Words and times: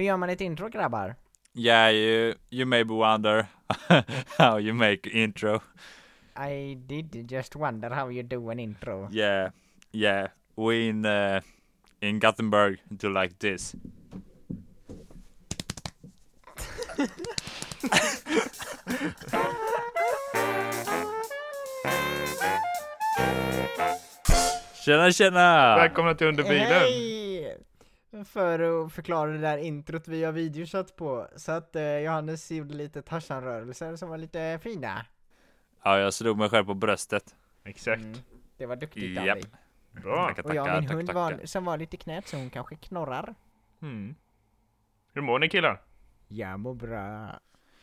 Hur 0.00 0.04
gör 0.04 0.16
man 0.16 0.30
ett 0.30 0.40
intro 0.40 0.68
grabbar? 0.68 1.14
Yeah, 1.52 1.90
you, 1.90 2.34
you 2.50 2.66
maybe 2.66 2.94
wonder 2.94 3.46
how 4.38 4.58
you 4.58 4.74
make 4.74 5.10
intro. 5.10 5.60
I 6.36 6.78
did 6.86 7.28
just 7.28 7.56
wonder 7.56 7.90
how 7.90 8.08
you 8.10 8.22
do 8.22 8.50
an 8.50 8.58
intro. 8.58 9.08
Yeah, 9.12 9.50
yeah. 9.92 10.28
We 10.56 10.88
in, 10.88 11.04
uh, 11.04 11.40
in 12.00 12.18
Gothenburg 12.18 12.78
do 12.88 13.10
like 13.10 13.38
this. 13.38 13.74
Tjena 24.84 25.12
tjena! 25.12 25.76
Välkomna 25.76 26.14
till 26.14 26.28
Under 26.28 26.44
bilen! 26.44 26.66
Hej! 26.66 27.19
För 28.24 28.84
att 28.86 28.92
förklara 28.92 29.30
det 29.30 29.38
där 29.38 29.58
introt 29.58 30.08
vi 30.08 30.24
har 30.24 30.32
videosatt 30.32 30.96
på, 30.96 31.28
så 31.36 31.52
att 31.52 31.76
eh, 31.76 31.98
Johannes 31.98 32.50
gjorde 32.50 32.74
lite 32.74 33.02
Tarzan-rörelser 33.02 33.96
som 33.96 34.08
var 34.08 34.18
lite 34.18 34.58
fina. 34.62 35.06
Ja, 35.82 35.98
jag 35.98 36.14
slog 36.14 36.38
mig 36.38 36.48
själv 36.48 36.64
på 36.64 36.74
bröstet. 36.74 37.36
Exakt. 37.64 38.02
Mm, 38.02 38.18
det 38.56 38.66
var 38.66 38.76
duktigt 38.76 39.18
av 39.18 39.24
dig. 39.24 39.42
Bra. 39.90 40.26
Tackar, 40.28 40.44
Och 40.44 40.54
jag 40.54 40.62
och 40.62 40.68
tackar, 40.68 40.80
min 40.80 40.88
tack, 40.88 40.96
hund 40.96 41.08
tackar. 41.08 41.20
var, 41.38 41.46
som 41.46 41.64
var 41.64 41.76
lite 41.78 41.96
knät 41.96 42.28
så 42.28 42.36
hon 42.36 42.50
kanske 42.50 42.76
knorrar. 42.76 43.34
Mm. 43.82 44.14
Hur 45.12 45.22
mår 45.22 45.38
ni 45.38 45.48
killar? 45.48 45.82
Jag 46.28 46.60
mår 46.60 46.74
bra. 46.74 47.40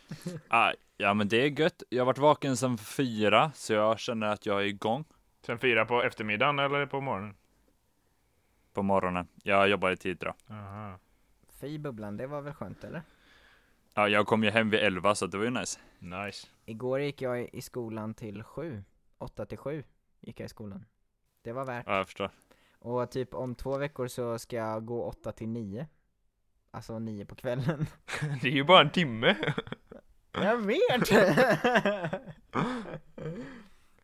Ah, 0.47 0.71
ja 0.97 1.13
men 1.13 1.27
det 1.27 1.37
är 1.37 1.59
gött. 1.59 1.83
Jag 1.89 2.01
har 2.01 2.05
varit 2.05 2.17
vaken 2.17 2.57
sedan 2.57 2.77
fyra, 2.77 3.51
så 3.55 3.73
jag 3.73 3.99
känner 3.99 4.27
att 4.27 4.45
jag 4.45 4.61
är 4.61 4.65
igång 4.65 5.05
Sen 5.45 5.59
fyra 5.59 5.85
på 5.85 6.03
eftermiddagen 6.03 6.59
eller 6.59 6.85
på 6.85 7.01
morgonen? 7.01 7.35
På 8.77 8.83
morgonen. 8.83 9.27
Jag 9.43 9.69
jobbar 9.69 9.91
i 9.91 9.95
då. 10.19 10.33
Aha. 10.49 10.99
Fy 11.49 11.77
bubblan, 11.77 12.17
det 12.17 12.27
var 12.27 12.41
väl 12.41 12.53
skönt 12.53 12.83
eller? 12.83 13.01
Ja, 13.93 14.07
jag 14.07 14.27
kom 14.27 14.43
ju 14.43 14.49
hem 14.49 14.69
vid 14.69 14.79
elva, 14.79 15.15
så 15.15 15.27
det 15.27 15.37
var 15.37 15.45
ju 15.45 15.51
nice. 15.51 15.79
Nice. 15.99 16.47
Igår 16.65 17.01
gick 17.01 17.21
jag 17.21 17.49
i- 17.55 17.61
skolan 17.61 18.13
till 18.13 18.43
sju. 18.43 18.83
Åtta 19.17 19.45
till 19.45 19.57
sju 19.57 19.83
gick 20.21 20.39
jag 20.39 20.45
i 20.45 20.49
skolan. 20.49 20.85
Det 21.41 21.51
var 21.53 21.65
värt. 21.65 21.83
Ja, 21.87 21.97
jag 21.97 22.05
förstår. 22.05 22.29
Och 22.79 23.11
typ 23.11 23.33
om 23.33 23.55
två 23.55 23.77
veckor 23.77 24.07
så 24.07 24.39
ska 24.39 24.55
jag 24.55 24.85
gå 24.85 25.03
åtta 25.03 25.31
till 25.31 25.47
nio. 25.49 25.87
Alltså 26.71 26.99
nio 26.99 27.25
på 27.25 27.35
kvällen. 27.35 27.85
Det 28.41 28.47
är 28.47 28.51
ju 28.53 28.63
bara 28.63 28.81
en 28.81 28.89
timme. 28.89 29.35
Jag 30.31 30.57
vet! 30.57 31.11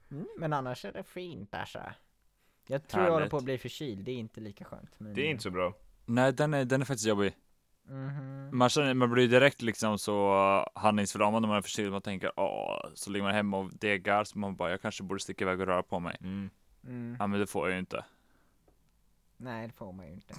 mm, 0.09 0.27
men 0.37 0.53
annars 0.53 0.85
är 0.85 0.91
det 0.93 1.03
fint 1.03 1.53
alltså. 1.55 1.79
Jag 2.67 2.87
tror 2.87 3.03
jag 3.03 3.11
håller 3.11 3.19
Härligt. 3.19 3.31
på 3.31 3.37
att 3.37 3.43
bli 3.43 3.57
förkyld, 3.57 4.05
det 4.05 4.11
är 4.11 4.15
inte 4.15 4.41
lika 4.41 4.65
skönt. 4.65 4.89
Men... 4.97 5.13
Det 5.13 5.21
är 5.21 5.25
inte 5.29 5.43
så 5.43 5.51
bra. 5.51 5.73
Nej, 6.05 6.33
den 6.33 6.53
är, 6.53 6.65
den 6.65 6.81
är 6.81 6.85
faktiskt 6.85 7.07
jobbig. 7.07 7.33
Mhm. 7.87 8.49
Man, 8.57 8.69
känner, 8.69 8.93
man 8.93 9.11
blir 9.11 9.27
direkt 9.27 9.61
liksom 9.61 9.99
så 9.99 10.33
handlingsförlamad 10.75 11.41
när 11.41 11.47
man 11.49 11.57
är 11.57 11.61
förkyld. 11.61 11.91
Man 11.91 12.01
tänker, 12.01 12.31
åh, 12.35 12.85
så 12.93 13.09
ligger 13.09 13.23
man 13.23 13.33
hemma 13.35 13.57
och 13.57 13.73
degar. 13.73 14.23
Så 14.23 14.39
man 14.39 14.55
bara, 14.55 14.69
jag 14.71 14.81
kanske 14.81 15.03
borde 15.03 15.19
sticka 15.19 15.43
iväg 15.43 15.59
och 15.61 15.67
röra 15.67 15.83
på 15.83 15.99
mig. 15.99 16.17
Mm. 16.21 16.49
Mm. 16.87 17.15
Ja, 17.19 17.27
men 17.27 17.39
det 17.39 17.47
får 17.47 17.67
jag 17.67 17.73
ju 17.73 17.79
inte. 17.79 18.05
Nej, 19.37 19.67
det 19.67 19.73
får 19.73 19.91
man 19.91 20.05
ju 20.07 20.13
inte. 20.13 20.33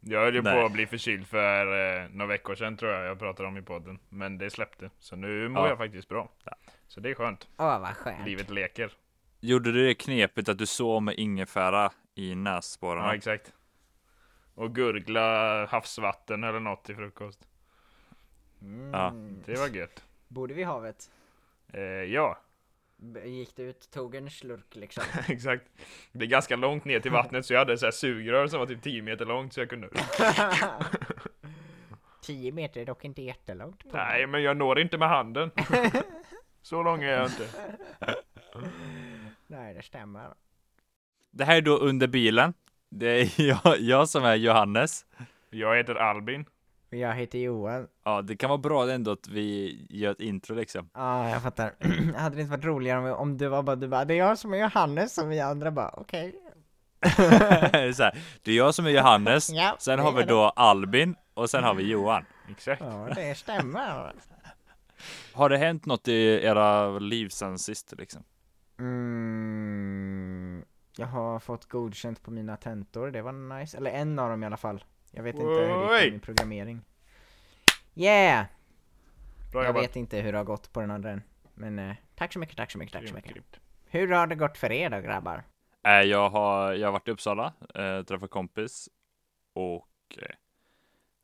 Jag 0.00 0.20
höll 0.20 0.34
ju 0.34 0.42
på 0.42 0.48
Nej. 0.48 0.64
att 0.64 0.72
bli 0.72 0.86
förkyld 0.86 1.26
för 1.26 1.66
eh, 2.02 2.08
några 2.10 2.26
veckor 2.26 2.54
sedan 2.54 2.76
tror 2.76 2.92
jag 2.92 3.04
jag 3.06 3.18
pratade 3.18 3.48
om 3.48 3.56
i 3.56 3.62
podden. 3.62 3.98
Men 4.08 4.38
det 4.38 4.50
släppte. 4.50 4.90
Så 4.98 5.16
nu 5.16 5.48
mår 5.48 5.62
Ja. 5.62 5.68
jag 5.68 5.78
faktiskt 5.78 6.08
bra. 6.08 6.28
Så 6.88 7.00
det 7.00 7.10
är 7.10 7.14
skönt. 7.14 7.48
Åh, 7.56 7.80
vad 7.80 7.96
skönt. 7.96 8.26
Livet 8.26 8.50
leker. 8.50 8.92
Gjorde 9.40 9.72
du 9.72 9.86
det 9.86 9.94
knepet 9.94 10.48
att 10.48 10.58
du 10.58 10.66
sov 10.66 11.02
med 11.02 11.14
ingefära 11.18 11.92
i 12.14 12.34
näsborrarna? 12.34 13.06
Ja, 13.06 13.14
exakt. 13.14 13.52
Och 14.54 14.74
gurgla 14.74 15.66
havsvatten 15.66 16.44
eller 16.44 16.60
något 16.60 16.84
till 16.84 16.96
frukost. 16.96 17.48
Mm. 18.62 18.90
Ja. 18.92 19.12
Det 19.46 19.58
var 19.58 19.68
gött. 19.68 20.04
Borde 20.28 20.54
vi 20.54 20.62
havet? 20.62 21.10
Eh, 21.72 21.80
ja, 21.82 22.38
Gick 23.24 23.56
du 23.56 23.62
ut, 23.62 23.90
tog 23.90 24.14
en 24.14 24.30
slurk 24.30 24.76
liksom? 24.76 25.04
exakt. 25.28 25.64
Det 26.12 26.24
är 26.24 26.28
ganska 26.28 26.56
långt 26.56 26.84
ner 26.84 27.00
till 27.00 27.10
vattnet 27.10 27.46
så 27.46 27.52
jag 27.52 27.58
hade 27.58 27.78
så 27.78 27.86
här 27.86 27.90
sugrör 27.90 28.46
som 28.46 28.58
var 28.58 28.66
typ 28.66 28.82
10 28.82 29.02
meter 29.02 29.26
långt 29.26 29.52
så 29.52 29.60
jag 29.60 29.70
kunde 29.70 29.88
10 32.22 32.52
meter 32.52 32.80
är 32.80 32.84
dock 32.84 33.04
inte 33.04 33.22
jättelångt. 33.22 33.84
Nej, 33.92 34.26
men 34.26 34.42
jag 34.42 34.56
når 34.56 34.80
inte 34.80 34.98
med 34.98 35.08
handen. 35.08 35.50
Så 36.62 36.82
lång 36.82 37.02
är 37.02 37.12
jag 37.12 37.26
inte. 37.26 37.48
Nej, 39.50 39.74
det 39.74 39.82
stämmer. 39.82 40.34
Det 41.30 41.44
här 41.44 41.56
är 41.56 41.60
då 41.62 41.76
under 41.76 42.06
bilen. 42.06 42.54
Det 42.90 43.06
är 43.06 43.40
jag, 43.64 43.80
jag 43.80 44.08
som 44.08 44.24
är 44.24 44.34
Johannes. 44.34 45.06
Jag 45.50 45.76
heter 45.76 45.94
Albin. 45.94 46.44
Jag 46.90 47.14
heter 47.14 47.38
Johan. 47.38 47.86
Ja, 48.04 48.22
det 48.22 48.36
kan 48.36 48.48
vara 48.50 48.58
bra 48.58 48.90
ändå 48.90 49.10
att 49.10 49.28
vi 49.28 49.78
gör 49.90 50.10
ett 50.10 50.20
intro 50.20 50.54
liksom. 50.54 50.90
Ja, 50.94 51.30
jag 51.30 51.42
fattar. 51.42 51.72
hade 52.16 52.36
det 52.36 52.42
inte 52.42 52.50
varit 52.50 52.64
roligare 52.64 53.12
om, 53.12 53.18
om 53.18 53.38
du 53.38 53.48
var 53.48 53.62
bara, 53.62 53.76
du 53.76 53.88
bara, 53.88 54.04
det 54.04 54.14
är 54.14 54.18
jag 54.18 54.38
som 54.38 54.54
är 54.54 54.58
Johannes 54.58 55.18
och 55.18 55.32
vi 55.32 55.40
andra 55.40 55.70
bara, 55.70 55.90
okej. 55.96 56.34
så 57.94 58.02
här, 58.02 58.18
det 58.42 58.52
är 58.52 58.56
jag 58.56 58.74
som 58.74 58.86
är 58.86 58.90
Johannes, 58.90 59.50
Ja, 59.50 59.76
sen 59.78 59.98
det 59.98 60.04
har 60.04 60.12
vi 60.12 60.22
då 60.22 60.42
Albin 60.56 61.14
och 61.34 61.50
sen 61.50 61.64
har 61.64 61.74
vi 61.74 61.82
Johan. 61.82 62.24
Exakt. 62.50 62.82
Ja, 62.82 63.08
det 63.14 63.34
stämmer. 63.38 64.12
Har 65.32 65.48
det 65.48 65.56
hänt 65.58 65.86
något 65.86 66.08
i 66.08 66.44
era 66.44 66.98
liv 66.98 67.28
sen 67.28 67.58
sist 67.58 67.94
liksom? 67.98 68.22
Mm, 68.80 70.64
jag 70.96 71.06
har 71.06 71.38
fått 71.38 71.68
godkänt 71.68 72.22
på 72.22 72.30
mina 72.30 72.56
tentor, 72.56 73.10
det 73.10 73.22
var 73.22 73.32
nice. 73.32 73.76
Eller 73.76 73.90
en 73.90 74.18
av 74.18 74.30
dem 74.30 74.42
i 74.42 74.46
alla 74.46 74.56
fall. 74.56 74.84
Jag 75.10 75.22
vet 75.22 75.34
inte 75.34 75.46
hur 75.46 75.60
det 75.60 75.66
gick 75.82 75.90
med 76.02 76.12
min 76.12 76.20
programmering. 76.20 76.80
Yeah! 77.94 78.46
Bra 79.52 79.62
Jag 79.62 79.68
jobbat. 79.68 79.82
vet 79.82 79.96
inte 79.96 80.20
hur 80.20 80.32
det 80.32 80.38
har 80.38 80.44
gått 80.44 80.72
på 80.72 80.80
den 80.80 80.90
andra 80.90 81.10
än. 81.10 81.22
Men 81.54 81.78
eh, 81.78 81.96
tack 82.14 82.32
så 82.32 82.38
mycket, 82.38 82.56
tack 82.56 82.70
så 82.70 82.78
mycket, 82.78 82.92
tack 82.92 83.08
så 83.08 83.14
mycket. 83.14 83.32
grymt. 83.32 83.60
Hur 83.86 84.08
har 84.08 84.26
det 84.26 84.34
gått 84.34 84.58
för 84.58 84.72
er 84.72 84.90
då 84.90 85.00
grabbar? 85.00 85.42
Äh, 85.86 85.92
jag 85.92 86.30
har, 86.30 86.72
jag 86.72 86.86
har 86.88 86.92
varit 86.92 87.08
i 87.08 87.10
Uppsala, 87.10 87.52
äh, 87.74 88.02
träffat 88.02 88.30
kompis 88.30 88.88
och 89.54 89.88
eh, 90.18 90.34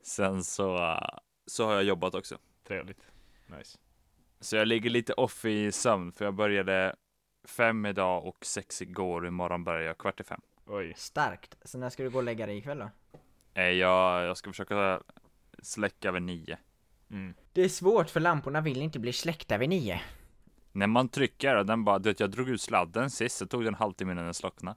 sen 0.02 0.44
så, 0.44 0.98
så 1.46 1.66
har 1.66 1.74
jag 1.74 1.84
jobbat 1.84 2.14
också. 2.14 2.38
Trevligt. 2.66 3.00
Nice. 3.46 3.78
Så 4.40 4.56
jag 4.56 4.68
ligger 4.68 4.90
lite 4.90 5.12
off 5.12 5.44
i 5.44 5.72
sömn 5.72 6.12
för 6.12 6.24
jag 6.24 6.34
började 6.34 6.96
fem 7.48 7.86
idag 7.86 8.26
och 8.26 8.44
sex 8.46 8.82
igår 8.82 9.26
imorgon 9.26 9.64
börjar 9.64 9.82
jag 9.82 9.98
kvart 9.98 10.20
i 10.20 10.24
fem. 10.24 10.40
Oj. 10.66 10.92
Starkt. 10.96 11.56
Så 11.64 11.78
när 11.78 11.90
ska 11.90 12.02
du 12.02 12.10
gå 12.10 12.18
och 12.18 12.24
lägga 12.24 12.46
dig 12.46 12.58
ikväll 12.58 12.78
då? 12.78 12.90
Äh, 13.54 13.64
jag, 13.64 14.24
jag 14.24 14.36
ska 14.36 14.50
försöka 14.50 15.00
släcka 15.62 16.12
vid 16.12 16.22
nio. 16.22 16.58
Mm. 17.10 17.34
Det 17.52 17.62
är 17.62 17.68
svårt 17.68 18.10
för 18.10 18.20
lamporna 18.20 18.60
vill 18.60 18.82
inte 18.82 18.98
bli 18.98 19.12
släckta 19.12 19.58
vid 19.58 19.68
nio. 19.68 20.00
När 20.72 20.86
man 20.86 21.08
trycker 21.08 21.56
och 21.56 21.66
den 21.66 21.84
bara, 21.84 21.98
du 21.98 22.08
vet 22.10 22.20
jag 22.20 22.30
drog 22.30 22.48
ut 22.48 22.60
sladden 22.60 23.10
sist, 23.10 23.36
så 23.36 23.46
tog 23.46 23.62
det 23.64 23.68
en 23.68 23.74
halvtimme 23.74 24.12
innan 24.12 24.24
den 24.24 24.34
slocknade. 24.34 24.76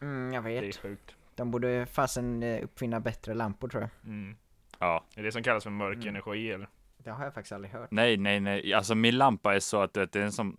Mm, 0.00 0.32
jag 0.32 0.44
Det 0.44 0.50
är 0.58 0.60
vet. 0.62 0.76
sjukt. 0.76 1.14
De 1.34 1.50
borde 1.50 1.86
fasen 1.86 2.42
eh, 2.42 2.64
uppfinna 2.64 3.00
bättre 3.00 3.34
lampor 3.34 3.68
tror 3.68 3.82
jag. 3.82 3.90
Mm. 4.04 4.36
Ja, 4.78 5.04
Det 5.14 5.20
är 5.20 5.24
det 5.24 5.32
som 5.32 5.42
kallas 5.42 5.62
för 5.64 5.70
mörk 5.70 5.96
Mm. 5.96 6.08
energi 6.08 6.50
eller? 6.50 6.68
Det 6.98 7.10
har 7.10 7.24
jag 7.24 7.34
faktiskt 7.34 7.52
aldrig 7.52 7.72
hört. 7.72 7.90
nej, 7.90 8.16
nej, 8.16 8.40
nej, 8.40 8.74
alltså 8.74 8.94
min 8.94 9.16
lampa 9.18 9.54
är 9.54 9.60
så 9.60 9.82
att 9.82 9.94
du 9.94 10.00
vet, 10.00 10.12
det 10.12 10.20
är 10.20 10.24
en 10.24 10.32
som, 10.32 10.56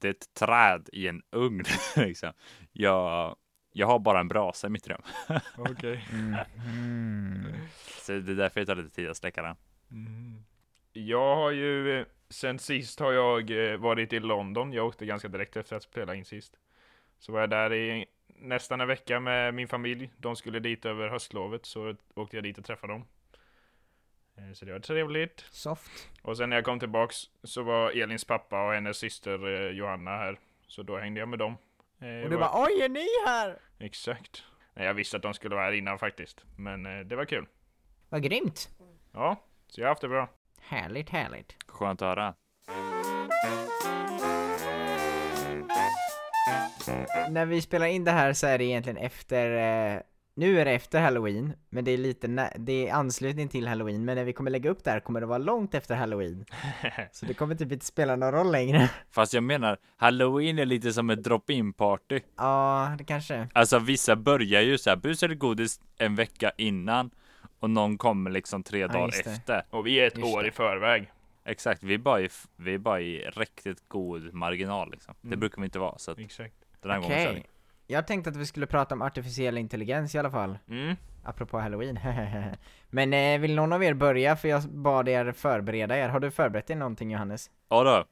det 0.00 0.08
är 0.08 0.10
ett 0.10 0.34
träd 0.34 0.88
i 0.92 1.08
en 1.08 1.22
ugn 1.30 1.64
liksom. 1.96 2.32
Jag, 2.72 3.36
jag 3.72 3.86
har 3.86 3.98
bara 3.98 4.20
en 4.20 4.28
brasa 4.28 4.66
i 4.66 4.70
mitt 4.70 4.88
rum. 4.88 5.02
Okej. 5.58 6.08
Mm. 6.10 7.54
Så 7.86 8.12
det 8.12 8.32
är 8.32 8.36
därför 8.36 8.60
det 8.60 8.66
tar 8.66 8.76
lite 8.76 8.96
tid 8.96 9.08
att 9.08 9.16
släcka 9.16 9.42
den. 9.42 9.56
Mm. 9.90 10.44
Jag 10.92 11.36
har 11.36 11.50
ju, 11.50 12.04
sen 12.28 12.58
sist 12.58 13.00
har 13.00 13.12
jag 13.12 13.70
eh, 13.72 13.76
varit 13.76 14.12
i 14.12 14.20
London. 14.20 14.72
Jag 14.72 14.86
åkte 14.86 15.06
ganska 15.06 15.28
direkt 15.28 15.56
efter 15.56 15.76
att 15.76 15.82
spela 15.82 16.14
in 16.14 16.24
sist. 16.24 16.56
Så 17.18 17.32
var 17.32 17.40
jag 17.40 17.50
där 17.50 17.72
i 17.72 18.06
nästan 18.26 18.80
en 18.80 18.88
vecka 18.88 19.20
med 19.20 19.54
min 19.54 19.68
familj. 19.68 20.10
De 20.16 20.36
skulle 20.36 20.60
dit 20.60 20.84
över 20.84 21.08
höstlovet, 21.08 21.66
så 21.66 21.94
åkte 22.14 22.36
jag 22.36 22.44
dit 22.44 22.58
och 22.58 22.64
träffade 22.64 22.92
dem. 22.92 23.04
Eh, 24.38 24.52
Så 24.52 24.64
det 24.64 24.72
var 24.72 24.78
trevligt. 24.80 25.44
Soft. 25.50 26.08
Och 26.22 26.36
sen 26.36 26.50
när 26.50 26.56
jag 26.56 26.64
kom 26.64 26.80
tillbaks 26.80 27.16
så 27.44 27.62
var 27.62 27.90
Elins 27.90 28.24
pappa 28.24 28.66
och 28.66 28.72
hennes 28.72 28.96
syster 28.98 29.46
eh, 29.66 29.70
Johanna 29.70 30.10
här. 30.10 30.38
Så 30.66 30.82
då 30.82 30.98
hängde 30.98 31.20
jag 31.20 31.28
med 31.28 31.38
dem. 31.38 31.52
Eh, 32.00 32.06
Och 32.24 32.30
du 32.30 32.36
var- 32.36 32.38
bara 32.48 32.64
oj 32.66 32.82
är 32.82 32.88
ni 32.88 33.06
här? 33.26 33.58
Exakt. 33.78 34.44
Nej, 34.74 34.86
jag 34.86 34.94
visste 34.94 35.16
att 35.16 35.22
de 35.22 35.34
skulle 35.34 35.54
vara 35.54 35.64
här 35.64 35.72
innan 35.72 35.98
faktiskt. 35.98 36.44
Men 36.56 36.86
eh, 36.86 37.00
det 37.06 37.16
var 37.16 37.24
kul. 37.24 37.46
Vad 38.08 38.22
grymt! 38.22 38.68
Ja, 39.12 39.36
så 39.68 39.80
jag 39.80 39.86
har 39.86 39.88
haft 39.90 40.00
det 40.00 40.08
bra. 40.08 40.28
Härligt, 40.60 41.10
härligt. 41.10 41.56
Skönt 41.68 42.02
att 42.02 42.08
höra. 42.08 42.34
När 47.30 47.46
vi 47.46 47.62
spelar 47.62 47.86
in 47.86 48.04
det 48.04 48.10
här 48.10 48.32
så 48.32 48.46
är 48.46 48.58
det 48.58 48.64
egentligen 48.64 48.96
efter, 48.96 49.50
eh, 49.96 50.00
nu 50.36 50.60
är 50.60 50.64
det 50.64 50.70
efter 50.72 51.00
halloween, 51.00 51.52
men 51.70 51.84
det 51.84 51.90
är 51.90 51.98
lite, 51.98 52.28
nä- 52.28 52.52
det 52.58 52.88
är 52.88 52.92
anslutning 52.94 53.48
till 53.48 53.68
halloween, 53.68 54.04
men 54.04 54.16
när 54.16 54.24
vi 54.24 54.32
kommer 54.32 54.50
lägga 54.50 54.70
upp 54.70 54.84
det 54.84 54.90
här 54.90 55.00
kommer 55.00 55.20
det 55.20 55.26
vara 55.26 55.38
långt 55.38 55.74
efter 55.74 55.94
halloween. 55.94 56.44
Så 57.12 57.26
det 57.26 57.34
kommer 57.34 57.54
typ 57.54 57.72
inte 57.72 57.86
spela 57.86 58.16
någon 58.16 58.32
roll 58.32 58.52
längre. 58.52 58.90
Fast 59.10 59.34
jag 59.34 59.42
menar, 59.44 59.78
halloween 59.96 60.58
är 60.58 60.64
lite 60.66 60.92
som 60.92 61.10
ett 61.10 61.22
drop-in 61.24 61.72
party. 61.72 62.20
Ja, 62.36 62.94
det 62.98 63.04
kanske. 63.04 63.48
Alltså 63.52 63.78
vissa 63.78 64.16
börjar 64.16 64.62
ju 64.62 64.78
så 64.78 64.90
här, 64.90 64.96
bus 64.96 65.22
eller 65.22 65.34
godis 65.34 65.80
en 65.98 66.14
vecka 66.14 66.52
innan. 66.56 67.10
Och 67.60 67.70
någon 67.70 67.98
kommer 67.98 68.30
liksom 68.30 68.62
tre 68.62 68.78
Ja, 68.80 68.88
dagar 68.88 69.10
det. 69.24 69.30
efter. 69.30 69.62
Och 69.70 69.86
vi 69.86 70.00
är 70.00 70.06
ett 70.06 70.18
Just 70.18 70.34
år 70.34 70.42
det. 70.42 70.48
i 70.48 70.50
förväg. 70.50 71.10
Exakt, 71.44 71.82
vi 71.82 71.94
är 71.94 71.98
bara 71.98 72.20
i, 72.20 72.28
vi 72.56 72.74
är 72.74 72.78
bara 72.78 73.00
i 73.00 73.18
riktigt 73.20 73.88
god 73.88 74.34
marginal 74.34 74.90
liksom. 74.90 75.14
Det 75.20 75.26
Mm. 75.28 75.40
brukar 75.40 75.60
vi 75.62 75.64
inte 75.64 75.78
vara, 75.78 75.98
så 75.98 76.10
att 76.10 76.18
Exakt. 76.18 76.54
den 76.82 76.90
här 76.90 76.98
Okej. 76.98 77.08
gången 77.10 77.24
kör 77.26 77.34
vi. 77.34 77.44
Jag 77.86 78.06
tänkte 78.06 78.30
att 78.30 78.36
vi 78.36 78.46
skulle 78.46 78.66
prata 78.66 78.94
om 78.94 79.02
artificiell 79.02 79.58
intelligens 79.58 80.14
i 80.14 80.18
alla 80.18 80.30
fall. 80.30 80.58
Mm. 80.68 80.96
Apropå 81.24 81.58
halloween. 81.58 81.98
Men 82.90 83.12
eh, 83.12 83.40
vill 83.40 83.54
någon 83.54 83.72
av 83.72 83.84
er 83.84 83.94
börja? 83.94 84.36
För 84.36 84.48
jag 84.48 84.62
bad 84.62 85.08
er 85.08 85.32
förbereda 85.32 85.98
er. 85.98 86.08
Har 86.08 86.20
du 86.20 86.30
förberett 86.30 86.66
dig 86.66 86.76
någonting 86.76 87.10
Johannes? 87.10 87.50
Ja 87.68 87.84
då. 87.84 88.04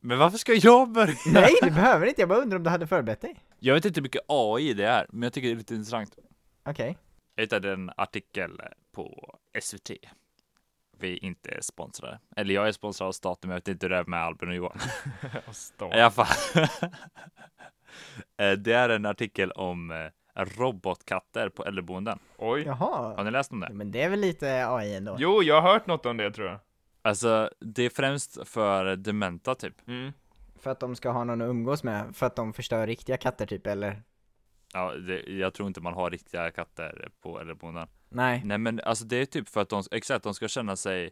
Men 0.00 0.18
varför 0.18 0.38
ska 0.38 0.52
jag 0.52 0.92
börja? 0.92 1.14
Nej, 1.32 1.52
du 1.62 1.70
behöver 1.70 2.06
inte. 2.06 2.22
Jag 2.22 2.28
bara 2.28 2.38
undrar 2.38 2.56
om 2.56 2.62
du 2.64 2.70
hade 2.70 2.86
förberett 2.86 3.20
dig. 3.20 3.40
Jag 3.58 3.74
vet 3.74 3.84
inte 3.84 4.00
hur 4.00 4.02
mycket 4.02 4.22
AI 4.28 4.74
det 4.74 4.86
är, 4.86 5.06
men 5.08 5.22
jag 5.22 5.32
tycker 5.32 5.48
det 5.48 5.54
är 5.54 5.56
lite 5.56 5.74
intressant. 5.74 6.18
Okej. 6.64 6.98
Jag 7.34 7.42
hittade 7.42 7.72
en 7.72 7.90
artikel 7.96 8.60
på 8.94 9.36
SVT. 9.60 9.90
Vi 10.98 11.12
är 11.12 11.24
inte 11.24 11.58
sponsrade. 11.62 12.18
Eller 12.36 12.54
jag 12.54 12.68
är 12.68 12.72
sponsrad 12.72 13.08
av 13.08 13.12
staten, 13.12 13.48
men 13.48 13.54
jag 13.54 13.60
vet 13.60 13.68
inte 13.68 13.86
hur 13.86 13.90
det 13.90 13.96
är 13.96 14.04
med 14.04 14.20
Albin 14.20 14.48
och 14.48 14.54
Johan. 14.54 14.78
I 15.94 16.00
alla 16.00 16.10
fall. 16.10 16.66
Eh, 18.36 18.52
det 18.52 18.72
är 18.72 18.88
en 18.88 19.06
artikel 19.06 19.50
om 19.50 19.90
eh, 19.90 20.44
robotkatter 20.44 21.48
på 21.48 21.64
äldreboenden. 21.64 22.18
Oj. 22.36 22.62
Jaha. 22.66 23.14
Har 23.16 23.24
ni 23.24 23.30
läst 23.30 23.52
om 23.52 23.60
det? 23.60 23.66
Ja, 23.70 23.74
men 23.74 23.90
det 23.90 24.02
är 24.02 24.10
väl 24.10 24.20
lite 24.20 24.68
AI 24.68 24.94
ändå? 24.94 25.16
Jo, 25.18 25.42
jag 25.42 25.60
har 25.60 25.72
hört 25.72 25.86
något 25.86 26.06
om 26.06 26.16
det 26.16 26.30
tror 26.30 26.48
jag. 26.48 26.58
Alltså, 27.02 27.50
det 27.60 27.82
är 27.82 27.90
främst 27.90 28.48
för 28.48 28.96
dementa 28.96 29.54
typ. 29.54 29.88
Mm. 29.88 30.12
För 30.58 30.70
att 30.70 30.80
de 30.80 30.96
ska 30.96 31.10
ha 31.10 31.24
någon 31.24 31.42
att 31.42 31.48
umgås 31.48 31.82
med? 31.82 32.16
För 32.16 32.26
att 32.26 32.36
de 32.36 32.52
förstör 32.52 32.86
riktiga 32.86 33.16
katter 33.16 33.46
typ, 33.46 33.66
eller? 33.66 34.02
Ja, 34.72 34.92
det, 34.92 35.20
jag 35.20 35.54
tror 35.54 35.68
inte 35.68 35.80
man 35.80 35.94
har 35.94 36.10
riktiga 36.10 36.50
katter 36.50 37.08
på 37.20 37.40
äldreboenden. 37.40 37.88
Nej. 38.08 38.42
Nej, 38.44 38.58
men 38.58 38.80
alltså 38.80 39.04
det 39.04 39.16
är 39.16 39.26
typ 39.26 39.48
för 39.48 39.60
att 39.60 39.68
de, 39.68 39.82
exakt, 39.90 40.24
de 40.24 40.34
ska 40.34 40.48
känna 40.48 40.76
sig 40.76 41.10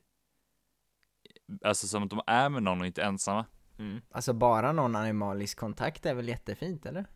Alltså 1.65 1.87
som 1.87 2.03
att 2.03 2.11
de 2.11 2.21
är 2.27 2.49
med 2.49 2.63
någon 2.63 2.81
och 2.81 2.87
inte 2.87 3.03
ensamma. 3.03 3.45
Mm. 3.83 4.01
Alltså 4.11 4.33
bara 4.33 4.73
någon 4.73 4.97
animalisk 4.97 5.59
kontakt 5.59 6.07
är 6.07 6.15
väl 6.15 6.29
jättefint, 6.29 6.87
eller? 6.87 7.07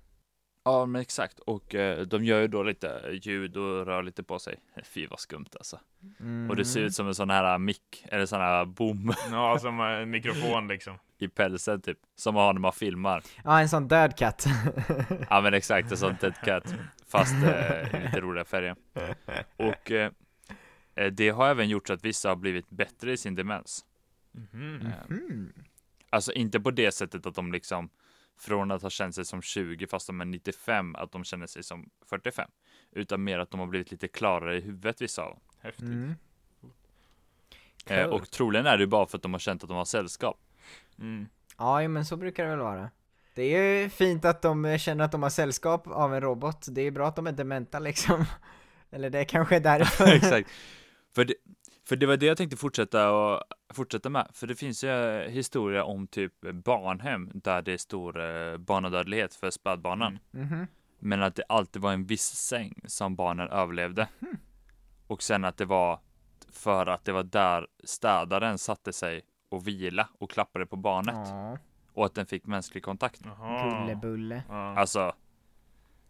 Ja, 0.65 0.87
men 0.87 1.03
exakt. 1.03 1.39
Och 1.39 1.75
eh, 1.75 2.01
de 2.07 2.25
gör 2.25 2.41
ju 2.41 2.49
då 2.49 2.63
lite 2.63 3.03
ljud 3.23 3.57
och 3.57 3.87
rör 3.87 4.03
lite 4.03 4.23
på 4.23 4.39
sig. 4.39 4.57
Fy 4.85 5.07
vad 5.07 5.21
skumt 5.21 5.47
alltså. 5.59 5.81
Mm. 6.21 6.51
Och 6.51 6.57
det 6.57 6.65
ser 6.65 6.81
ut 6.81 6.95
som 6.95 7.07
en 7.07 7.15
sån 7.15 7.31
här 7.31 7.59
mick, 7.59 8.05
eller 8.09 8.27
sån 8.27 8.41
här 8.41 8.65
bom 8.65 9.13
Ja, 9.31 9.59
som 9.59 9.81
en 9.81 10.11
mikrofon 10.11 10.69
liksom. 10.69 10.99
i 11.19 11.29
pälsen 11.29 11.81
typ. 11.81 11.99
Som 12.17 12.35
man 12.35 12.45
har 12.45 12.53
när 12.53 12.61
man 12.61 12.73
filmar. 12.73 13.23
Ja, 13.45 13.61
en 13.61 13.69
sån 13.69 13.89
död 13.89 14.17
katt. 14.17 14.47
Ja 15.31 15.41
men 15.41 15.55
exakt, 15.55 15.91
en 15.91 15.97
sån 15.99 16.17
dead 16.21 16.35
cat. 16.45 16.75
Fast 17.09 17.35
eh, 17.35 18.05
lite 18.05 18.21
roliga 18.21 18.45
färger. 18.45 18.77
Och 19.57 19.91
eh, 19.93 20.11
eh, 20.95 21.07
det 21.07 21.29
har 21.29 21.49
även 21.49 21.69
gjort 21.69 21.87
så 21.87 21.93
att 21.93 22.05
vissa 22.05 22.29
har 22.29 22.37
blivit 22.37 22.71
bättre 22.71 23.13
i 23.13 23.17
sin 23.17 23.35
demens. 23.35 23.85
Mhm. 24.33 24.87
Eh, 24.87 24.93
Mm. 25.17 25.53
Alltså 26.17 26.33
inte 26.33 26.61
på 26.61 26.71
det 26.71 26.93
sättet 26.93 27.27
att 27.27 27.35
de 27.35 27.53
liksom 27.53 27.91
från 28.39 28.71
att 28.71 28.83
ha 28.83 28.91
känt 28.91 29.15
sig 29.15 29.25
som 29.25 29.43
20 29.43 29.87
fast 29.87 30.07
de 30.07 30.21
är 30.21 30.25
95 30.25 30.97
att 30.97 31.13
de 31.13 31.25
känner 31.25 31.47
sig 31.47 31.63
som 31.63 31.91
45. 32.07 32.51
Utan 32.93 33.25
mer 33.25 33.39
att 33.39 33.51
de 33.51 33.61
har 33.61 33.67
blivit 33.67 33.91
lite 33.91 34.09
klarare 34.09 34.57
i 34.57 34.61
huvudet 34.61 35.03
vissa 35.03 35.23
av 35.23 35.31
dem. 35.31 35.41
Häftigt. 35.61 35.85
Mm. 35.85 36.15
eh, 37.87 38.05
Cool. 38.05 38.13
Och 38.13 38.31
troligen 38.31 38.67
är 38.67 38.77
det 38.77 38.83
ju 38.83 38.87
bara 38.87 39.07
för 39.07 39.19
att 39.19 39.23
de 39.23 39.33
har 39.33 39.39
känt 39.39 39.63
att 39.63 39.69
de 39.69 39.77
har 39.77 39.85
sällskap. 39.85 40.41
Mm. 40.99 41.29
Ja, 41.59 41.89
men 41.89 42.05
så 42.05 42.17
brukar 42.17 42.45
det 42.45 42.51
väl 42.51 42.59
vara. 42.59 42.91
Det 43.35 43.43
är 43.43 43.83
ju 43.83 43.89
fint 43.89 44.25
att 44.25 44.43
de 44.43 44.65
eh, 44.65 44.79
känner 44.79 45.05
att 45.05 45.13
de 45.13 45.23
har 45.23 45.31
sällskap 45.31 45.87
av 45.87 46.15
en 46.15 46.21
robot. 46.21 46.67
Det 46.71 46.83
är 46.83 46.91
bra 46.91 47.09
att 47.09 47.17
de 47.17 47.27
är 47.27 47.33
dementa 47.33 47.79
liksom. 47.79 48.25
Eller 48.91 49.11
det 49.11 49.19
är 49.19 49.25
kanske 49.25 49.57
är 49.57 49.61
därför. 49.61 50.07
Exakt. 50.15 50.51
För 51.15 51.25
det, 51.25 51.35
för 51.89 51.97
det 51.97 52.07
var 52.07 52.17
det 52.17 52.27
jag 52.27 52.37
tänkte 52.37 52.57
fortsätta, 52.57 53.13
och, 53.13 53.43
fortsätta 53.75 54.09
med. 54.11 54.29
För 54.33 54.47
det 54.47 54.55
finns 54.55 54.85
ju 54.85 54.89
eh, 54.91 55.31
historia 55.31 55.85
om 55.85 56.07
typ 56.07 56.33
barnhem 56.53 57.31
där 57.35 57.63
det 57.63 57.73
är 57.73 57.79
stor 57.79 58.21
eh, 58.21 58.57
barnadödlighet 58.57 59.35
för 59.35 59.51
spädbarnen. 59.51 60.19
Mm. 60.35 60.47
Mhm. 60.49 60.67
Men 60.99 61.23
att 61.23 61.35
det 61.35 61.43
alltid 61.49 61.83
var 61.83 61.93
en 61.93 62.05
viss 62.07 62.25
säng 62.27 62.81
som 62.87 63.17
barnen 63.17 63.49
överlevde. 63.49 64.09
Och 65.07 65.23
sen 65.23 65.45
att 65.45 65.57
det 65.57 65.65
var 65.65 66.01
för 66.53 66.87
att 66.87 67.05
det 67.05 67.13
var 67.13 67.23
där 67.23 67.67
städaren 67.85 68.59
satte 68.59 68.93
sig 68.93 69.23
och 69.49 69.69
vila 69.69 70.09
och 70.19 70.31
klappade 70.31 70.67
på 70.67 70.77
barnet. 70.77 71.15
Ja, 71.29 71.59
Och 71.93 72.07
att 72.07 72.15
den 72.15 72.27
fick 72.27 72.47
mänsklig 72.47 72.83
kontakt. 72.83 73.21
Jaha. 73.25 73.81
Gullebulle. 73.81 74.43
Ja. 74.49 74.79
Alltså, 74.79 75.13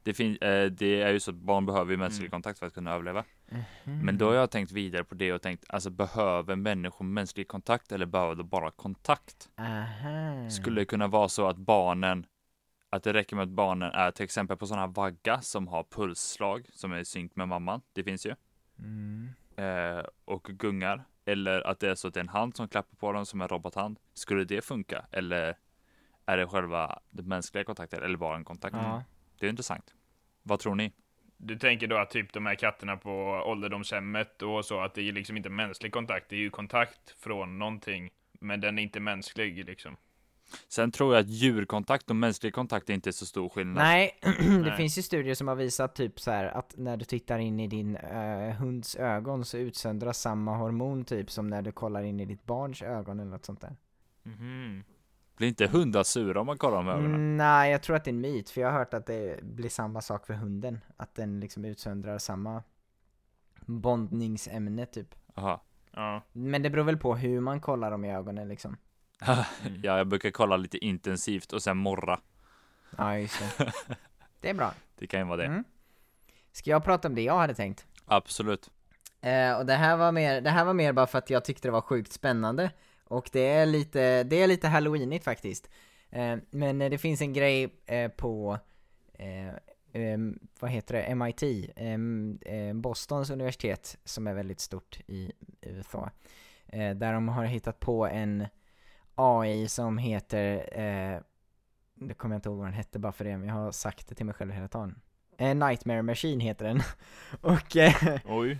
det, 0.02 0.14
fin- 0.14 0.38
eh, 0.40 0.64
det 0.64 1.02
är 1.02 1.12
ju 1.12 1.20
så 1.20 1.30
att 1.30 1.36
barn 1.36 1.66
behöver 1.66 1.90
ju 1.90 1.96
mänsklig 1.96 2.24
Mm. 2.26 2.30
kontakt 2.30 2.58
för 2.58 2.66
att 2.66 2.74
kunna 2.74 2.92
överleva. 2.92 3.24
Mhm. 3.48 3.64
Men 4.04 4.18
då 4.18 4.26
har 4.26 4.34
jag 4.34 4.50
tänkt 4.50 4.72
vidare 4.72 5.04
på 5.04 5.14
det 5.14 5.32
och 5.32 5.42
tänkt, 5.42 5.64
alltså 5.68 5.90
behöver 5.90 6.56
människor 6.56 7.04
mänsklig 7.04 7.48
kontakt 7.48 7.92
eller 7.92 8.06
behöver 8.06 8.34
de 8.34 8.48
bara 8.48 8.70
kontakt? 8.70 9.48
Aha. 9.56 10.50
Skulle 10.50 10.80
det 10.80 10.84
kunna 10.84 11.06
vara 11.06 11.28
så 11.28 11.48
att 11.48 11.56
barnen, 11.56 12.26
att 12.90 13.02
det 13.02 13.12
räcker 13.12 13.36
med 13.36 13.42
att 13.42 13.48
barnen 13.48 13.92
är 13.92 14.10
till 14.10 14.24
exempel 14.24 14.56
på 14.56 14.66
sådana 14.66 14.86
här 14.86 14.92
vagga 14.92 15.40
som 15.40 15.68
har 15.68 15.84
pulsslag 15.90 16.66
som 16.72 16.92
är 16.92 16.98
i 16.98 17.04
synk 17.04 17.36
med 17.36 17.48
mamman, 17.48 17.80
det 17.92 18.04
finns 18.04 18.26
ju, 18.26 18.34
Mm. 18.78 19.28
eh, 19.56 20.04
och 20.24 20.42
gungar. 20.44 21.04
Eller 21.24 21.60
att 21.66 21.80
det 21.80 21.90
är 21.90 21.94
så 21.94 22.08
att 22.08 22.14
det 22.14 22.20
är 22.20 22.24
en 22.24 22.28
hand 22.28 22.56
som 22.56 22.68
klappar 22.68 22.96
på 22.96 23.12
dem 23.12 23.26
som 23.26 23.40
en 23.40 23.48
robothand. 23.48 23.98
Skulle 24.14 24.44
det 24.44 24.64
funka? 24.64 25.06
Eller 25.12 25.58
är 26.26 26.36
det 26.36 26.46
själva 26.46 26.98
den 27.10 27.28
mänskliga 27.28 27.64
kontakten 27.64 28.02
eller 28.02 28.16
bara 28.18 28.36
en 28.36 28.44
kontakt? 28.44 28.76
Ja. 28.76 29.02
Det 29.38 29.46
är 29.46 29.50
intressant. 29.50 29.94
Vad 30.42 30.60
tror 30.60 30.74
ni? 30.74 30.92
Du 31.36 31.56
tänker 31.58 31.86
då 31.86 31.96
att 31.96 32.10
typ 32.10 32.32
de 32.32 32.46
här 32.46 32.54
katterna 32.54 32.96
på 32.96 33.10
ålderdomshemmet 33.46 34.42
och 34.42 34.64
så, 34.64 34.80
att 34.80 34.94
det 34.94 35.08
är 35.08 35.12
liksom 35.12 35.36
inte 35.36 35.48
mänsklig 35.48 35.92
kontakt, 35.92 36.28
det 36.28 36.36
är 36.36 36.40
ju 36.40 36.50
kontakt 36.50 37.10
från 37.18 37.58
någonting, 37.58 38.10
men 38.40 38.60
den 38.60 38.78
är 38.78 38.82
inte 38.82 39.00
mänsklig 39.00 39.64
liksom. 39.64 39.96
Sen 40.68 40.90
tror 40.90 41.14
jag 41.14 41.20
att 41.20 41.28
djurkontakt 41.28 42.10
och 42.10 42.16
mänsklig 42.16 42.54
kontakt 42.54 42.90
är 42.90 42.94
inte 42.94 43.12
så 43.12 43.26
stor 43.26 43.48
skillnad. 43.48 43.76
Nej, 43.84 44.18
det 44.22 44.58
Nej. 44.58 44.76
finns 44.76 44.98
ju 44.98 45.02
studier 45.02 45.34
som 45.34 45.48
har 45.48 45.54
visat 45.54 45.94
typ 45.94 46.20
så 46.20 46.30
här 46.30 46.44
att 46.44 46.74
när 46.76 46.96
du 46.96 47.04
tittar 47.04 47.38
in 47.38 47.60
i 47.60 47.66
din 47.66 47.96
eh, 47.96 48.54
hunds 48.54 48.96
ögon 48.96 49.44
så 49.44 49.58
utsöndras 49.58 50.20
samma 50.20 50.56
hormon 50.56 51.04
typ 51.04 51.30
som 51.30 51.46
när 51.46 51.62
du 51.62 51.72
kollar 51.72 52.02
in 52.02 52.20
i 52.20 52.24
ditt 52.24 52.44
barns 52.44 52.82
ögon 52.82 53.20
eller 53.20 53.30
något 53.30 53.44
sånt 53.44 53.60
där. 53.60 53.76
Mhm. 54.22 54.84
Blir 55.36 55.48
inte 55.48 55.66
hundar 55.66 56.02
sura 56.02 56.40
om 56.40 56.46
man 56.46 56.58
kollar 56.58 56.76
dem 56.76 56.88
i 56.88 56.90
ögonen? 56.90 57.14
Mm, 57.14 57.36
nej, 57.36 57.72
jag 57.72 57.82
tror 57.82 57.96
att 57.96 58.04
det 58.04 58.08
är 58.08 58.12
en 58.12 58.20
myt, 58.20 58.50
för 58.50 58.60
jag 58.60 58.70
har 58.70 58.78
hört 58.78 58.94
att 58.94 59.06
det 59.06 59.42
blir 59.42 59.68
samma 59.68 60.00
sak 60.00 60.26
för 60.26 60.34
hunden. 60.34 60.80
Att 60.96 61.14
den 61.14 61.40
liksom 61.40 61.64
utsöndrar 61.64 62.18
samma 62.18 62.62
bondningsämne 63.66 64.86
typ. 64.86 65.14
Aha. 65.34 65.62
Ja. 65.90 66.22
Men 66.32 66.62
det 66.62 66.70
beror 66.70 66.84
väl 66.84 66.96
på 66.96 67.16
hur 67.16 67.40
man 67.40 67.60
kollar 67.60 67.90
dem 67.90 68.04
i 68.04 68.14
ögonen 68.14 68.48
liksom. 68.48 68.76
ja, 69.82 69.98
jag 69.98 70.06
brukar 70.06 70.30
kolla 70.30 70.56
lite 70.56 70.78
intensivt 70.78 71.52
och 71.52 71.62
sen 71.62 71.76
morra. 71.76 72.20
Ja, 72.98 73.18
just 73.18 73.58
det. 73.58 73.72
Det 74.40 74.50
är 74.50 74.54
bra. 74.54 74.74
Det 74.98 75.06
kan 75.06 75.20
ju 75.20 75.26
vara 75.26 75.36
det. 75.36 75.44
Mm. 75.46 75.64
Ska 76.52 76.70
jag 76.70 76.84
prata 76.84 77.08
om 77.08 77.14
det 77.14 77.22
jag 77.22 77.38
hade 77.38 77.54
tänkt? 77.54 77.86
Absolut. 78.04 78.70
Eh, 79.20 79.58
och 79.58 79.66
det 79.66 79.74
här, 79.74 79.96
var 79.96 80.12
mer, 80.12 80.40
det 80.40 80.50
här 80.50 80.64
var 80.64 80.74
mer 80.74 80.92
bara 80.92 81.06
för 81.06 81.18
att 81.18 81.30
jag 81.30 81.44
tyckte 81.44 81.68
det 81.68 81.72
var 81.72 81.80
sjukt 81.80 82.12
spännande. 82.12 82.70
Och 83.08 83.30
det 83.32 83.48
är 83.48 83.66
lite, 83.66 84.22
det 84.22 84.42
är 84.42 84.46
lite 84.46 84.68
halloweenigt 84.68 85.24
faktiskt. 85.24 85.70
Eh, 86.10 86.36
men 86.50 86.78
det 86.78 86.98
finns 86.98 87.20
en 87.20 87.32
grej 87.32 87.68
eh, 87.86 88.10
på, 88.10 88.58
eh, 89.12 90.18
vad 90.60 90.70
heter 90.70 90.94
det, 90.94 91.14
MIT, 91.14 91.42
eh, 92.46 92.74
Bostons 92.74 93.30
universitet, 93.30 93.98
som 94.04 94.26
är 94.26 94.34
väldigt 94.34 94.60
stort 94.60 95.00
i 95.06 95.32
USA. 95.60 96.10
Eh, 96.66 96.94
där 96.94 97.12
de 97.12 97.28
har 97.28 97.44
hittat 97.44 97.80
på 97.80 98.06
en 98.06 98.46
AI 99.14 99.68
som 99.68 99.98
heter, 99.98 100.68
eh, 100.80 101.20
det 101.94 102.14
kommer 102.14 102.34
jag 102.34 102.38
inte 102.38 102.48
ihåg 102.48 102.58
vad 102.58 102.66
den 102.66 102.74
hette 102.74 102.98
bara 102.98 103.12
för 103.12 103.24
det, 103.24 103.38
men 103.38 103.48
jag 103.48 103.54
har 103.54 103.72
sagt 103.72 104.08
det 104.08 104.14
till 104.14 104.26
mig 104.26 104.34
själv 104.34 104.52
hela 104.52 104.68
tiden. 104.68 105.00
Eh, 105.38 105.54
Nightmare 105.54 106.02
Machine 106.02 106.40
heter 106.40 106.64
den. 106.64 106.82
och 107.40 107.76
Oj. 108.24 108.58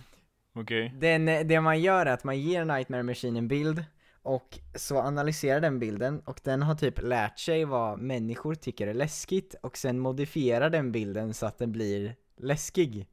Okej. 0.53 0.93
den, 0.95 1.25
det 1.25 1.61
man 1.61 1.81
gör 1.81 2.05
är 2.05 2.13
att 2.13 2.23
man 2.23 2.39
ger 2.39 2.65
Nightmare 2.65 3.03
Machine 3.03 3.37
en 3.37 3.47
bild 3.47 3.85
och 4.27 4.59
så 4.75 4.99
analyserar 4.99 5.59
den 5.59 5.79
bilden 5.79 6.19
och 6.19 6.39
den 6.43 6.61
har 6.61 6.75
typ 6.75 7.01
lärt 7.01 7.39
sig 7.39 7.65
vad 7.65 7.99
människor 7.99 8.55
tycker 8.55 8.87
är 8.87 8.93
läskigt 8.93 9.55
och 9.61 9.77
sen 9.77 9.99
modifierar 9.99 10.69
den 10.69 10.91
bilden 10.91 11.33
så 11.33 11.45
att 11.45 11.57
den 11.57 11.71
blir 11.71 12.15
läskig. 12.37 13.07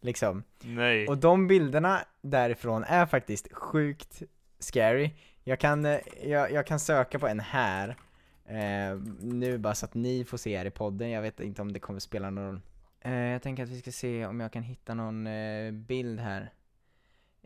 Liksom. 0.00 0.42
Nej. 0.60 1.08
Och 1.08 1.18
de 1.18 1.46
bilderna 1.46 2.00
därifrån 2.22 2.84
är 2.84 3.06
faktiskt 3.06 3.52
sjukt 3.52 4.22
scary. 4.58 5.10
Jag 5.42 5.60
kan, 5.60 5.84
eh, 5.84 5.98
jag, 6.22 6.52
jag 6.52 6.66
kan 6.66 6.80
söka 6.80 7.18
på 7.18 7.28
en 7.28 7.40
här, 7.40 7.96
eh, 8.46 8.98
nu 9.20 9.58
bara 9.58 9.74
så 9.74 9.86
att 9.86 9.94
ni 9.94 10.24
får 10.24 10.38
se 10.38 10.58
här 10.58 10.66
i 10.66 10.70
podden, 10.70 11.10
jag 11.10 11.22
vet 11.22 11.40
inte 11.40 11.62
om 11.62 11.72
det 11.72 11.80
kommer 11.80 12.00
spela 12.00 12.30
någon 12.30 12.46
roll. 12.46 12.60
Eh, 13.00 13.14
jag 13.14 13.42
tänker 13.42 13.62
att 13.62 13.68
vi 13.68 13.80
ska 13.80 13.92
se 13.92 14.26
om 14.26 14.40
jag 14.40 14.52
kan 14.52 14.62
hitta 14.62 14.94
någon 14.94 15.26
eh, 15.26 15.72
bild 15.72 16.20
här. 16.20 16.52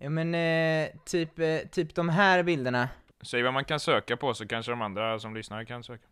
Ja 0.00 0.10
men 0.10 0.34
eh, 0.34 0.88
typ, 1.04 1.38
eh, 1.38 1.58
typ 1.58 1.94
de 1.94 2.08
här 2.08 2.42
bilderna. 2.42 2.88
Säg 3.22 3.42
vad 3.42 3.52
man 3.52 3.64
kan 3.64 3.80
söka 3.80 4.16
på 4.16 4.34
så 4.34 4.48
kanske 4.48 4.72
de 4.72 4.82
andra 4.82 5.18
som 5.18 5.34
lyssnar 5.34 5.64
kan 5.64 5.82
söka. 5.82 6.06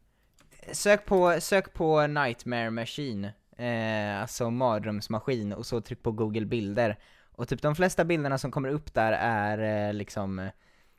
Sök 0.72 1.04
på, 1.04 1.36
sök 1.40 1.72
på 1.72 2.06
Nightmare 2.06 2.70
Machine, 2.70 3.24
eh, 3.56 4.20
alltså 4.20 4.50
mardrömsmaskin 4.50 5.52
och 5.52 5.66
så 5.66 5.80
tryck 5.80 6.02
på 6.02 6.12
google 6.12 6.46
bilder. 6.46 6.96
Och 7.32 7.48
typ 7.48 7.62
de 7.62 7.74
flesta 7.74 8.04
bilderna 8.04 8.38
som 8.38 8.50
kommer 8.50 8.68
upp 8.68 8.94
där 8.94 9.12
är 9.12 9.88
eh, 9.88 9.94
liksom, 9.94 10.50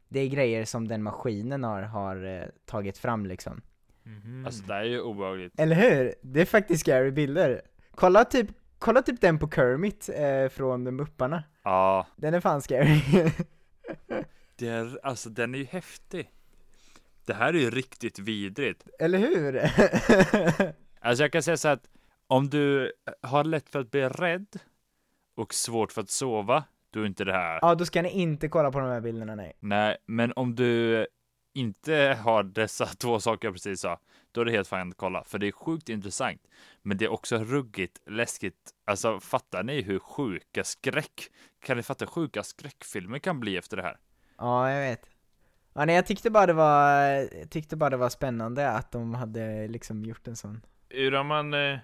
det 0.10 0.20
är 0.20 0.28
grejer 0.28 0.66
som 0.66 0.88
den 0.88 1.04
maskinen 1.04 1.64
har, 1.64 1.82
har 1.82 2.26
eh, 2.26 2.48
tagit 2.66 2.98
fram 2.98 3.26
liksom. 3.26 3.62
Mhm. 4.04 4.46
Alltså 4.46 4.64
det 4.64 4.74
är 4.74 4.84
ju 4.84 5.02
obehagligt. 5.02 5.60
Eller 5.60 5.76
hur? 5.76 6.16
Det 6.22 6.42
är 6.42 6.46
faktiskt 6.46 6.82
scary 6.82 7.12
bilder. 7.12 7.62
Kolla 7.96 8.26
typ, 8.26 8.48
kolla 8.80 9.02
typ 9.02 9.22
den 9.22 9.40
på 9.40 9.50
Kermit 9.50 10.10
eh, 10.16 10.50
från 10.50 10.96
Mupparna. 10.96 11.44
Ja, 11.64 12.08
Den 12.16 12.34
är 12.34 12.40
fan 12.40 12.62
scary. 12.62 13.02
det 14.58 14.68
är, 14.68 15.00
alltså 15.04 15.30
den 15.30 15.54
är 15.56 15.60
ju 15.60 15.66
häftig. 15.66 16.32
Det 17.26 17.34
här 17.34 17.54
är 17.54 17.60
ju 17.60 17.70
riktigt 17.70 18.20
vidrigt. 18.20 18.88
Eller 19.00 19.18
hur? 19.18 19.62
Alltså 21.00 21.24
jag 21.24 21.32
kan 21.32 21.44
säga 21.44 21.58
så 21.58 21.68
att 21.68 21.90
om 22.28 22.50
du 22.50 22.94
har 23.22 23.44
lätt 23.44 23.70
för 23.70 23.80
att 23.80 23.92
bli 23.92 24.10
rädd 24.10 24.60
och 25.36 25.54
svårt 25.54 25.92
för 25.92 26.02
att 26.02 26.10
sova, 26.10 26.64
då 26.90 27.02
är 27.02 27.06
inte 27.06 27.24
det 27.24 27.34
här. 27.34 27.60
ja, 27.62 27.76
då 27.76 27.86
ska 27.86 28.02
ni 28.02 28.10
inte 28.10 28.48
kolla 28.48 28.72
på 28.72 28.80
de 28.80 28.90
här 28.90 29.02
bilderna, 29.02 29.36
nej. 29.36 29.54
Nej, 29.60 29.98
men 30.06 30.34
om 30.36 30.56
du 30.56 31.08
inte 31.54 32.20
har 32.24 32.44
dessa 32.44 32.86
två 32.98 33.20
saker 33.20 33.48
jag 33.48 33.56
precis 33.56 33.80
sa, 33.82 34.00
då 34.32 34.42
är 34.42 34.46
det 34.46 34.52
helt 34.52 34.68
fint 34.68 34.94
att 34.94 34.98
kolla, 34.98 35.24
för 35.24 35.40
det 35.40 35.48
är 35.48 35.52
sjukt 35.52 35.90
intressant. 35.90 36.42
Men 36.82 36.98
det 36.98 37.06
är 37.06 37.12
också 37.12 37.38
ruggigt 37.38 38.00
läskigt. 38.06 38.72
Alltså, 38.86 39.20
fattar 39.20 39.64
ni 39.64 39.82
hur 39.82 40.00
sjuka 40.00 40.64
skräck, 40.64 41.22
kan 41.62 41.78
ni 41.78 41.84
fatta 41.84 42.06
hur 42.06 42.10
sjuka 42.12 42.44
skräckfilmer 42.44 43.20
kan 43.20 43.40
bli 43.40 43.58
efter 43.58 43.78
det 43.78 43.84
här? 43.84 43.98
Ja, 44.38 44.72
jag 44.72 44.90
vet. 44.90 45.10
Ja, 45.74 45.86
nej, 45.86 45.96
jag 45.96 46.06
tyckte 46.06 46.30
bara 46.30 46.46
det 46.46 46.54
var, 46.54 47.00
jag 47.40 47.50
tyckte 47.50 47.76
bara 47.76 47.90
det 47.90 47.98
var 47.98 48.10
spännande 48.10 48.70
att 48.70 48.92
de 48.92 49.14
hade 49.14 49.68
liksom 49.68 50.06
gjort 50.06 50.28
en 50.28 50.36
sån. 50.36 50.62
Hur 50.90 51.12
har 51.12 51.24
man 51.24 51.54
eh, 51.54 51.78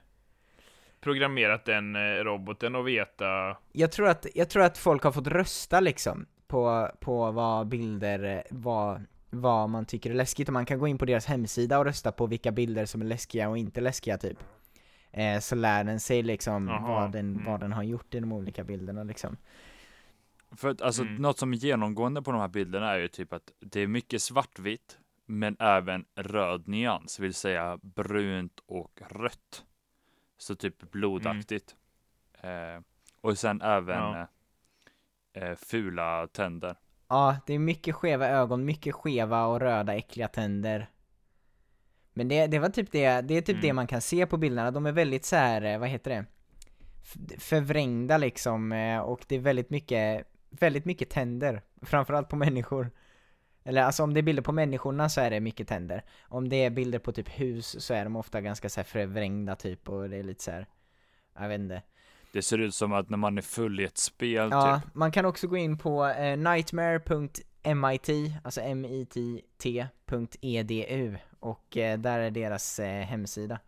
programmerat 1.01 1.65
den 1.65 1.95
eh, 1.95 1.99
roboten 1.99 2.75
och 2.75 2.87
veta? 2.87 3.57
Jag 3.71 3.91
tror 3.91 4.07
att, 4.07 4.25
jag 4.35 4.49
tror 4.49 4.63
att 4.63 4.77
folk 4.77 5.03
har 5.03 5.11
fått 5.11 5.27
rösta 5.27 5.79
liksom 5.79 6.25
på, 6.47 6.91
på 6.99 7.31
vad 7.31 7.67
bilder, 7.67 8.23
eh, 8.23 8.41
vad, 8.49 9.05
vad 9.29 9.69
man 9.69 9.85
tycker 9.85 10.09
är 10.09 10.13
läskigt 10.13 10.47
och 10.47 10.53
man 10.53 10.65
kan 10.65 10.79
gå 10.79 10.87
in 10.87 10.97
på 10.97 11.05
deras 11.05 11.25
hemsida 11.25 11.79
och 11.79 11.85
rösta 11.85 12.11
på 12.11 12.27
vilka 12.27 12.51
bilder 12.51 12.85
som 12.85 13.01
är 13.01 13.05
läskiga 13.05 13.49
och 13.49 13.57
inte 13.57 13.81
läskiga 13.81 14.17
typ. 14.17 14.37
Eh, 15.11 15.39
så 15.39 15.55
lär 15.55 15.83
den 15.83 15.99
sig 15.99 16.23
liksom 16.23 16.67
Jaha, 16.67 17.01
vad, 17.01 17.11
den, 17.11 17.33
mm. 17.33 17.45
vad 17.45 17.59
den 17.59 17.73
har 17.73 17.83
gjort 17.83 18.15
i 18.15 18.19
de 18.19 18.33
olika 18.33 18.63
bilderna 18.63 19.03
liksom. 19.03 19.37
För 20.57 20.69
att 20.69 20.81
alltså, 20.81 21.01
Mm. 21.01 21.15
något 21.15 21.39
som 21.39 21.53
är 21.53 21.57
genomgående 21.57 22.21
på 22.21 22.31
de 22.31 22.41
här 22.41 22.47
bilderna 22.47 22.91
är 22.91 22.99
ju 22.99 23.07
typ 23.07 23.33
att 23.33 23.51
det 23.59 23.79
är 23.79 23.87
mycket 23.87 24.21
svartvitt, 24.21 24.97
men 25.25 25.55
även 25.59 26.05
röd 26.15 26.67
nyans, 26.67 27.19
vill 27.19 27.33
säga 27.33 27.79
brunt 27.81 28.59
och 28.65 29.01
rött. 29.09 29.65
Så 30.37 30.55
typ 30.55 30.91
blodaktigt. 30.91 31.75
Eh, 32.41 32.81
och 33.21 33.37
sen 33.37 33.61
även 33.61 33.97
Ja. 33.97 34.27
eh, 35.33 35.43
eh, 35.49 35.55
fula 35.55 36.27
tänder. 36.27 36.75
Ja, 37.07 37.37
det 37.45 37.53
är 37.53 37.59
mycket 37.59 37.95
skeva 37.95 38.27
ögon, 38.27 38.65
mycket 38.65 38.95
skeva 38.95 39.45
och 39.45 39.59
röda 39.59 39.93
äckliga 39.95 40.27
tänder. 40.27 40.89
Men 42.13 42.27
det, 42.27 42.47
det 42.47 42.59
var 42.59 42.69
typ 42.69 42.91
det, 42.91 43.21
det 43.21 43.33
är 43.37 43.41
typ 43.41 43.49
Mm. 43.49 43.61
det 43.61 43.73
man 43.73 43.87
kan 43.87 44.01
se 44.01 44.25
på 44.25 44.37
bilderna, 44.37 44.71
de 44.71 44.85
är 44.85 44.91
väldigt 44.91 45.25
så 45.25 45.35
här, 45.35 45.61
eh, 45.61 45.79
vad 45.79 45.89
heter 45.89 46.11
det? 46.11 46.25
F- 47.01 47.41
Förvrängda 47.43 48.17
liksom, 48.17 48.71
eh, 48.71 48.99
och 48.99 49.25
det 49.27 49.35
är 49.35 49.39
väldigt 49.39 49.69
mycket, 49.69 50.27
väldigt 50.59 50.85
mycket 50.85 51.09
tänder. 51.09 51.61
Framförallt 51.81 52.29
på 52.29 52.35
människor. 52.35 52.91
Eller 53.63 53.83
alltså 53.83 54.03
om 54.03 54.13
det 54.13 54.19
är 54.19 54.21
bilder 54.21 54.43
på 54.43 54.51
människorna 54.51 55.09
så 55.09 55.21
är 55.21 55.29
det 55.29 55.39
mycket 55.39 55.67
tänder. 55.67 56.03
Om 56.21 56.49
det 56.49 56.55
är 56.63 56.69
bilder 56.69 56.99
på 56.99 57.11
typ 57.11 57.29
hus 57.29 57.83
så 57.85 57.93
är 57.93 58.03
de 58.03 58.15
ofta 58.15 58.41
ganska 58.41 58.69
så 58.69 58.79
här 58.79 58.85
förvrängda 58.85 59.55
typ 59.55 59.89
och 59.89 60.09
det 60.09 60.17
är 60.17 60.23
lite 60.23 60.43
så 60.43 60.51
här. 60.51 60.67
jag 61.39 61.47
vet 61.47 61.59
inte. 61.59 61.81
Det 62.33 62.41
ser 62.41 62.57
ut 62.57 62.75
som 62.75 62.93
att 62.93 63.09
när 63.09 63.17
man 63.17 63.37
är 63.37 63.41
full 63.41 63.79
i 63.79 63.83
ett 63.83 63.97
spel 63.97 64.49
Ja, 64.51 64.81
typ. 64.83 64.95
man 64.95 65.11
kan 65.11 65.25
också 65.25 65.47
gå 65.47 65.57
in 65.57 65.77
på 65.77 66.05
eh, 66.05 66.37
nightmare.mit, 66.37 68.09
alltså 68.43 68.75
mit.edu 68.75 69.47
och 71.39 71.77
eh, 71.77 71.99
där 71.99 72.19
är 72.19 72.31
deras 72.31 72.79
eh, 72.79 73.05
hemsida. 73.05 73.59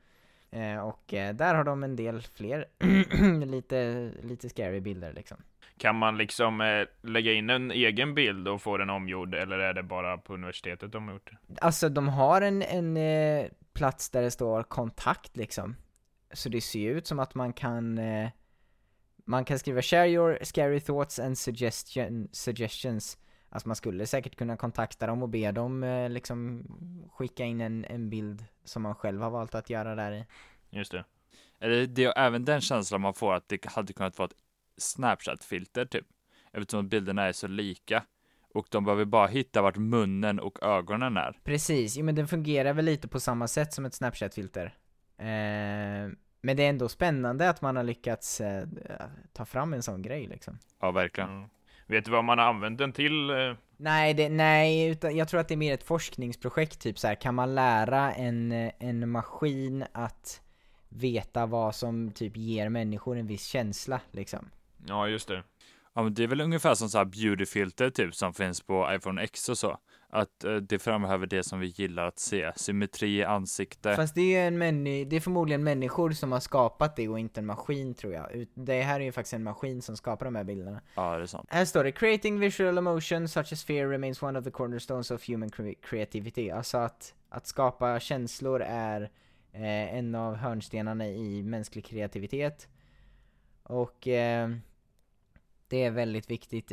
Eh, 0.52 0.78
och 0.78 1.14
eh, 1.14 1.36
där 1.36 1.56
har 1.56 1.64
de 1.64 1.84
en 1.84 1.96
del 1.96 2.22
fler 2.22 2.66
lite, 3.46 4.12
lite 4.22 4.50
scary 4.50 4.80
bilder 4.80 5.14
liksom. 5.14 5.38
Kan 5.78 5.96
man 5.96 6.18
liksom 6.18 6.62
eh, 6.62 6.88
lägga 7.02 7.34
in 7.34 7.50
en 7.50 7.72
egen 7.72 8.16
bild 8.16 8.48
och 8.48 8.62
få 8.62 8.78
den 8.78 8.90
omgjord 8.90 9.36
eller 9.36 9.60
är 9.60 9.74
det 9.74 9.84
bara 9.84 10.18
på 10.18 10.34
universitetet 10.34 10.92
de 10.92 11.08
har 11.08 11.14
gjort 11.14 11.32
det? 11.32 11.38
Alltså 11.62 11.90
de 11.90 12.08
har 12.08 12.42
en, 12.42 12.62
en 12.62 12.98
eh, 12.98 13.48
plats 13.74 14.10
där 14.10 14.22
det 14.22 14.32
står 14.32 14.64
kontakt 14.64 15.38
liksom. 15.38 15.76
Så 16.34 16.50
det 16.50 16.62
ser 16.62 16.80
ju 16.80 16.98
ut 16.98 17.08
som 17.08 17.20
att 17.20 17.36
man 17.36 17.54
kan 17.54 17.98
eh, 17.98 18.30
man 19.26 19.46
kan 19.46 19.60
skriva 19.60 19.82
'share 19.82 20.08
your 20.08 20.40
scary 20.42 20.80
thoughts 20.80 21.20
and 21.20 21.38
suggestion, 21.38 22.28
suggestions' 22.28 23.18
Alltså 23.50 23.70
man 23.70 23.76
skulle 23.76 24.06
säkert 24.06 24.36
kunna 24.36 24.58
kontakta 24.58 25.08
dem 25.08 25.24
och 25.24 25.30
be 25.30 25.52
dem 25.52 25.84
eh, 25.84 26.10
liksom 26.10 26.64
skicka 27.14 27.44
in 27.44 27.62
en, 27.62 27.86
en 27.86 28.10
bild 28.10 28.46
som 28.64 28.82
man 28.82 28.96
själv 28.96 29.22
har 29.22 29.30
valt 29.30 29.56
att 29.56 29.70
göra 29.70 29.96
där 29.96 30.12
i. 30.12 30.26
Just 30.70 30.92
det. 30.92 31.06
Eller 31.60 31.86
det 31.86 32.04
är 32.04 32.18
även 32.18 32.46
den 32.46 32.62
känslan 32.62 33.02
man 33.02 33.14
får 33.14 33.34
att 33.34 33.50
det 33.50 33.66
hade 33.66 33.94
kunnat 33.94 34.18
vara 34.18 34.26
ett 34.26 34.38
Snapchat-filter 34.78 35.86
typ. 35.86 36.06
Eftersom 36.54 36.80
att 36.80 36.86
bilderna 36.90 37.24
är 37.24 37.32
så 37.32 37.48
lika. 37.48 38.04
Och 38.54 38.68
de 38.70 38.86
behöver 38.86 39.06
bara 39.06 39.28
hitta 39.28 39.62
vart 39.62 39.78
munnen 39.78 40.40
och 40.40 40.64
ögonen 40.64 41.18
är. 41.18 41.40
Precis, 41.44 41.98
jo 41.98 42.06
men 42.06 42.16
den 42.16 42.28
fungerar 42.28 42.74
väl 42.74 42.86
lite 42.86 43.08
på 43.08 43.20
samma 43.20 43.48
sätt 43.48 43.74
som 43.74 43.86
ett 43.86 43.94
Snapchat-filter. 43.94 44.66
Eh, 45.18 46.12
men 46.42 46.58
det 46.58 46.64
är 46.66 46.70
ändå 46.70 46.90
spännande 46.90 47.50
att 47.50 47.62
man 47.62 47.76
har 47.76 47.84
lyckats 47.84 48.42
eh, 48.42 48.68
ta 49.34 49.46
fram 49.46 49.74
en 49.74 49.84
sån 49.84 50.02
grej 50.02 50.28
liksom. 50.28 50.60
Ja, 50.82 50.92
verkligen. 50.92 51.42
Ja. 51.42 51.50
Vet 51.88 52.06
du 52.06 52.12
vad 52.12 52.24
man 52.24 52.38
har 52.38 52.46
använt 52.46 52.78
den 52.78 52.92
till? 52.92 53.30
eh? 53.30 53.54
Nej, 53.78 54.14
det, 54.14 54.30
nej, 54.30 54.90
utan 54.90 55.16
jag 55.16 55.28
tror 55.28 55.40
att 55.40 55.48
det 55.48 55.54
är 55.54 55.58
mer 55.58 55.74
ett 55.74 55.84
forskningsprojekt, 55.84 56.82
typ 56.82 57.00
så 57.00 57.08
här. 57.08 57.16
kan 57.16 57.36
man 57.36 57.56
lära 57.56 58.14
en, 58.14 58.52
en 58.80 59.10
maskin 59.10 59.86
att 59.92 60.42
veta 60.90 61.46
vad 61.46 61.76
som 61.76 62.12
typ 62.12 62.38
ger 62.38 62.70
människor 62.70 63.18
en 63.18 63.28
viss 63.28 63.46
känsla, 63.46 64.02
liksom? 64.12 64.50
Ja, 64.88 65.08
just 65.08 65.28
det. 65.28 65.44
Ja, 65.94 66.04
men 66.04 66.14
det 66.14 66.24
är 66.24 66.28
väl 66.28 66.42
ungefär 66.42 66.76
som 66.76 66.90
så 66.90 66.98
här 66.98 67.06
beautyfilter 67.06 67.90
typ 67.90 68.16
som 68.16 68.34
finns 68.34 68.62
på 68.62 68.88
iPhone 68.92 69.22
X 69.24 69.50
och 69.50 69.58
så. 69.58 69.78
Att 70.10 70.44
eh, 70.44 70.56
det 70.56 70.80
framhäver 70.80 71.28
det 71.28 71.44
som 71.44 71.60
vi 71.60 71.68
gillar 71.68 72.08
att 72.08 72.20
se. 72.20 72.52
Symmetri 72.56 73.18
i 73.18 73.24
ansikte. 73.24 73.96
Fast 73.96 74.16
det 74.16 74.22
är 74.22 74.42
ju 74.42 74.48
en 74.48 74.62
männi- 74.62 75.06
det 75.06 75.16
är 75.16 75.20
förmodligen 75.20 75.64
människor 75.64 76.12
som 76.12 76.32
har 76.32 76.40
skapat 76.40 76.96
det 76.96 77.08
och 77.10 77.20
inte 77.20 77.40
en 77.40 77.46
maskin 77.46 77.94
tror 77.94 78.14
jag. 78.14 78.32
Ut- 78.32 78.52
Det 78.54 78.82
här 78.82 79.00
är 79.00 79.04
ju 79.04 79.12
faktiskt 79.12 79.34
en 79.34 79.44
maskin 79.44 79.82
som 79.82 79.98
skapar 79.98 80.26
de 80.26 80.36
här 80.36 80.44
bilderna. 80.44 80.82
Ja, 80.96 81.16
det 81.18 81.22
är 81.24 81.26
sant. 81.26 81.48
Här 81.52 81.66
står 81.66 81.84
det 81.84 81.92
'Creating 81.92 82.40
visual 82.40 82.78
emotion 82.78 83.28
such 83.28 83.54
as 83.54 83.64
fear 83.64 83.88
remains 83.90 84.24
one 84.24 84.40
of 84.40 84.46
the 84.46 84.52
cornerstones 84.52 85.12
of 85.12 85.28
human 85.30 85.50
cre- 85.50 85.76
creativity' 85.90 86.56
Alltså 86.58 86.78
att, 86.78 87.14
att 87.30 87.48
skapa 87.48 88.00
känslor 88.00 88.62
är 88.62 89.02
eh, 89.54 89.96
en 89.98 90.16
av 90.16 90.36
hörnstenarna 90.36 91.08
i 91.08 91.44
mänsklig 91.44 91.86
kreativitet. 91.86 92.68
Och 93.64 94.08
eh, 94.08 94.50
det 95.68 95.84
är 95.84 95.92
väldigt 95.92 96.30
viktigt, 96.30 96.68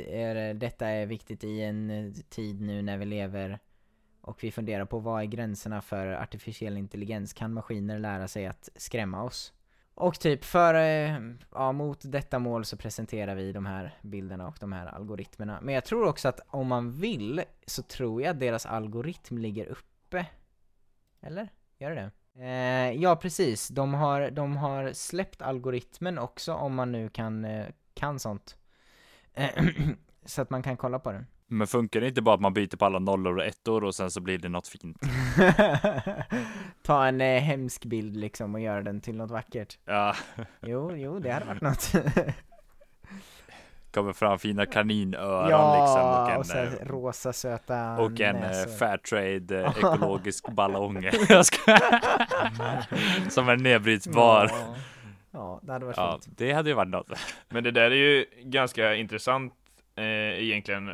detta 0.54 0.86
är 0.86 1.06
viktigt 1.06 1.44
i 1.44 1.62
en 1.62 1.90
eh, 1.90 2.12
tid 2.28 2.60
nu 2.60 2.82
när 2.82 2.98
vi 2.98 3.04
lever 3.04 3.58
och 4.20 4.44
vi 4.44 4.52
funderar 4.52 4.84
på 4.84 4.98
vad 4.98 5.22
är 5.22 5.26
gränserna 5.26 5.82
för 5.82 6.06
artificiell 6.06 6.76
intelligens? 6.76 7.32
Kan 7.32 7.52
maskiner 7.52 7.98
lära 7.98 8.28
sig 8.28 8.46
att 8.46 8.68
skrämma 8.76 9.22
oss? 9.22 9.52
Och 9.94 10.20
typ 10.20 10.44
för, 10.44 10.74
eh, 10.74 11.18
ja 11.52 11.72
mot 11.72 12.00
detta 12.04 12.38
mål 12.38 12.64
så 12.64 12.76
presenterar 12.76 13.34
vi 13.34 13.52
de 13.52 13.66
här 13.66 13.98
bilderna 14.02 14.48
och 14.48 14.56
de 14.60 14.72
här 14.72 14.86
algoritmerna. 14.86 15.58
Men 15.62 15.74
jag 15.74 15.84
tror 15.84 16.06
också 16.06 16.28
att 16.28 16.40
om 16.46 16.66
man 16.66 16.92
vill 16.92 17.42
så 17.66 17.82
tror 17.82 18.22
jag 18.22 18.30
att 18.30 18.40
deras 18.40 18.66
algoritm 18.66 19.38
ligger 19.38 19.66
uppe. 19.66 20.26
Eller? 21.20 21.48
Gör 21.78 21.90
det 21.90 21.96
det? 21.96 22.10
Eh, 22.44 23.02
ja 23.02 23.16
precis, 23.16 23.68
de 23.68 23.94
har, 23.94 24.30
de 24.30 24.56
har 24.56 24.92
släppt 24.92 25.42
algoritmen 25.42 26.18
också 26.18 26.54
om 26.54 26.74
man 26.74 26.92
nu 26.92 27.08
kan, 27.08 27.44
eh, 27.44 27.66
kan 27.94 28.18
sånt. 28.18 28.56
Så 30.24 30.42
att 30.42 30.50
man 30.50 30.62
kan 30.62 30.76
kolla 30.76 30.98
på 30.98 31.12
den. 31.12 31.26
Men 31.46 31.66
funkar 31.66 32.00
det 32.00 32.08
inte 32.08 32.22
bara 32.22 32.34
att 32.34 32.40
man 32.40 32.54
byter 32.54 32.76
på 32.76 32.84
alla 32.84 32.98
nollor 32.98 33.36
och 33.36 33.44
ettor 33.44 33.84
och 33.84 33.94
sen 33.94 34.10
så 34.10 34.20
blir 34.20 34.38
det 34.38 34.48
något 34.48 34.68
fint? 34.68 34.96
Ta 36.82 37.06
en 37.06 37.20
eh, 37.20 37.42
hemsk 37.42 37.84
bild 37.84 38.16
liksom 38.16 38.54
och 38.54 38.60
göra 38.60 38.82
den 38.82 39.00
till 39.00 39.16
något 39.16 39.30
vackert. 39.30 39.78
Ja, 39.84 40.14
Jo, 40.60 40.96
jo, 40.96 41.18
det 41.18 41.30
hade 41.30 41.46
varit 41.46 41.62
något. 41.62 41.92
kommer 43.92 44.12
fram 44.12 44.38
fina 44.38 44.66
kaninöron 44.66 45.50
ja, 45.50 45.84
liksom 45.84 46.08
och 46.08 46.30
en, 46.30 46.38
och 46.38 46.46
så 46.46 46.58
eh, 46.58 46.86
rosa 46.86 47.32
söta 47.32 47.96
och 47.96 48.20
en 48.20 48.36
eh, 48.36 48.40
näsor. 48.40 48.70
Fairtrade 48.70 49.64
eh, 49.64 49.70
ekologisk 49.78 50.48
ballong. 50.52 51.10
Som 53.30 53.48
är 53.48 53.56
nedbrytbar. 53.56 54.50
Ja. 54.52 54.76
Ja, 55.32 55.60
det 55.62 55.72
hade 55.72 55.84
varit 55.84 55.96
Ja, 55.96 56.20
fint. 56.24 56.38
det 56.38 56.52
hade 56.52 56.68
ju 56.70 56.74
varit 56.74 56.88
något. 56.90 57.10
Men 57.48 57.64
det 57.64 57.70
där 57.70 57.90
är 57.90 57.94
ju 57.94 58.26
ganska 58.42 58.94
intressant 58.94 59.54
eh, 59.96 60.04
egentligen. 60.42 60.90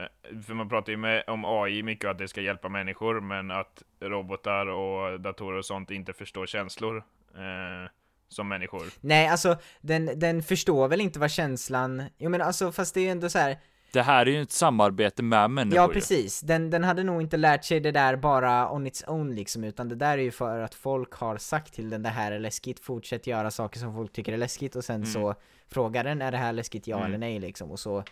För 0.47 0.55
man 0.55 0.69
pratar 0.69 0.91
ju 0.93 0.97
med, 0.97 1.25
om 1.27 1.45
AI 1.45 1.83
mycket 1.83 2.05
och 2.05 2.11
att 2.11 2.19
det 2.19 2.29
ska 2.29 2.41
hjälpa 2.41 2.69
människor, 2.69 3.21
men 3.21 3.51
att 3.51 3.83
robotar 4.01 4.67
och 4.67 5.21
datorer 5.21 5.59
och 5.59 5.65
sånt 5.67 5.91
inte 5.91 6.13
förstår 6.13 6.47
känslor. 6.47 6.97
Eh, 7.35 7.91
som 8.31 8.49
människor. 8.49 8.83
Nej, 9.01 9.29
alltså 9.29 9.57
den, 9.81 10.19
den 10.19 10.43
förstår 10.43 10.89
väl 10.89 11.01
inte 11.01 11.19
vad 11.19 11.31
känslan, 11.31 12.03
jo 12.19 12.31
men 12.31 12.41
alltså 12.43 12.73
fast 12.73 12.95
det 12.95 13.01
är 13.01 13.05
ju 13.05 13.11
ändå 13.11 13.29
så 13.29 13.39
här. 13.39 13.59
Det 13.93 14.03
här 14.03 14.27
är 14.27 14.31
ju 14.31 14.43
ett 14.43 14.51
samarbete 14.51 15.23
med 15.23 15.51
människor 15.51 15.77
Ja 15.77 15.89
precis, 15.89 16.41
den, 16.41 16.71
den 16.71 16.85
hade 16.85 17.05
nog 17.05 17.21
inte 17.23 17.37
lärt 17.37 17.65
sig 17.65 17.81
det 17.81 17.91
där 17.93 18.17
bara 18.17 18.71
on 18.73 18.87
its 18.87 19.05
own 19.07 19.35
liksom, 19.35 19.65
utan 19.65 19.89
det 19.89 19.95
där 19.95 20.19
är 20.19 20.23
ju 20.23 20.31
för 20.31 20.61
att 20.61 20.75
folk 20.75 21.13
har 21.13 21.37
sagt 21.37 21.75
till 21.75 21.91
den 21.91 22.03
det 22.03 22.09
här 22.09 22.33
är 22.33 22.39
läskigt, 22.39 22.81
fortsätt 22.81 23.27
göra 23.27 23.51
saker 23.51 23.79
som 23.81 23.95
folk 23.95 24.13
tycker 24.13 24.33
är 24.33 24.37
läskigt 24.37 24.77
och 24.77 24.85
sen 24.85 24.97
Mm. 24.97 25.07
så 25.07 25.35
frågar 25.69 26.05
den 26.05 26.23
är 26.23 26.31
det 26.33 26.39
här 26.39 26.53
läskigt 26.53 26.87
ja 26.87 26.97
Mm. 26.97 27.07
eller 27.09 27.19
nej 27.19 27.39
liksom, 27.39 27.71
och 27.71 27.79
så 27.81 28.05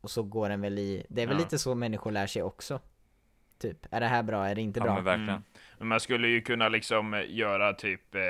och 0.00 0.10
så 0.10 0.22
går 0.22 0.48
den 0.48 0.60
väl 0.60 0.78
i, 0.78 1.06
det 1.08 1.22
är 1.22 1.26
väl 1.26 1.36
Ja. 1.36 1.42
lite 1.42 1.58
så 1.58 1.74
människor 1.74 2.10
lär 2.12 2.26
sig 2.26 2.42
också. 2.42 2.80
Typ, 3.60 3.86
är 3.90 4.00
det 4.00 4.06
här 4.06 4.22
bra, 4.22 4.46
är 4.46 4.54
det 4.54 4.60
inte 4.60 4.80
Ja 4.80 4.84
bra? 4.84 4.94
men 4.94 5.04
verkligen. 5.04 5.28
Mm. 5.28 5.42
Men 5.78 5.88
man 5.88 6.00
skulle 6.00 6.28
ju 6.28 6.40
kunna 6.40 6.68
liksom 6.68 7.14
eh, 7.14 7.20
göra 7.28 7.72
typ 7.72 8.14
eh, 8.14 8.20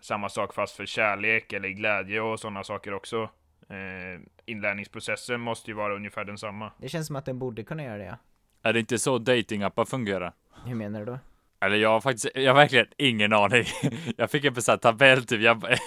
samma 0.00 0.28
sak 0.28 0.54
fast 0.54 0.76
för 0.76 0.86
kärlek 0.86 1.52
eller 1.52 1.68
glädje 1.68 2.20
och 2.20 2.40
sådana 2.40 2.64
saker 2.64 2.94
också. 2.94 3.28
Eh, 3.70 4.20
inlärningsprocessen 4.46 5.40
måste 5.40 5.70
ju 5.70 5.74
vara 5.74 5.94
ungefär 5.94 6.24
densamma. 6.24 6.72
Det 6.78 6.88
känns 6.88 7.06
som 7.06 7.16
att 7.16 7.24
den 7.24 7.38
borde 7.38 7.64
kunna 7.64 7.84
göra 7.84 7.98
det 7.98 8.04
ja. 8.04 8.16
Är 8.62 8.72
det 8.72 8.80
inte 8.80 8.98
så 8.98 9.18
datingappar 9.18 9.84
fungerar? 9.84 10.32
Hur 10.64 10.74
menar 10.74 11.00
du 11.00 11.06
då? 11.06 11.18
Eller 11.60 11.76
jag 11.76 11.88
har 11.88 12.00
faktiskt, 12.00 12.28
jag 12.34 12.50
har 12.50 12.60
verkligen 12.60 12.86
ingen 12.96 13.32
aning. 13.32 13.64
Jag 14.16 14.30
fick 14.30 14.44
en 14.44 14.62
sån 14.62 14.72
här 14.72 14.78
tabell 14.78 15.24
typ. 15.24 15.40
Jag, 15.40 15.64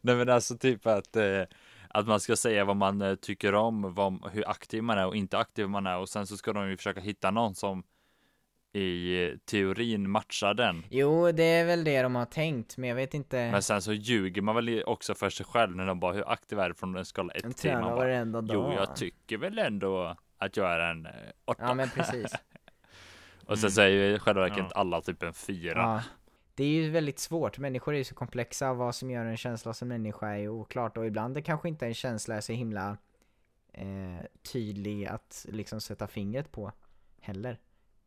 nej 0.00 0.16
men 0.16 0.28
alltså 0.28 0.58
typ 0.58 0.86
att, 0.86 1.16
eh, 1.16 1.42
att 1.88 2.06
man 2.06 2.20
ska 2.20 2.36
säga 2.36 2.64
vad 2.64 2.76
man 2.76 3.02
eh, 3.02 3.14
tycker 3.14 3.54
om, 3.54 3.94
vad, 3.94 4.30
hur 4.32 4.50
aktiv 4.50 4.82
man 4.82 4.98
är 4.98 5.06
och 5.06 5.16
inte 5.16 5.38
aktiv 5.38 5.68
man 5.68 5.86
är 5.86 5.98
och 5.98 6.08
sen 6.08 6.26
så 6.26 6.36
ska 6.36 6.52
de 6.52 6.70
ju 6.70 6.76
försöka 6.76 7.00
hitta 7.00 7.30
någon 7.30 7.54
som 7.54 7.82
i 8.72 9.24
eh, 9.26 9.36
teorin 9.38 10.10
matchar 10.10 10.54
den. 10.54 10.84
Jo, 10.90 11.32
det 11.32 11.42
är 11.42 11.64
väl 11.64 11.84
det 11.84 12.02
de 12.02 12.14
har 12.14 12.24
tänkt, 12.24 12.76
men 12.76 12.88
jag 12.88 12.96
vet 12.96 13.14
inte. 13.14 13.36
Men 13.36 13.62
sen 13.62 13.82
så 13.82 13.92
ljuger 13.92 14.42
man 14.42 14.54
väl 14.54 14.82
också 14.86 15.14
för 15.14 15.30
sig 15.30 15.46
själv 15.46 15.76
när 15.76 15.86
de 15.86 16.00
bara 16.00 16.12
hur 16.12 16.32
aktiv 16.32 16.58
är 16.58 16.68
du 16.68 16.74
från 16.74 16.96
en 16.96 17.04
skala 17.04 17.32
1 17.32 17.42
De 17.42 17.52
till 17.52 17.62
10? 17.62 17.72
Man 17.80 17.82
tränar 17.98 18.32
bara, 18.32 18.42
dag. 18.42 18.54
jo 18.54 18.72
jag 18.72 18.96
tycker 18.96 19.38
väl 19.38 19.58
ändå 19.58 20.16
att 20.38 20.56
jag 20.56 20.72
är 20.72 20.78
en 20.80 21.06
eh, 21.06 21.12
åtta. 21.44 21.62
Ja 21.64 21.74
men 21.74 21.90
precis. 21.90 22.32
och 23.46 23.58
sen 23.58 23.70
så 23.70 23.80
är 23.80 23.88
ju 23.88 24.14
i 24.14 24.18
själva 24.18 24.40
verket 24.40 24.58
Ja. 24.58 24.70
alla 24.74 25.00
typ 25.00 25.22
en 25.22 25.34
fyra. 25.34 25.78
Ja. 25.78 26.02
Det 26.54 26.64
är 26.64 26.68
ju 26.68 26.90
väldigt 26.90 27.18
svårt, 27.18 27.58
människor 27.58 27.94
är 27.94 27.98
ju 27.98 28.04
så 28.04 28.14
komplexa, 28.14 28.72
vad 28.74 28.94
som 28.94 29.10
gör 29.10 29.24
en 29.24 29.36
känsla 29.36 29.72
som 29.74 29.88
människa 29.88 30.28
är 30.28 30.36
ju 30.38 30.48
oklart 30.48 30.96
och 30.96 31.06
ibland 31.06 31.36
är 31.36 31.40
kanske 31.40 31.68
inte 31.68 31.86
en 31.86 31.94
känsla 31.94 32.34
är 32.36 32.40
så 32.40 32.52
himla 32.52 32.96
eh, 33.72 34.24
tydlig 34.52 35.06
att 35.06 35.46
liksom 35.48 35.80
sätta 35.80 36.06
fingret 36.06 36.52
på 36.52 36.72
heller 37.20 37.58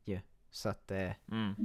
ju. 0.05 0.19
Så 0.51 0.69
att, 0.69 0.91
eh, 0.91 1.11
Mm. 1.31 1.55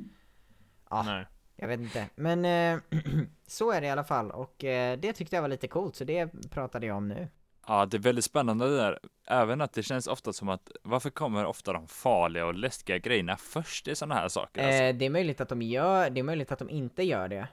ja, 0.90 1.02
Nej. 1.02 1.26
jag 1.56 1.68
vet 1.68 1.80
inte. 1.80 2.08
Men 2.16 2.44
eh, 2.44 2.80
så 3.46 3.70
är 3.72 3.80
det 3.80 3.86
i 3.86 3.90
alla 3.90 4.04
fall 4.04 4.30
och 4.30 4.64
eh, 4.64 4.98
det 4.98 5.12
tyckte 5.12 5.36
jag 5.36 5.42
var 5.42 5.48
lite 5.48 5.68
coolt 5.68 5.96
så 5.96 6.04
det 6.04 6.50
pratade 6.50 6.86
jag 6.86 6.96
om 6.96 7.08
nu. 7.08 7.28
Ja, 7.68 7.86
det 7.86 7.96
är 7.96 7.98
väldigt 7.98 8.24
spännande 8.24 8.68
det 8.70 8.76
där. 8.76 8.98
Även 9.26 9.60
att 9.60 9.72
det 9.72 9.82
känns 9.82 10.06
ofta 10.06 10.32
som 10.32 10.48
att 10.48 10.70
varför 10.82 11.10
kommer 11.10 11.44
ofta 11.44 11.72
de 11.72 11.88
farliga 11.88 12.46
och 12.46 12.54
läskiga 12.54 12.98
grejerna 12.98 13.36
först 13.36 13.88
i 13.88 13.94
sådana 13.94 14.14
här 14.14 14.28
saker? 14.28 14.66
Alltså? 14.66 14.82
Eh, 14.82 14.94
det 14.96 15.04
är 15.06 15.10
möjligt 15.10 15.40
att 15.40 15.48
de 15.48 15.62
gör, 15.62 16.10
det 16.10 16.20
är 16.20 16.24
möjligt 16.24 16.52
att 16.52 16.58
de 16.58 16.70
inte 16.70 17.02
gör 17.02 17.28
det. 17.28 17.48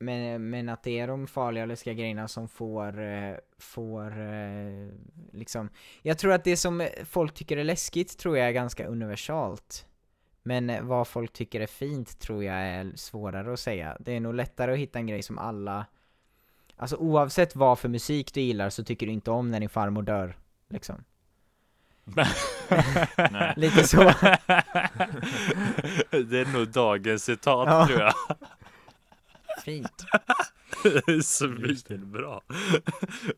Eh, 0.00 0.04
men, 0.04 0.50
men 0.50 0.68
att 0.68 0.82
det 0.82 0.98
är 0.98 1.06
de 1.06 1.26
farliga 1.26 1.64
och 1.64 1.68
läskiga 1.68 1.94
grejerna 1.94 2.28
som 2.28 2.48
får, 2.48 3.02
eh, 3.02 3.34
får 3.58 4.20
eh, 4.20 4.88
liksom 5.32 5.68
Jag 6.02 6.18
tror 6.18 6.32
att 6.32 6.44
det 6.44 6.56
som 6.56 6.88
folk 7.04 7.34
tycker 7.34 7.56
är 7.56 7.64
läskigt 7.64 8.18
tror 8.18 8.38
jag 8.38 8.48
är 8.48 8.52
ganska 8.52 8.86
universalt. 8.86 9.86
Men 10.42 10.88
vad 10.88 11.08
folk 11.08 11.32
tycker 11.32 11.60
är 11.60 11.66
fint 11.66 12.18
tror 12.18 12.44
jag 12.44 12.56
är 12.56 12.92
svårare 12.94 13.52
att 13.52 13.60
säga. 13.60 13.96
Det 14.00 14.12
är 14.12 14.20
nog 14.20 14.34
lättare 14.34 14.72
att 14.72 14.78
hitta 14.78 14.98
en 14.98 15.06
grej 15.06 15.22
som 15.22 15.38
alla 15.38 15.86
Alltså 16.76 16.96
oavsett 16.96 17.56
vad 17.56 17.78
för 17.78 17.88
musik 17.88 18.34
du 18.34 18.40
gillar 18.40 18.70
så 18.70 18.84
tycker 18.84 19.06
du 19.06 19.12
inte 19.12 19.30
om 19.30 19.50
när 19.50 19.60
din 19.60 19.68
farmor 19.68 20.02
dör. 20.02 20.36
Liksom. 20.68 21.04
Lite 23.56 23.88
så. 23.88 23.96
det 26.10 26.40
är 26.40 26.52
nog 26.52 26.68
dagens 26.68 27.24
citat 27.24 27.68
Ja. 27.68 27.86
tror 27.86 28.00
jag. 28.00 28.14
Fint. 29.64 30.04
det 30.82 31.08
är 31.12 31.20
så 31.20 31.48
mycket 31.48 32.00
bra. 32.00 32.42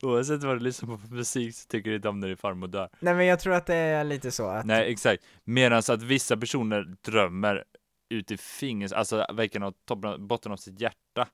Oavsett 0.02 0.42
vad 0.42 0.56
du 0.56 0.61
lyssnar 0.61 0.88
på 0.88 0.98
för 0.98 1.14
musik 1.14 1.54
så 1.54 1.66
tycker 1.68 1.90
du 1.90 1.96
inte 1.96 2.08
om 2.08 2.20
när 2.20 2.28
din 2.28 2.37
farmor 2.37 2.68
dör. 2.68 2.88
Nej 3.00 3.14
men 3.14 3.26
jag 3.26 3.40
tror 3.40 3.54
att 3.54 3.66
det 3.66 3.74
är 3.74 4.04
lite 4.04 4.30
så 4.30 4.46
att 4.46 4.66
Nej, 4.66 4.92
exakt. 4.92 5.24
Medan 5.44 5.78
att 5.78 6.02
vissa 6.02 6.37
personer 6.37 6.96
drömmer 7.00 7.64
ut 8.08 8.30
i 8.30 8.37
fingers, 8.37 8.92
alltså 8.92 9.26
verkligen 9.32 9.62
av 9.62 9.74
toppen, 9.85 10.26
botten 10.26 10.52
av 10.52 10.56
sitt 10.56 10.80
hjärta. 10.80 11.28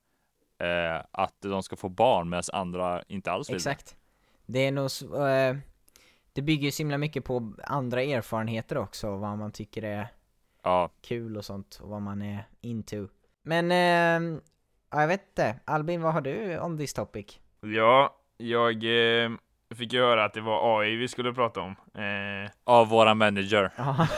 Eh, 0.60 1.04
att 1.10 1.34
de 1.40 1.62
ska 1.62 1.76
få 1.76 1.88
barn 1.88 2.28
medan 2.28 2.42
andra 2.52 3.02
inte 3.08 3.30
alls 3.30 3.48
vill. 3.50 3.56
Exakt. 3.56 3.96
Det 4.46 4.58
är 4.58 4.72
nog, 4.72 4.90
eh, 5.28 5.56
det 6.32 6.42
bygger 6.42 6.64
ju 6.64 6.70
så 6.70 6.80
himla 6.80 6.98
mycket 6.98 7.24
på 7.24 7.54
andra 7.64 8.02
erfarenheter 8.02 8.78
också, 8.78 9.16
vad 9.16 9.38
man 9.38 9.52
tycker 9.52 9.82
är 9.82 10.08
Ja, 10.62 10.90
kul 11.00 11.36
och 11.36 11.44
sånt, 11.44 11.78
och 11.82 11.88
vad 11.88 12.02
man 12.02 12.22
är 12.22 12.48
into. 12.60 13.08
Men, 13.42 13.72
eh, 13.72 14.40
ja, 14.90 15.00
jag 15.00 15.08
vet 15.08 15.28
inte. 15.28 15.60
Albin, 15.64 16.02
vad 16.02 16.12
har 16.12 16.20
du 16.20 16.60
on 16.60 16.78
this 16.78 16.92
topic? 16.94 17.38
Ja, 17.60 18.16
jag 18.36 18.74
eh, 18.74 19.30
fick 19.74 19.92
ju 19.92 20.00
höra 20.00 20.24
att 20.24 20.34
det 20.34 20.40
var 20.40 20.80
AI 20.80 20.96
vi 20.96 21.08
skulle 21.08 21.32
prata 21.32 21.60
om. 21.60 21.76
Eh, 21.94 22.50
av 22.64 22.88
våra 22.88 23.14
manager. 23.14 23.70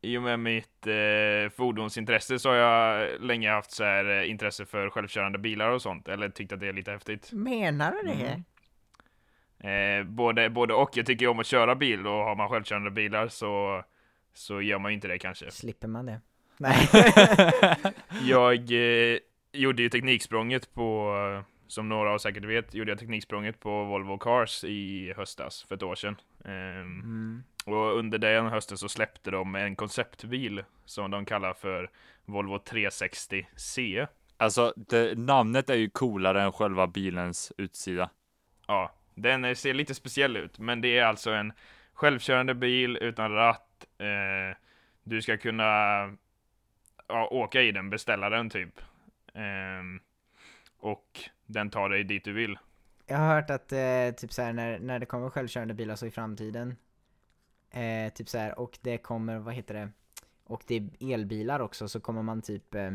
I 0.00 0.18
och 0.18 0.22
med 0.22 0.40
mitt 0.40 0.86
eh, 0.86 1.50
fordonsintresse 1.56 2.38
så 2.38 2.48
har 2.48 2.56
jag 2.56 3.20
länge 3.20 3.50
haft 3.50 3.70
så 3.70 3.84
här 3.84 4.20
eh, 4.20 4.30
intresse 4.30 4.66
för 4.66 4.90
självkörande 4.90 5.38
bilar 5.38 5.70
och 5.70 5.82
sånt, 5.82 6.08
eller 6.08 6.28
tyckt 6.28 6.52
att 6.52 6.60
det 6.60 6.68
är 6.68 6.72
lite 6.72 6.90
häftigt. 6.90 7.32
menar 7.32 7.92
du 7.92 8.02
det? 8.02 8.12
Mm. 8.14 8.44
Eh, 9.60 10.04
både, 10.06 10.50
både 10.50 10.74
och, 10.74 10.90
jag 10.96 11.06
tycker 11.06 11.28
om 11.28 11.38
att 11.38 11.46
köra 11.46 11.74
bil 11.74 12.06
och 12.06 12.24
har 12.24 12.36
man 12.36 12.48
självkörande 12.48 12.90
bilar 12.90 13.28
så, 13.28 13.82
så 14.34 14.60
gör 14.60 14.78
man 14.78 14.90
ju 14.90 14.94
inte 14.94 15.08
det 15.08 15.18
kanske. 15.18 15.50
Slipper 15.50 15.88
man 15.88 16.06
det? 16.06 16.20
Nej. 16.56 16.88
Jag 18.22 18.54
eh, 18.54 19.18
gjorde 19.52 19.82
ju 19.82 19.88
tekniksprånget 19.88 20.74
på, 20.74 21.14
som 21.66 21.88
några 21.88 22.10
av 22.10 22.18
säkert 22.18 22.44
vet, 22.44 22.74
gjorde 22.74 22.90
jag 22.90 22.98
tekniksprånget 22.98 23.60
på 23.60 23.84
Volvo 23.84 24.18
Cars 24.18 24.64
i 24.64 25.12
höstas, 25.16 25.62
för 25.68 25.74
ett 25.74 25.82
år 25.82 25.94
sedan. 25.94 26.16
Ehm, 26.44 27.00
Mm. 27.00 27.42
Och 27.66 27.98
under 27.98 28.18
den 28.18 28.46
hösten 28.46 28.78
så 28.78 28.88
släppte 28.88 29.30
de 29.30 29.54
en 29.54 29.76
konceptbil 29.76 30.64
som 30.84 31.10
de 31.10 31.24
kallar 31.24 31.54
för 31.54 31.90
Volvo 32.24 32.58
360C. 32.58 34.06
Alltså, 34.36 34.72
det, 34.76 35.18
namnet 35.18 35.70
är 35.70 35.74
ju 35.74 35.90
coolare 35.90 36.42
än 36.42 36.52
själva 36.52 36.86
bilens 36.86 37.52
utsida. 37.56 38.10
Ja, 38.66 38.92
den 39.14 39.56
ser 39.56 39.74
lite 39.74 39.94
speciell 39.94 40.36
ut, 40.36 40.58
men 40.58 40.80
det 40.80 40.98
är 40.98 41.04
alltså 41.04 41.30
en 41.30 41.52
självkörande 41.92 42.54
bil 42.54 42.96
utan 42.96 43.32
ratt. 43.32 43.86
Eh, 43.98 44.56
du 45.02 45.22
ska 45.22 45.36
kunna 45.36 45.64
ja, 47.08 47.28
åka 47.30 47.62
i 47.62 47.72
den, 47.72 47.90
beställa 47.90 48.30
den 48.30 48.50
typ. 48.50 48.80
Ehm, 49.38 50.00
och 50.78 51.20
den 51.46 51.70
tar 51.70 51.88
dig 51.88 52.04
dit 52.04 52.24
du 52.24 52.32
vill. 52.32 52.58
Jag 53.06 53.18
har 53.18 53.34
hört 53.34 53.50
att 53.50 53.72
eh, 53.72 54.10
typ 54.16 54.32
så 54.32 54.42
här, 54.42 54.52
när, 54.52 54.78
när 54.78 54.98
det 54.98 55.06
kommer 55.06 55.30
självkörande 55.30 55.74
bilar 55.74 55.96
så 55.96 56.06
i 56.06 56.10
framtiden 56.10 56.76
eh, 57.70 58.12
Typ 58.12 58.28
så 58.28 58.38
här, 58.38 58.58
och 58.58 58.78
det 58.82 58.98
kommer, 58.98 59.38
vad 59.38 59.54
heter 59.54 59.74
det? 59.74 59.90
Och 60.44 60.62
det 60.66 60.74
är 60.76 61.12
elbilar 61.14 61.60
också 61.60 61.88
så 61.88 62.00
kommer 62.00 62.22
man 62.22 62.42
typ 62.42 62.74
eh, 62.74 62.86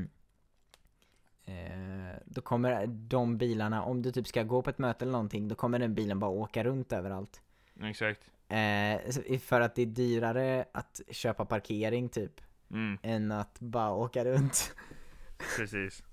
eh, 1.45 2.15
Då 2.25 2.41
kommer 2.41 2.87
de 2.87 3.37
bilarna, 3.37 3.83
om 3.83 4.01
du 4.01 4.11
typ 4.11 4.27
ska 4.27 4.43
gå 4.43 4.61
på 4.61 4.69
ett 4.69 4.77
möte 4.77 5.05
eller 5.05 5.11
någonting, 5.11 5.47
då 5.47 5.55
kommer 5.55 5.79
den 5.79 5.95
bilen 5.95 6.19
bara 6.19 6.31
åka 6.31 6.63
runt 6.63 6.93
överallt 6.93 7.41
Exakt. 7.81 8.31
eh, 8.47 9.39
För 9.39 9.61
att 9.61 9.75
det 9.75 9.81
är 9.81 9.85
dyrare 9.85 10.65
att 10.71 11.01
köpa 11.11 11.45
parkering 11.45 12.09
typ 12.09 12.41
Mm, 12.71 12.97
Än 13.01 13.31
att 13.31 13.59
bara 13.59 13.91
åka 13.93 14.25
runt 14.25 14.75
precis. 15.57 16.03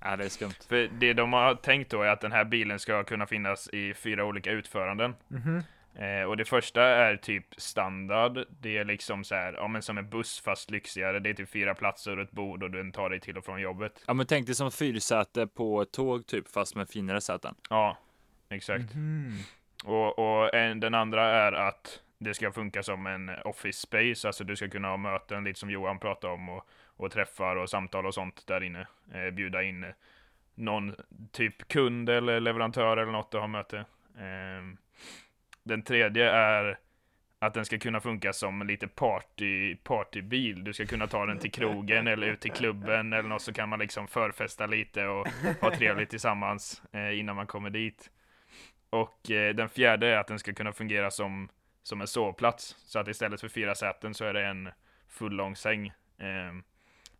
Ja, 0.00 0.16
det 0.16 0.24
är 0.24 0.28
skumt. 0.28 0.54
För 0.68 0.88
det 0.88 1.12
de 1.12 1.32
har 1.32 1.54
tänkt 1.54 1.90
då 1.90 2.02
är 2.02 2.08
att 2.08 2.20
den 2.20 2.32
här 2.32 2.44
bilen 2.44 2.78
ska 2.78 3.04
kunna 3.04 3.26
finnas 3.26 3.68
i 3.68 3.94
fyra 3.94 4.24
olika 4.24 4.50
utföranden. 4.50 5.14
Mhm. 5.28 5.62
Eh, 5.98 6.22
och 6.22 6.36
det 6.36 6.44
första 6.44 6.82
är 6.82 7.16
typ 7.16 7.44
standard. 7.56 8.44
Det 8.60 8.78
är 8.78 8.84
liksom 8.84 9.24
så 9.24 9.34
här, 9.34 9.52
ja 9.52 9.68
men 9.68 9.82
som 9.82 9.98
en 9.98 10.08
buss 10.08 10.40
fast 10.40 10.70
lyxigare. 10.70 11.18
Det 11.18 11.30
är 11.30 11.34
typ 11.34 11.50
fyra 11.50 11.74
platser 11.74 12.16
och 12.16 12.22
ett 12.22 12.30
bord 12.30 12.62
och 12.62 12.70
den 12.70 12.92
tar 12.92 13.10
dig 13.10 13.20
till 13.20 13.38
och 13.38 13.44
från 13.44 13.60
jobbet. 13.60 14.04
Ja, 14.06 14.14
men 14.14 14.26
tänk 14.26 14.46
dig 14.46 14.54
som 14.54 14.72
fyrsäte 14.72 15.46
på 15.46 15.82
ett 15.82 15.92
tåg 15.92 16.26
typ, 16.26 16.48
fast 16.48 16.74
med 16.74 16.88
finare 16.88 17.20
säten. 17.20 17.54
Ja, 17.70 17.98
exakt. 18.48 18.94
Mhm. 18.94 19.38
Och, 19.84 20.18
och 20.18 20.54
en, 20.54 20.80
den 20.80 20.94
andra 20.94 21.26
är 21.26 21.52
att 21.52 22.00
det 22.18 22.34
ska 22.34 22.52
funka 22.52 22.82
som 22.82 23.06
en 23.06 23.30
office 23.44 23.80
space, 23.80 24.28
alltså 24.28 24.44
du 24.44 24.56
ska 24.56 24.68
kunna 24.68 24.88
ha 24.88 24.96
möten 24.96 25.44
lite 25.44 25.60
som 25.60 25.70
Johan 25.70 25.98
pratade 25.98 26.32
om 26.32 26.48
och, 26.48 26.68
och 26.96 27.12
träffar 27.12 27.56
och 27.56 27.70
samtal 27.70 28.06
och 28.06 28.14
sånt 28.14 28.46
där 28.46 28.62
inne. 28.62 28.86
Eh, 29.12 29.30
bjuda 29.30 29.62
in 29.62 29.84
eh, 29.84 29.90
någon 30.54 30.94
typ 31.32 31.68
kund 31.68 32.08
eller 32.08 32.40
leverantör 32.40 32.96
eller 32.96 33.12
något 33.12 33.34
att 33.34 33.40
ha 33.40 33.48
möte. 33.48 33.78
Eh, 34.18 34.76
den 35.62 35.82
tredje 35.82 36.30
är 36.30 36.78
att 37.38 37.54
den 37.54 37.64
ska 37.64 37.78
kunna 37.78 38.00
funka 38.00 38.32
som 38.32 38.66
lite 38.66 38.88
party, 38.88 39.76
partybil. 39.76 40.64
Du 40.64 40.72
ska 40.72 40.86
kunna 40.86 41.06
ta 41.06 41.26
den 41.26 41.38
till 41.38 41.52
krogen 41.52 42.06
eller 42.06 42.26
ut 42.26 42.40
till 42.40 42.52
klubben 42.52 43.12
eller 43.12 43.28
något 43.28 43.42
så 43.42 43.52
kan 43.52 43.68
man 43.68 43.78
liksom 43.78 44.08
förfesta 44.08 44.66
lite 44.66 45.06
och 45.06 45.28
ha 45.60 45.76
trevligt 45.76 46.10
tillsammans 46.10 46.82
eh, 46.92 47.18
innan 47.18 47.36
man 47.36 47.46
kommer 47.46 47.70
dit. 47.70 48.10
Och 48.90 49.30
eh, 49.30 49.54
den 49.54 49.68
fjärde 49.68 50.06
är 50.06 50.16
att 50.16 50.26
den 50.26 50.38
ska 50.38 50.52
kunna 50.52 50.72
fungera 50.72 51.10
som, 51.10 51.48
som 51.82 52.00
en 52.00 52.06
sovplats. 52.06 52.76
Så 52.78 52.98
att 52.98 53.08
istället 53.08 53.40
för 53.40 53.48
fyra 53.48 53.74
säten 53.74 54.14
så 54.14 54.24
är 54.24 54.32
det 54.32 54.46
en 54.46 54.68
full 55.08 55.32
lång 55.32 55.56
säng. 55.56 55.86
Eh, 56.18 56.52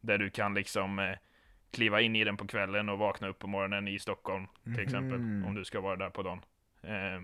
där 0.06 0.18
du 0.18 0.30
kan 0.30 0.54
liksom 0.54 0.98
eh, 0.98 1.16
kliva 1.70 2.00
in 2.00 2.16
i 2.16 2.24
den 2.24 2.36
på 2.36 2.46
kvällen 2.46 2.88
och 2.88 2.98
vakna 2.98 3.28
upp 3.28 3.38
på 3.38 3.46
morgonen 3.46 3.88
i 3.88 3.98
Stockholm 3.98 4.46
till 4.64 4.80
exempel. 4.80 5.18
Mhm. 5.18 5.44
Om 5.46 5.54
du 5.54 5.64
ska 5.64 5.80
vara 5.80 5.96
där 5.96 6.10
på 6.10 6.22
dagen. 6.22 6.40
Eh, 6.82 7.22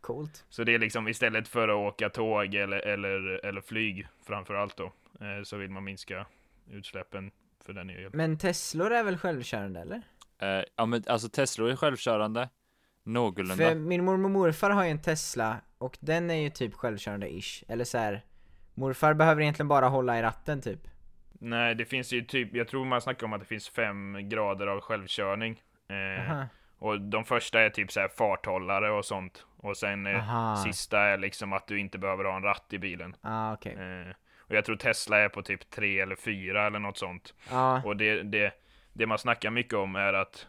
Coolt. 0.00 0.44
så 0.48 0.64
det 0.64 0.74
är 0.74 0.78
liksom 0.78 1.08
istället 1.08 1.48
för 1.48 1.68
att 1.68 1.92
åka 1.92 2.08
tåg 2.08 2.54
eller, 2.54 2.78
eller, 2.78 3.44
eller 3.46 3.60
flyg 3.60 4.06
framför 4.26 4.54
allt 4.54 4.76
då. 4.76 4.84
Eh, 5.20 5.42
så 5.44 5.56
vill 5.56 5.70
man 5.70 5.84
minska 5.84 6.26
utsläppen 6.70 7.30
för 7.66 7.72
den 7.72 7.90
el. 7.90 8.10
Men 8.12 8.38
Teslor 8.38 8.92
är 8.92 9.04
väl 9.04 9.18
självkörande 9.18 9.80
eller? 9.80 10.02
Eh, 10.38 10.64
ja 10.76 10.86
men 10.86 11.04
alltså 11.06 11.28
Tesla 11.28 11.70
är 11.70 11.76
självkörande. 11.76 12.48
Någorlunda. 13.04 13.56
För 13.68 13.74
min 13.74 14.04
mormor 14.04 14.24
och 14.24 14.30
morfar 14.30 14.70
har 14.70 14.84
ju 14.84 14.90
en 14.90 15.02
Tesla 15.02 15.56
och 15.78 15.98
den 16.00 16.30
är 16.30 16.34
ju 16.34 16.50
typ 16.50 16.74
självkörande-ish. 16.74 17.64
Eller 17.68 17.84
så 17.84 17.98
här. 17.98 18.24
morfar 18.74 19.14
behöver 19.14 19.42
egentligen 19.42 19.68
bara 19.68 19.88
hålla 19.88 20.18
i 20.18 20.22
ratten 20.22 20.60
typ. 20.62 20.80
Nej, 21.44 21.74
det 21.74 21.84
finns 21.84 22.12
ju 22.12 22.22
typ, 22.22 22.54
jag 22.54 22.68
tror 22.68 22.84
man 22.84 23.00
snackar 23.00 23.26
om 23.26 23.32
att 23.32 23.40
det 23.40 23.46
finns 23.46 23.68
fem 23.68 24.28
grader 24.28 24.66
av 24.66 24.80
självkörning. 24.80 25.62
Eh, 25.88 26.44
och 26.78 27.00
de 27.00 27.24
första 27.24 27.60
är 27.60 27.70
typ 27.70 27.92
så 27.92 28.00
här 28.00 28.08
farthållare 28.08 28.90
och 28.90 29.04
sånt. 29.04 29.46
Och 29.56 29.76
sen 29.76 30.06
eh, 30.06 30.56
sista 30.64 31.00
är 31.00 31.18
liksom 31.18 31.52
att 31.52 31.66
du 31.66 31.78
inte 31.78 31.98
behöver 31.98 32.24
ha 32.24 32.36
en 32.36 32.42
ratt 32.42 32.72
i 32.72 32.78
bilen. 32.78 33.16
Ah, 33.20 33.52
okej. 33.52 33.72
Eh, 33.72 34.14
och 34.38 34.54
jag 34.54 34.64
tror 34.64 34.76
Tesla 34.76 35.18
är 35.18 35.28
på 35.28 35.42
typ 35.42 35.70
tre 35.70 36.00
eller 36.00 36.16
fyra 36.16 36.66
eller 36.66 36.78
något 36.78 36.98
sånt. 36.98 37.34
Ja, 37.50 37.82
Och 37.84 37.96
det, 37.96 38.22
det, 38.22 38.52
det 38.92 39.06
man 39.06 39.18
snackar 39.18 39.50
mycket 39.50 39.74
om 39.74 39.96
är 39.96 40.12
att 40.12 40.46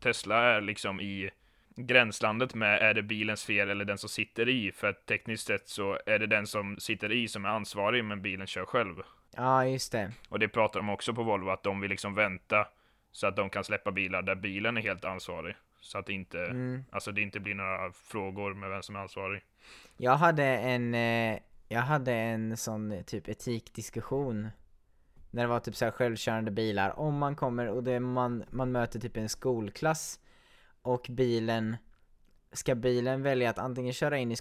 Tesla 0.00 0.36
är 0.36 0.60
liksom 0.60 1.00
i 1.00 1.30
gränslandet 1.76 2.54
med 2.54 2.82
är 2.82 2.94
det 2.94 3.02
bilens 3.02 3.44
fel 3.44 3.70
eller 3.70 3.84
den 3.84 3.98
som 3.98 4.08
sitter 4.08 4.48
i? 4.48 4.72
För 4.72 4.88
att 4.88 5.06
tekniskt 5.06 5.46
sett 5.46 5.68
så 5.68 5.98
är 6.06 6.18
det 6.18 6.26
den 6.26 6.46
som 6.46 6.76
sitter 6.78 7.12
i 7.12 7.28
som 7.28 7.44
är 7.44 7.48
ansvarig 7.48 8.04
men 8.04 8.22
bilen 8.22 8.46
kör 8.46 8.64
själv. 8.64 9.02
Ja 9.36 9.66
just 9.66 9.92
det. 9.92 10.12
Och 10.28 10.38
det 10.38 10.48
pratar 10.48 10.80
de 10.80 10.88
också 10.90 11.14
på 11.14 11.22
Volvo 11.22 11.50
att 11.50 11.62
de 11.62 11.80
vill 11.80 11.90
liksom 11.90 12.14
vänta 12.14 12.68
så 13.12 13.26
att 13.26 13.36
de 13.36 13.50
kan 13.50 13.64
släppa 13.64 13.92
bilar 13.92 14.22
där 14.22 14.34
bilen 14.34 14.76
är 14.76 14.80
helt 14.82 15.04
ansvarig. 15.04 15.56
Så 15.80 15.98
att 15.98 16.06
det 16.06 16.12
inte, 16.12 16.38
Mm. 16.38 16.84
alltså 16.90 17.12
det 17.12 17.20
inte 17.22 17.40
blir 17.40 17.54
några 17.54 17.92
frågor 17.92 18.54
med 18.54 18.70
vem 18.70 18.82
som 18.82 18.96
är 18.96 19.00
ansvarig. 19.00 19.42
Jag 19.96 20.16
hade 20.16 20.44
en, 20.44 20.94
eh, 20.94 21.38
jag 21.68 21.80
hade 21.80 22.12
en 22.12 22.56
sån 22.56 22.92
eh, 22.92 23.02
typ 23.02 23.28
etikdiskussion 23.28 24.48
När 25.30 25.42
det 25.42 25.48
var 25.48 25.60
typ 25.60 25.76
så 25.76 25.90
självkörande 25.90 26.50
bilar, 26.50 26.98
om 26.98 27.18
man 27.18 27.36
kommer 27.36 27.68
och 27.68 27.84
det 27.84 28.00
man, 28.00 28.44
man 28.50 28.72
möter 28.72 29.00
typ 29.00 29.16
en 29.16 29.28
skolklass 29.28 30.20
Och 30.82 31.06
bilen 31.10 31.76
Ska 32.52 32.74
bilen 32.74 33.22
välja 33.22 33.50
att 33.50 33.58
antingen 33.58 33.92
köra 33.92 34.18
in 34.18 34.32
i 34.32 34.36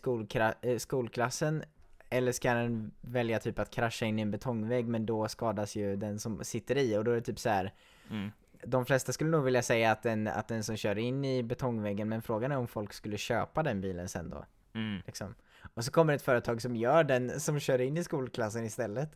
eh, 0.62 0.78
skolklassen 0.78 1.64
Eller 2.12 2.32
ska 2.32 2.54
den 2.54 2.92
välja 3.02 3.40
typ 3.40 3.60
att 3.60 3.72
krascha 3.72 4.06
in 4.06 4.20
i 4.20 4.22
en 4.22 4.32
betongvägg 4.32 4.88
men 4.88 5.06
då 5.06 5.28
skadas 5.28 5.76
ju 5.76 5.96
den 5.96 6.20
som 6.20 6.44
sitter 6.44 6.78
i 6.78 6.98
och 6.98 7.04
då 7.04 7.12
är 7.12 7.16
det 7.16 7.22
typ 7.22 7.40
så 7.40 7.50
här. 7.50 7.74
Mm. 8.10 8.32
De 8.64 8.86
flesta 8.86 9.14
skulle 9.14 9.30
nog 9.30 9.44
vilja 9.44 9.62
säga 9.62 9.92
att 9.92 10.04
den, 10.04 10.28
att 10.28 10.48
den 10.48 10.64
som 10.64 10.78
kör 10.78 10.98
in 10.98 11.26
i 11.26 11.44
betongväggen 11.44 12.10
men 12.10 12.22
frågan 12.22 12.52
är 12.52 12.58
om 12.58 12.68
folk 12.68 12.94
skulle 12.94 13.18
köpa 13.18 13.64
den 13.64 13.82
bilen 13.82 14.10
sen 14.10 14.30
då 14.30 14.46
Mm. 14.74 15.02
liksom. 15.06 15.36
Och 15.74 15.86
så 15.86 15.92
kommer 15.92 16.14
ett 16.14 16.22
företag 16.22 16.62
som 16.62 16.76
gör 16.76 17.04
den, 17.04 17.40
som 17.40 17.60
kör 17.60 17.82
in 17.82 17.98
i 17.98 18.04
skolklassen 18.04 18.66
istället. 18.66 19.10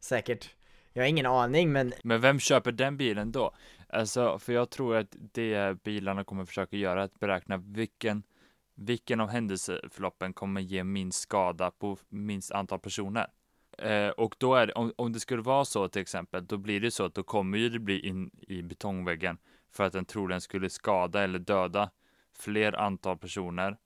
Säkert. 0.00 0.54
Jag 0.92 1.02
har 1.02 1.08
ingen 1.08 1.26
aning 1.26 1.72
men 1.72 1.92
Men 2.04 2.20
vem 2.20 2.38
köper 2.38 2.72
den 2.72 2.96
bilen 2.96 3.32
då? 3.32 3.54
Alltså, 3.88 4.38
för 4.38 4.52
jag 4.52 4.70
tror 4.70 4.96
att 4.96 5.16
det 5.32 5.82
bilarna 5.82 6.24
kommer 6.24 6.44
försöka 6.44 6.76
göra 6.76 7.00
är 7.00 7.04
att 7.04 7.20
beräkna 7.20 7.56
vilken, 7.56 8.22
vilken 8.80 9.20
av 9.20 9.28
händelseförloppen 9.28 10.32
kommer 10.32 10.60
ge 10.60 10.84
minst 10.84 11.20
skada 11.20 11.70
på 11.70 11.98
minst 12.08 12.52
antal 12.52 12.78
personer. 12.78 13.26
Eh, 13.78 14.08
och 14.08 14.34
då 14.38 14.54
är 14.54 14.66
det, 14.66 14.72
om, 14.72 14.92
om 14.96 15.12
det 15.12 15.20
skulle 15.20 15.42
vara 15.42 15.64
så 15.64 15.88
till 15.88 16.02
exempel, 16.02 16.46
då 16.46 16.58
blir 16.58 16.80
det 16.80 16.90
så 16.90 17.04
att 17.04 17.14
då 17.14 17.22
kommer 17.22 17.58
ju 17.58 17.68
det 17.68 17.78
bli 17.78 18.06
in 18.06 18.30
i 18.40 18.62
betongväggen 18.62 19.38
för 19.72 19.84
att 19.84 19.92
den 19.92 20.04
troligen 20.04 20.40
skulle 20.40 20.70
skada 20.70 21.22
eller 21.22 21.38
döda 21.38 21.90
fler 22.38 22.76
antal 22.76 23.18
personer 23.18 23.76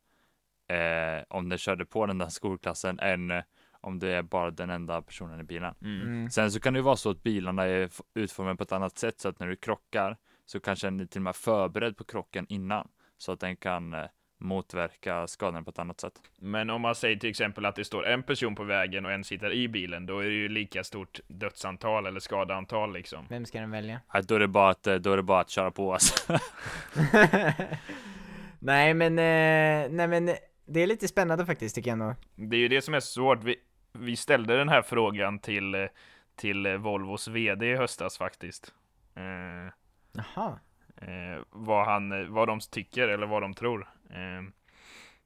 eh, 0.68 1.24
om 1.28 1.48
den 1.48 1.58
körde 1.58 1.86
på 1.86 2.06
den 2.06 2.18
där 2.18 2.28
skolklassen 2.28 2.98
än 2.98 3.30
eh, 3.30 3.42
om 3.80 3.98
det 3.98 4.08
är 4.08 4.22
bara 4.22 4.50
den 4.50 4.70
enda 4.70 5.02
personen 5.02 5.40
i 5.40 5.44
bilen. 5.44 5.74
Mm. 5.82 6.02
mm. 6.02 6.30
Sen 6.30 6.52
så 6.52 6.60
kan 6.60 6.72
det 6.72 6.78
ju 6.78 6.84
vara 6.84 6.96
så 6.96 7.10
att 7.10 7.22
bilarna 7.22 7.64
är 7.64 7.90
utformade 8.14 8.56
på 8.56 8.62
ett 8.62 8.72
annat 8.72 8.98
sätt 8.98 9.20
så 9.20 9.28
att 9.28 9.40
när 9.40 9.48
du 9.48 9.56
krockar 9.56 10.16
så 10.46 10.60
kanske 10.60 10.86
den 10.86 11.00
är 11.00 11.06
till 11.06 11.18
och 11.18 11.22
med 11.22 11.36
förberedd 11.36 11.96
på 11.96 12.04
krocken 12.04 12.46
innan 12.48 12.88
så 13.18 13.32
att 13.32 13.40
den 13.40 13.56
kan 13.56 13.94
eh, 13.94 14.06
motverka 14.44 15.26
skadan 15.26 15.64
på 15.64 15.70
ett 15.70 15.78
annat 15.78 16.00
sätt. 16.00 16.20
Men 16.38 16.70
om 16.70 16.80
man 16.80 16.94
säger 16.94 17.16
till 17.16 17.30
exempel 17.30 17.64
att 17.64 17.76
det 17.76 17.84
står 17.84 18.06
en 18.06 18.22
person 18.22 18.54
på 18.54 18.64
vägen 18.64 19.06
och 19.06 19.12
en 19.12 19.24
sitter 19.24 19.52
i 19.52 19.68
bilen, 19.68 20.06
då 20.06 20.18
är 20.18 20.24
det 20.24 20.34
ju 20.34 20.48
lika 20.48 20.84
stort 20.84 21.20
dödsantal 21.28 22.06
eller 22.06 22.20
skadeantal 22.20 22.92
liksom. 22.92 23.26
vem 23.28 23.46
ska 23.46 23.60
den 23.60 23.70
välja? 23.70 24.00
Ja, 24.12 24.22
då 24.22 24.34
är 24.34 24.40
det 24.40 24.48
bara 24.48 24.70
att, 24.70 24.82
då 24.82 25.12
är 25.12 25.16
det 25.16 25.22
bara 25.22 25.40
att 25.40 25.50
köra 25.50 25.70
på 25.70 25.92
alltså. 25.92 26.38
nej 28.58 28.94
men, 28.94 29.18
eh, 29.18 29.90
nej 29.90 30.08
men 30.08 30.26
det 30.66 30.80
är 30.80 30.86
lite 30.86 31.08
spännande 31.08 31.46
faktiskt 31.46 31.74
tycker 31.74 31.90
jag 31.90 31.98
nog. 31.98 32.14
Det 32.34 32.56
är 32.56 32.60
ju 32.60 32.68
det 32.68 32.82
som 32.82 32.94
är 32.94 33.00
svårt. 33.00 33.44
Vi, 33.44 33.56
vi 33.92 34.16
ställde 34.16 34.56
den 34.56 34.68
här 34.68 34.82
frågan 34.82 35.38
till, 35.38 35.88
till 36.36 36.76
Volvos 36.76 37.28
VD 37.28 37.66
i 37.66 37.76
höstas 37.76 38.18
faktiskt. 38.18 38.74
Eh, 39.16 39.72
Jaha. 40.12 40.58
eh, 40.96 41.42
vad, 41.50 41.86
han, 41.86 42.32
vad 42.32 42.48
de 42.48 42.60
tycker 42.60 43.08
eller 43.08 43.26
vad 43.26 43.42
de 43.42 43.54
tror. 43.54 43.88
Eh, 44.14 44.42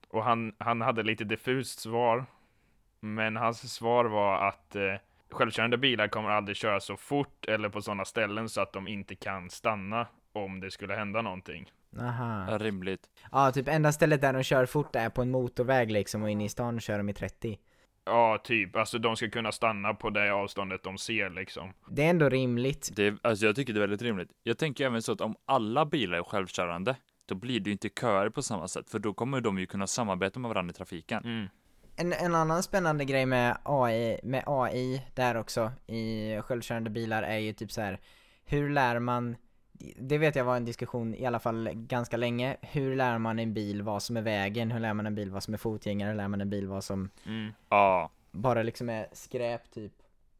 och 0.08 0.24
han, 0.24 0.52
han 0.58 0.80
hade 0.80 1.02
lite 1.02 1.24
diffust 1.24 1.80
svar. 1.80 2.26
Men 3.00 3.36
hans 3.36 3.74
svar 3.74 4.04
var 4.04 4.48
att 4.48 4.76
eh, 4.76 4.94
självkörande 5.30 5.78
bilar 5.78 6.08
kommer 6.08 6.30
aldrig 6.30 6.56
köra 6.56 6.80
så 6.80 6.96
fort 6.96 7.44
eller 7.48 7.68
på 7.68 7.82
sådana 7.82 8.04
ställen 8.04 8.48
så 8.48 8.60
att 8.60 8.72
de 8.72 8.88
inte 8.88 9.14
kan 9.14 9.50
stanna 9.50 10.06
om 10.32 10.60
det 10.60 10.70
skulle 10.70 10.94
hända 10.94 11.22
någonting. 11.22 11.72
Aha. 12.00 12.58
Rimligt. 12.58 13.10
Ja, 13.32 13.52
typ 13.52 13.68
enda 13.68 13.92
stället 13.92 14.20
där 14.20 14.32
de 14.32 14.42
kör 14.42 14.66
fort 14.66 14.96
är 14.96 15.10
på 15.10 15.22
en 15.22 15.30
motorväg 15.30 15.90
liksom 15.90 16.22
och 16.22 16.30
inne 16.30 16.44
i 16.44 16.48
stan 16.48 16.80
kör 16.80 16.98
de 16.98 17.08
i 17.08 17.12
30. 17.12 17.58
Ja, 18.04 18.38
typ. 18.44 18.76
Alltså 18.76 18.98
de 18.98 19.16
ska 19.16 19.30
kunna 19.30 19.52
stanna 19.52 19.94
på 19.94 20.10
det 20.10 20.32
avståndet 20.32 20.82
de 20.82 20.98
ser 20.98 21.30
liksom. 21.30 21.72
Det 21.88 22.04
är 22.04 22.10
ändå 22.10 22.28
rimligt. 22.28 22.90
Det, 22.96 23.14
alltså 23.22 23.46
jag 23.46 23.56
tycker 23.56 23.72
det 23.72 23.78
är 23.78 23.80
väldigt 23.80 24.02
rimligt. 24.02 24.30
Jag 24.42 24.58
tänker 24.58 24.86
även 24.86 25.02
så 25.02 25.12
att 25.12 25.20
om 25.20 25.36
alla 25.46 25.86
bilar 25.86 26.18
är 26.18 26.22
självkörande 26.22 26.96
då 27.28 27.34
blir 27.34 27.60
det 27.60 27.70
ju 27.70 27.72
inte 27.72 27.88
köer 27.88 28.28
på 28.30 28.42
samma 28.42 28.68
sätt 28.68 28.90
för 28.90 28.98
då 28.98 29.14
kommer 29.14 29.40
de 29.40 29.58
ju 29.58 29.66
kunna 29.66 29.86
samarbeta 29.86 30.40
med 30.40 30.48
varandra 30.48 30.70
i 30.70 30.74
trafiken. 30.74 31.24
Mm. 31.24 31.48
En, 31.96 32.12
en 32.12 32.34
annan 32.34 32.62
spännande 32.62 33.04
grej 33.04 33.26
med 33.26 33.58
AI, 33.62 34.20
med 34.22 34.44
AI 34.46 35.02
där 35.14 35.36
också 35.36 35.72
i 35.86 36.40
självkörande 36.40 36.90
bilar 36.90 37.22
är 37.22 37.38
ju 37.38 37.52
typ 37.52 37.72
så 37.72 37.80
här. 37.80 38.00
hur 38.44 38.70
lär 38.70 38.98
man 38.98 39.36
det 39.98 40.18
vet 40.18 40.36
jag 40.36 40.44
var 40.44 40.56
en 40.56 40.64
diskussion 40.64 41.14
i 41.14 41.26
alla 41.26 41.38
fall 41.38 41.70
ganska 41.74 42.16
länge. 42.16 42.56
Hur 42.60 42.96
lär 42.96 43.18
man 43.18 43.38
en 43.38 43.54
bil 43.54 43.82
vad 43.82 44.02
som 44.02 44.16
är 44.16 44.22
vägen? 44.22 44.70
Hur 44.70 44.80
lär 44.80 44.94
man 44.94 45.06
en 45.06 45.14
bil 45.14 45.30
vad 45.30 45.42
som 45.42 45.54
är 45.54 45.58
fotgängare? 45.58 46.08
Hur 46.10 46.16
lär 46.16 46.28
man 46.28 46.40
en 46.40 46.50
bil 46.50 46.68
vad 46.68 46.84
som 46.84 47.10
Mm. 47.26 47.52
Bara 48.30 48.62
liksom 48.62 48.88
är 48.88 49.08
skräp 49.12 49.70
typ 49.70 49.92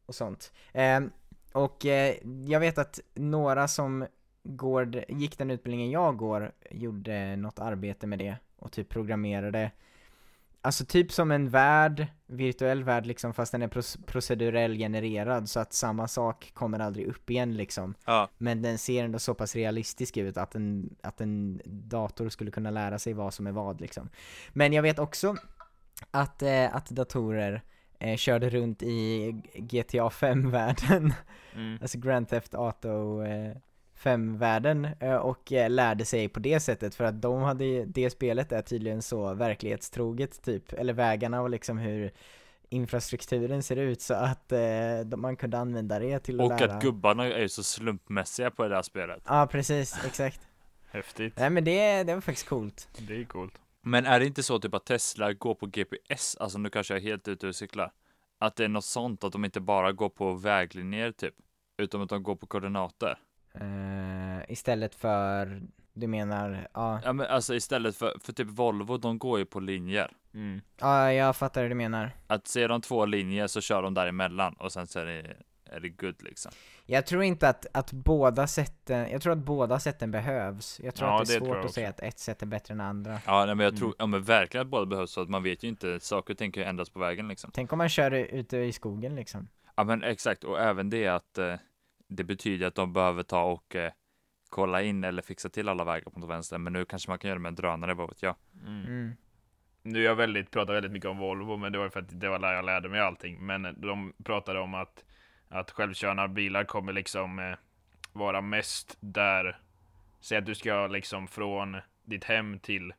och 0.05 0.15
sånt. 0.15 0.51
Ehm, 0.73 1.11
och 1.53 1.85
eh, 1.85 2.15
jag 2.45 2.59
vet 2.59 2.77
att 2.77 2.99
några 3.13 3.67
som 3.67 4.07
går, 4.55 5.05
gick 5.07 5.37
den 5.37 5.51
utbildningen 5.51 5.91
jag 5.91 6.17
går 6.17 6.51
gjorde 6.71 7.35
något 7.35 7.59
arbete 7.59 8.07
med 8.07 8.19
det 8.19 8.35
och 8.57 8.71
typ 8.71 8.89
programmerade 8.89 9.71
Alltså 10.61 10.85
typ 10.85 11.11
som 11.11 11.31
en 11.31 11.49
värld, 11.49 12.07
virtuell 12.25 12.83
värld 12.83 13.05
liksom 13.05 13.33
fast 13.33 13.51
den 13.51 13.61
är 13.61 14.01
procedurell 14.05 14.77
genererad 14.77 15.49
så 15.49 15.59
att 15.59 15.73
samma 15.73 16.07
sak 16.07 16.51
kommer 16.53 16.79
aldrig 16.79 17.07
upp 17.07 17.29
igen 17.29 17.57
liksom 17.57 17.95
ja. 18.05 18.29
Men 18.37 18.61
den 18.61 18.77
ser 18.77 19.03
ändå 19.03 19.19
så 19.19 19.33
pass 19.33 19.55
realistisk 19.55 20.17
ut 20.17 20.37
att 20.37 20.55
en, 20.55 20.95
att 21.01 21.21
en 21.21 21.61
dator 21.65 22.29
skulle 22.29 22.51
kunna 22.51 22.71
lära 22.71 22.99
sig 22.99 23.13
vad 23.13 23.33
som 23.33 23.47
är 23.47 23.51
vad 23.51 23.81
liksom 23.81 24.09
Men 24.49 24.73
jag 24.73 24.83
vet 24.83 24.99
också 24.99 25.35
att, 26.11 26.41
eh, 26.41 26.75
att 26.75 26.89
datorer 26.89 27.61
eh, 27.99 28.17
körde 28.17 28.49
runt 28.49 28.83
i 28.83 29.31
GTA 29.55 30.09
5-världen 30.09 31.13
Mm. 31.55 31.77
Alltså 31.81 31.97
Grand 31.97 32.29
Theft 32.29 32.53
Auto 32.53 33.23
eh, 33.23 33.55
5-världen 34.01 34.87
eh, 34.99 35.15
och 35.15 35.51
eh, 35.51 35.69
lärde 35.69 36.05
sig 36.05 36.29
på 36.29 36.39
det 36.39 36.59
sättet 36.59 36.95
för 36.95 37.03
att 37.03 37.21
de 37.21 37.41
hade 37.41 37.85
det 37.85 38.09
spelet 38.09 38.51
är 38.51 38.61
tydligen 38.61 39.01
så 39.01 39.33
verklighetstroget 39.33 40.43
typ, 40.43 40.73
eller 40.73 40.93
vägarna 40.93 41.41
och 41.41 41.49
liksom 41.49 41.77
hur 41.77 42.11
infrastrukturen 42.69 43.63
ser 43.63 43.75
ut 43.75 44.01
så 44.01 44.13
att 44.13 44.51
eh, 44.51 45.17
man 45.17 45.35
kunde 45.35 45.57
använda 45.57 45.99
det 45.99 46.19
till 46.19 46.41
att 46.41 46.51
Och 46.51 46.59
lära 46.59 46.73
att 46.73 46.81
gubbarna 46.81 47.25
är 47.25 47.41
ju 47.41 47.49
så 47.49 47.63
slumpmässiga 47.63 48.51
på 48.51 48.63
det 48.63 48.69
där 48.69 48.81
spelet. 48.81 49.23
Ja 49.27 49.47
precis, 49.51 49.95
exakt 50.05 50.41
Häftigt. 50.91 51.33
Nej 51.37 51.49
men 51.49 51.63
det, 51.63 52.03
det 52.03 52.13
var 52.13 52.21
faktiskt 52.21 52.49
coolt 52.49 52.87
Det 53.07 53.21
är 53.21 53.23
coolt. 53.23 53.53
Men 53.81 54.05
är 54.05 54.19
det 54.19 54.25
inte 54.25 54.43
så 54.43 54.59
typ 54.59 54.73
att 54.73 54.85
Tesla 54.85 55.33
går 55.33 55.55
på 55.55 55.65
GPS? 55.65 56.37
Alltså 56.39 56.57
nu 56.57 56.69
kanske 56.69 56.93
jag 56.93 57.03
är 57.03 57.07
helt 57.07 57.27
ute 57.27 57.47
och 57.47 57.55
cyklar. 57.55 57.91
Att 58.39 58.55
det 58.55 58.63
är 58.63 58.69
något 58.69 58.85
sånt, 58.85 59.23
att 59.23 59.31
de 59.31 59.45
inte 59.45 59.59
bara 59.59 59.91
går 59.91 60.09
på 60.09 60.33
väglinjer 60.33 61.11
typ. 61.11 61.33
Utan 61.77 62.01
att 62.01 62.09
de 62.09 62.23
går 62.23 62.35
på 62.35 62.47
koordinater. 62.47 63.19
Eh, 63.59 64.51
istället 64.51 64.95
för, 64.95 65.61
du 65.93 66.07
menar, 66.07 66.67
ja, 66.73 66.99
Ja 67.03 67.13
men 67.13 67.25
alltså 67.27 67.55
istället 67.55 67.95
för, 67.95 68.13
för 68.23 68.33
typ 68.33 68.47
Volvo, 68.47 68.97
de 68.97 69.17
går 69.19 69.39
ju 69.39 69.45
på 69.45 69.59
linjer. 69.59 70.11
Mm. 70.33 70.61
ja 70.79 71.13
jag 71.13 71.35
fattar 71.35 71.61
hur 71.61 71.69
du 71.69 71.75
menar. 71.75 72.11
Att 72.27 72.47
ser 72.47 72.67
de 72.67 72.81
två 72.81 73.05
linjer 73.05 73.47
så 73.47 73.61
kör 73.61 73.81
de 73.81 73.93
däremellan 73.93 74.53
och 74.53 74.71
sen 74.71 74.87
så 74.87 74.99
är 74.99 75.05
det, 75.05 75.35
är 75.75 75.79
det 75.79 75.89
good 75.89 76.23
liksom. 76.23 76.51
Jag 76.85 77.05
tror 77.05 77.23
inte 77.23 77.49
att, 77.49 77.65
att 77.73 77.91
båda 77.91 78.47
sätten, 78.47 79.09
jag 79.11 79.21
tror 79.21 79.33
att 79.33 79.39
båda 79.39 79.79
sätten 79.79 80.11
behövs. 80.11 80.79
Jag 80.83 80.95
tror 80.95 81.09
Ja, 81.09 81.21
att 81.21 81.27
det 81.27 81.35
är 81.35 81.39
det 81.39 81.45
svårt 81.45 81.65
att 81.65 81.73
säga 81.73 81.89
att 81.89 81.99
ett 81.99 82.19
sätt 82.19 82.41
är 82.41 82.45
bättre 82.45 82.73
än 82.73 82.81
andra. 82.81 83.19
Ja 83.25 83.45
nej, 83.45 83.55
men 83.55 83.63
jag 83.63 83.77
tror, 83.77 83.87
Mm. 83.87 83.95
ja 83.99 84.05
men 84.05 84.23
verkligen 84.23 84.61
att 84.67 84.71
båda 84.71 84.85
behövs 84.85 85.11
så 85.11 85.21
att 85.21 85.29
man 85.29 85.43
vet 85.43 85.63
ju 85.63 85.67
inte, 85.67 85.99
saker 85.99 86.33
och 86.33 86.37
ting 86.37 86.51
kan 86.51 86.63
ju 86.63 86.69
ändras 86.69 86.89
på 86.89 86.99
vägen 86.99 87.27
liksom. 87.27 87.51
Tänk 87.53 87.71
om 87.73 87.77
man 87.77 87.89
kör 87.89 88.11
ute 88.11 88.57
i 88.57 88.71
skogen 88.71 89.15
liksom. 89.15 89.47
Ja 89.75 89.83
men 89.83 90.03
exakt, 90.03 90.43
och 90.43 90.59
även 90.59 90.89
det 90.89 91.07
att 91.07 91.37
eh, 91.37 91.53
det 92.09 92.23
betyder 92.23 92.67
att 92.67 92.75
de 92.75 92.93
behöver 92.93 93.23
ta 93.23 93.43
och 93.43 93.75
eh, 93.75 93.91
kolla 94.49 94.81
in 94.81 95.03
eller 95.03 95.21
fixa 95.21 95.49
till 95.49 95.69
alla 95.69 95.83
vägar 95.83 96.11
på 96.11 96.19
något 96.19 96.29
vänster. 96.29 96.57
Men 96.57 96.73
nu 96.73 96.85
kanske 96.85 97.11
man 97.11 97.19
kan 97.19 97.27
göra 97.27 97.37
det 97.37 97.41
med 97.41 97.49
en 97.49 97.55
drönare, 97.55 97.93
vad 97.93 98.09
vet 98.09 98.23
jag. 98.23 98.35
Mm. 98.65 98.85
Mm. 98.85 99.15
Nu 99.81 100.03
jag 100.03 100.15
väldigt, 100.15 100.51
pratar 100.51 100.73
väldigt 100.73 100.91
mycket 100.91 101.09
om 101.09 101.17
Volvo, 101.17 101.57
men 101.57 101.71
det 101.71 101.77
var 101.77 101.89
för 101.89 101.99
att 101.99 102.19
det 102.19 102.29
var 102.29 102.39
där 102.39 102.53
jag 102.53 102.65
lärde 102.65 102.89
mig 102.89 102.99
allting. 102.99 103.45
Men 103.45 103.81
de 103.81 104.13
pratade 104.23 104.59
om 104.59 104.73
att, 104.73 105.05
att 105.47 105.71
självkörande 105.71 106.27
bilar 106.27 106.63
kommer 106.63 106.93
liksom 106.93 107.39
eh, 107.39 107.55
vara 108.13 108.41
mest 108.41 108.97
där. 108.99 109.59
Säg 110.19 110.37
att 110.37 110.45
du 110.45 110.55
ska 110.55 110.87
liksom 110.87 111.27
från 111.27 111.77
ditt 112.03 112.23
hem 112.23 112.59
till, 112.59 112.93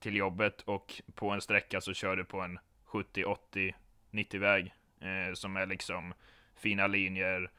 till 0.00 0.16
jobbet 0.16 0.60
och 0.60 1.02
på 1.14 1.30
en 1.30 1.40
sträcka 1.40 1.80
så 1.80 1.94
kör 1.94 2.16
du 2.16 2.24
på 2.24 2.40
en 2.40 2.58
70, 2.84 3.24
80, 3.24 3.74
90 4.10 4.40
väg. 4.40 4.74
Eh, 5.00 5.34
som 5.34 5.56
är 5.56 5.66
liksom 5.66 6.14
fina 6.56 6.86
linjer 6.86 7.50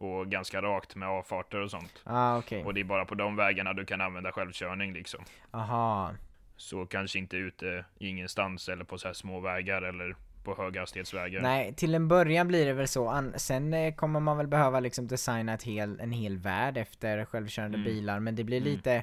och 0.00 0.26
ganska 0.30 0.62
rakt 0.62 0.96
med 0.96 1.08
avfarter 1.08 1.60
och 1.60 1.70
sånt. 1.70 2.02
Ah, 2.04 2.38
okej. 2.38 2.64
Och 2.64 2.74
det 2.74 2.80
är 2.80 2.84
bara 2.84 3.04
på 3.04 3.14
de 3.14 3.36
vägarna 3.36 3.72
du 3.72 3.84
kan 3.84 4.00
använda 4.00 4.32
självkörning 4.32 4.92
liksom. 4.92 5.24
Aha. 5.50 6.10
Så 6.56 6.86
kanske 6.86 7.18
inte 7.18 7.36
ute 7.36 7.84
i 7.98 8.08
ingenstans 8.08 8.68
eller 8.68 8.84
på 8.84 8.98
så 8.98 9.08
här 9.08 9.12
små 9.14 9.40
vägar 9.40 9.82
eller 9.82 10.16
på 10.44 10.54
höghastighetsvägar. 10.54 11.40
Nej, 11.42 11.74
till 11.74 11.94
en 11.94 12.08
början 12.08 12.48
blir 12.48 12.66
det 12.66 12.72
väl 12.72 12.88
så. 12.88 13.24
Sen 13.36 13.74
eh, 13.74 13.94
kommer 13.94 14.20
man 14.20 14.36
väl 14.36 14.46
behöva 14.46 14.80
liksom 14.80 15.06
designa 15.08 15.54
ett 15.54 15.62
hel, 15.62 16.00
en 16.00 16.12
hel 16.12 16.38
värld 16.38 16.76
efter 16.76 17.24
självkörande 17.24 17.78
Mm. 17.78 17.84
bilar, 17.84 18.20
men 18.20 18.34
det 18.36 18.44
blir 18.44 18.56
Mm. 18.60 18.68
lite 18.72 19.02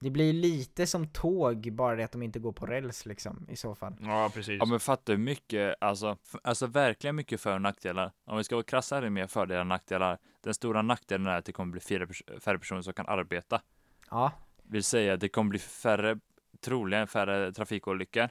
det 0.00 0.10
blir 0.10 0.32
lite 0.32 0.86
som 0.86 1.08
tåg, 1.08 1.72
bara 1.72 1.96
det 1.96 2.04
att 2.04 2.12
de 2.12 2.22
inte 2.22 2.38
går 2.38 2.52
på 2.52 2.66
räls 2.66 3.06
liksom, 3.06 3.46
i 3.48 3.56
så 3.56 3.74
fall. 3.74 3.96
Ja, 4.00 4.30
precis. 4.34 4.56
Ja 4.58 4.66
men 4.66 4.80
fattar 4.80 5.12
hur 5.12 5.20
mycket, 5.20 5.74
alltså, 5.80 6.16
alltså 6.42 6.66
verkligen 6.66 7.16
mycket 7.16 7.40
för 7.40 7.54
och 7.54 7.62
nackdelar. 7.62 8.12
Om 8.24 8.36
vi 8.36 8.44
ska 8.44 8.56
vara 8.56 8.64
krassa 8.64 8.96
är 8.96 9.02
det 9.02 9.10
mer 9.10 9.26
fördelar 9.26 9.60
än 9.60 9.68
nackdelar. 9.68 10.18
Den 10.40 10.54
stora 10.54 10.82
nackdelen 10.82 11.26
är 11.26 11.36
att 11.38 11.44
det 11.44 11.52
kommer 11.52 11.72
bli 11.72 11.80
färre, 11.80 12.06
pers- 12.06 12.40
färre 12.40 12.58
personer 12.58 12.82
som 12.82 12.92
kan 12.92 13.06
arbeta. 13.06 13.62
Ja, 14.10 14.32
Vill 14.62 14.84
säga 14.84 15.14
att 15.14 15.20
det 15.20 15.28
kommer 15.28 15.50
bli 15.50 15.58
färre, 15.58 16.18
troligen 16.60 17.06
färre 17.06 17.52
trafikolyckor. 17.52 18.28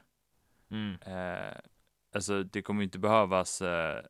Mm. 0.71 0.95
Eh, 1.01 1.57
alltså 2.15 2.43
det 2.43 2.61
kommer 2.61 2.81
ju 2.81 2.83
inte 2.85 2.99
behövas 2.99 3.61
eh, 3.61 4.01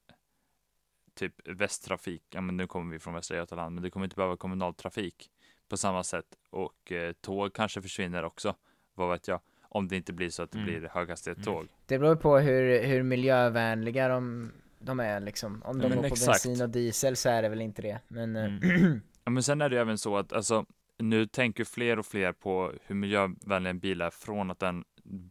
typ 1.16 1.48
västtrafik, 1.48 2.24
ja 2.30 2.42
men 2.42 2.58
nu 2.58 2.68
kommer 2.68 2.92
vi 2.94 3.00
från 3.00 3.14
Västra 3.14 3.38
Götaland, 3.38 3.76
men 3.76 3.84
det 3.84 3.90
kommer 3.90 4.06
inte 4.06 4.16
behöva 4.16 4.38
kommunaltrafik 4.38 5.32
på 5.70 5.78
samma 5.78 6.04
sätt 6.04 6.26
och 6.50 6.92
eh, 6.92 7.12
tåg 7.22 7.54
kanske 7.54 7.82
försvinner 7.82 8.24
också, 8.24 8.56
vad 8.96 9.10
vet 9.10 9.28
jag, 9.28 9.40
om 9.62 9.88
det 9.88 9.96
inte 9.96 10.14
blir 10.14 10.30
så 10.30 10.44
att 10.44 10.52
det 10.52 10.58
Mm. 10.60 10.70
blir 10.80 10.90
höghastighetståg. 10.90 11.68
det 11.86 12.00
beror 12.00 12.16
på 12.16 12.38
hur, 12.38 12.84
hur 12.84 13.04
miljövänliga 13.04 14.08
de, 14.08 14.52
de 14.80 15.00
är 15.00 15.20
liksom. 15.20 15.62
Om 15.66 15.80
de 15.80 15.88
Men 15.90 15.98
går 15.98 16.02
på 16.10 16.14
exakt. 16.14 16.44
bensin 16.44 16.62
och 16.64 16.70
diesel 16.70 17.16
så 17.16 17.30
är 17.30 17.42
det 17.42 17.50
väl 17.50 17.62
inte 17.62 17.82
det, 17.82 18.00
men 18.08 18.36
eh, 18.36 18.46
Mm. 18.46 19.02
Ja, 19.24 19.32
men 19.32 19.44
sen 19.44 19.62
är 19.62 19.70
det 19.70 19.80
även 19.80 19.98
så 19.98 20.18
att 20.18 20.34
alltså, 20.34 20.66
nu 20.98 21.26
tänker 21.28 21.64
fler 21.64 22.00
och 22.00 22.06
fler 22.06 22.32
på 22.34 22.74
hur 22.86 22.96
miljövänlig 22.96 23.70
en 23.70 23.80
bil 23.80 24.02
är 24.02 24.10
från 24.10 24.52
att 24.52 24.60
den 24.60 24.84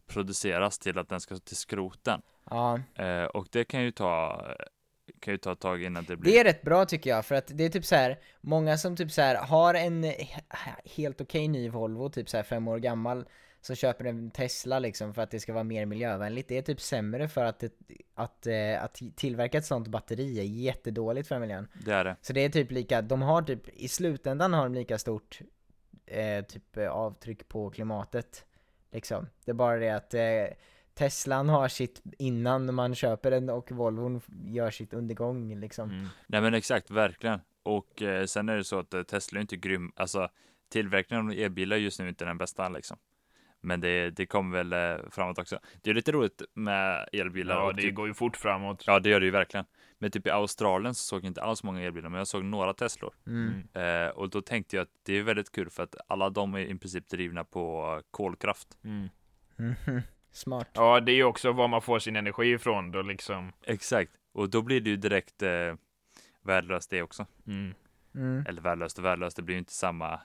produceras 0.07 0.79
till 0.79 0.97
att 0.99 1.09
den 1.09 1.21
ska 1.21 1.37
till 1.37 1.55
skroten. 1.55 2.21
ja. 2.49 2.79
Eh, 2.95 3.23
och 3.25 3.47
det 3.51 3.63
kan 3.63 3.83
ju 3.83 3.91
ta 3.91 4.45
kan 5.19 5.33
ju 5.33 5.37
ta 5.37 5.51
ett 5.51 5.59
tag 5.59 5.83
innan 5.83 6.03
det 6.03 6.17
blir 6.17 6.31
Det 6.31 6.39
är 6.39 6.43
rätt 6.43 6.61
bra 6.61 6.85
tycker 6.85 7.09
jag, 7.09 7.25
för 7.25 7.35
att 7.35 7.51
det 7.57 7.63
är 7.63 7.69
typ 7.69 7.85
så 7.85 7.95
här 7.95 8.19
många 8.41 8.77
som 8.77 8.95
typ 8.95 9.11
så 9.11 9.21
här 9.21 9.35
har 9.35 9.73
en 9.73 10.05
he- 10.05 10.41
helt 10.95 11.21
okej 11.21 11.47
ny 11.47 11.69
Volvo, 11.69 12.09
typ 12.09 12.29
så 12.29 12.37
här 12.37 12.43
fem 12.43 12.67
år 12.67 12.77
gammal, 12.79 13.25
så 13.61 13.75
köper 13.75 14.05
en 14.05 14.31
Tesla 14.31 14.79
liksom 14.79 15.13
för 15.13 15.21
att 15.21 15.31
det 15.31 15.39
ska 15.39 15.53
vara 15.53 15.63
mer 15.63 15.85
miljövänligt. 15.85 16.47
Det 16.47 16.57
är 16.57 16.61
typ 16.61 16.81
sämre 16.81 17.27
för 17.27 17.45
att, 17.45 17.59
det, 17.59 17.71
att, 18.15 18.47
eh, 18.47 18.83
att 18.83 19.01
tillverka 19.15 19.57
ett 19.57 19.65
sånt 19.65 19.87
batteri 19.87 20.39
är 20.39 20.43
jättedåligt 20.43 21.27
för 21.27 21.39
miljön. 21.39 21.67
det 21.85 21.93
är 21.93 22.03
det. 22.03 22.15
Så 22.21 22.33
det 22.33 22.41
är 22.41 22.49
typ 22.49 22.71
lika, 22.71 23.01
de 23.01 23.21
har 23.21 23.41
typ, 23.41 23.69
i 23.69 23.87
slutändan 23.87 24.53
har 24.53 24.63
de 24.63 24.73
lika 24.73 24.97
stort 24.97 25.39
eh, 26.05 26.45
typ 26.45 26.77
eh, 26.77 26.89
avtryck 26.89 27.47
på 27.47 27.69
klimatet. 27.69 28.45
Liksom. 28.91 29.27
Det 29.45 29.51
är 29.51 29.55
bara 29.55 29.77
det 29.77 29.89
att 29.89 30.13
eh, 30.13 30.21
Teslan 30.97 31.49
har 31.49 31.67
sitt 31.67 32.01
innan 32.19 32.75
man 32.75 32.95
köper 32.95 33.31
den 33.31 33.49
och 33.49 33.71
Volvon 33.71 34.21
gör 34.45 34.71
sitt 34.71 34.93
undergång 34.93 35.59
liksom. 35.59 35.89
Mm. 35.89 36.07
Nej 36.27 36.41
men 36.41 36.53
exakt, 36.53 36.91
verkligen. 36.91 37.39
Och 37.63 38.01
eh, 38.01 38.25
sen 38.25 38.49
är 38.49 38.57
det 38.57 38.63
så 38.63 38.79
att 38.79 38.93
eh, 38.93 39.03
Tesla 39.03 39.39
är 39.39 39.41
inte 39.41 39.57
grym, 39.57 39.91
alltså 39.95 40.29
tillverkningen 40.71 41.25
av 41.25 41.31
elbilar 41.33 41.77
just 41.77 41.99
nu 41.99 42.05
är 42.05 42.09
inte 42.09 42.25
den 42.25 42.37
bästa 42.37 42.69
liksom. 42.69 42.97
Men 43.61 43.81
det, 43.81 44.09
det 44.09 44.25
kommer 44.25 44.57
väl 44.57 44.73
eh, 44.73 45.09
framåt 45.09 45.39
också. 45.39 45.59
Det 45.81 45.89
är 45.89 45.93
lite 45.93 46.11
roligt 46.11 46.41
med 46.53 47.09
elbilar. 47.13 47.55
Ja, 47.55 47.63
och 47.65 47.75
det 47.75 47.81
typ, 47.81 47.95
går 47.95 48.07
ju 48.07 48.13
fort 48.13 48.37
framåt. 48.37 48.83
ja, 48.87 48.99
det 48.99 49.09
gör 49.09 49.19
det 49.19 49.25
ju 49.25 49.31
verkligen. 49.31 49.65
Men 49.97 50.11
typ 50.11 50.27
i 50.27 50.29
Australien 50.29 50.95
så 50.95 51.03
såg 51.03 51.19
jag 51.19 51.29
inte 51.29 51.41
alls 51.41 51.63
många 51.63 51.81
elbilar, 51.81 52.09
men 52.09 52.17
jag 52.17 52.27
såg 52.27 52.43
några 52.43 52.73
Teslor. 52.73 53.13
Mm. 53.27 53.67
Eh, 53.73 54.09
och 54.09 54.29
då 54.29 54.41
tänkte 54.41 54.75
jag 54.75 54.83
att 54.83 54.91
det 55.05 55.13
är 55.17 55.23
väldigt 55.23 55.51
kul 55.51 55.69
för 55.69 55.83
att 55.83 55.95
alla 56.07 56.29
de 56.29 56.53
är 56.53 56.59
i 56.59 56.77
princip 56.77 57.09
drivna 57.09 57.43
på 57.43 58.01
kolkraft. 58.11 58.77
Mm. 58.83 59.09
Mhm. 59.55 60.01
Smart. 60.37 60.67
Ja, 60.73 60.99
det 60.99 61.11
är 61.11 61.15
ju 61.15 61.23
också 61.23 61.51
var 61.51 61.67
man 61.67 61.81
får 61.81 61.99
sin 61.99 62.15
energi 62.15 62.51
ifrån 62.51 62.91
då 62.91 63.01
liksom. 63.01 63.51
Exakt. 63.63 64.11
Och 64.33 64.49
då 64.49 64.61
blir 64.61 64.81
det 64.81 64.89
ju 64.89 64.95
direkt 64.97 65.41
eh, 65.41 65.75
värdelöst 66.41 66.89
det 66.89 67.01
också. 67.01 67.25
Mm. 67.47 67.73
Mm. 68.15 68.45
Eller 68.47 68.61
värdelöst 68.61 68.97
och 68.97 69.05
värdelöst, 69.05 69.35
det 69.35 69.41
blir 69.43 69.55
ju 69.55 69.59
inte 69.59 69.73
samma, 69.73 70.19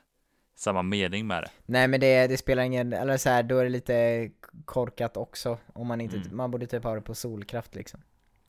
samma 0.55 0.83
mening 0.83 1.27
med 1.27 1.43
det. 1.43 1.51
Nej 1.67 1.89
men 1.89 2.01
det, 2.01 2.27
det 2.27 2.37
spelar 2.37 2.63
ingen, 2.63 2.93
eller 2.93 3.17
så 3.17 3.29
här, 3.31 3.43
då 3.43 3.59
är 3.59 3.65
det 3.65 3.71
lite 3.71 4.31
korkat 4.65 5.17
också. 5.17 5.59
Om 5.75 5.87
man 5.87 6.01
inte, 6.01 6.17
Mm. 6.17 6.37
man 6.37 6.51
borde 6.51 6.67
typ 6.67 6.85
ha 6.85 6.95
det 6.95 7.01
på 7.01 7.15
solkraft 7.15 7.75
liksom. 7.75 8.01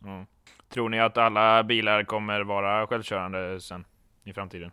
Ja. 0.05 0.25
Tror 0.69 0.89
ni 0.89 0.99
att 0.99 1.17
alla 1.17 1.63
bilar 1.63 2.03
kommer 2.03 2.41
vara 2.41 2.87
självkörande 2.87 3.59
sen 3.61 3.85
i 4.23 4.33
framtiden? 4.33 4.71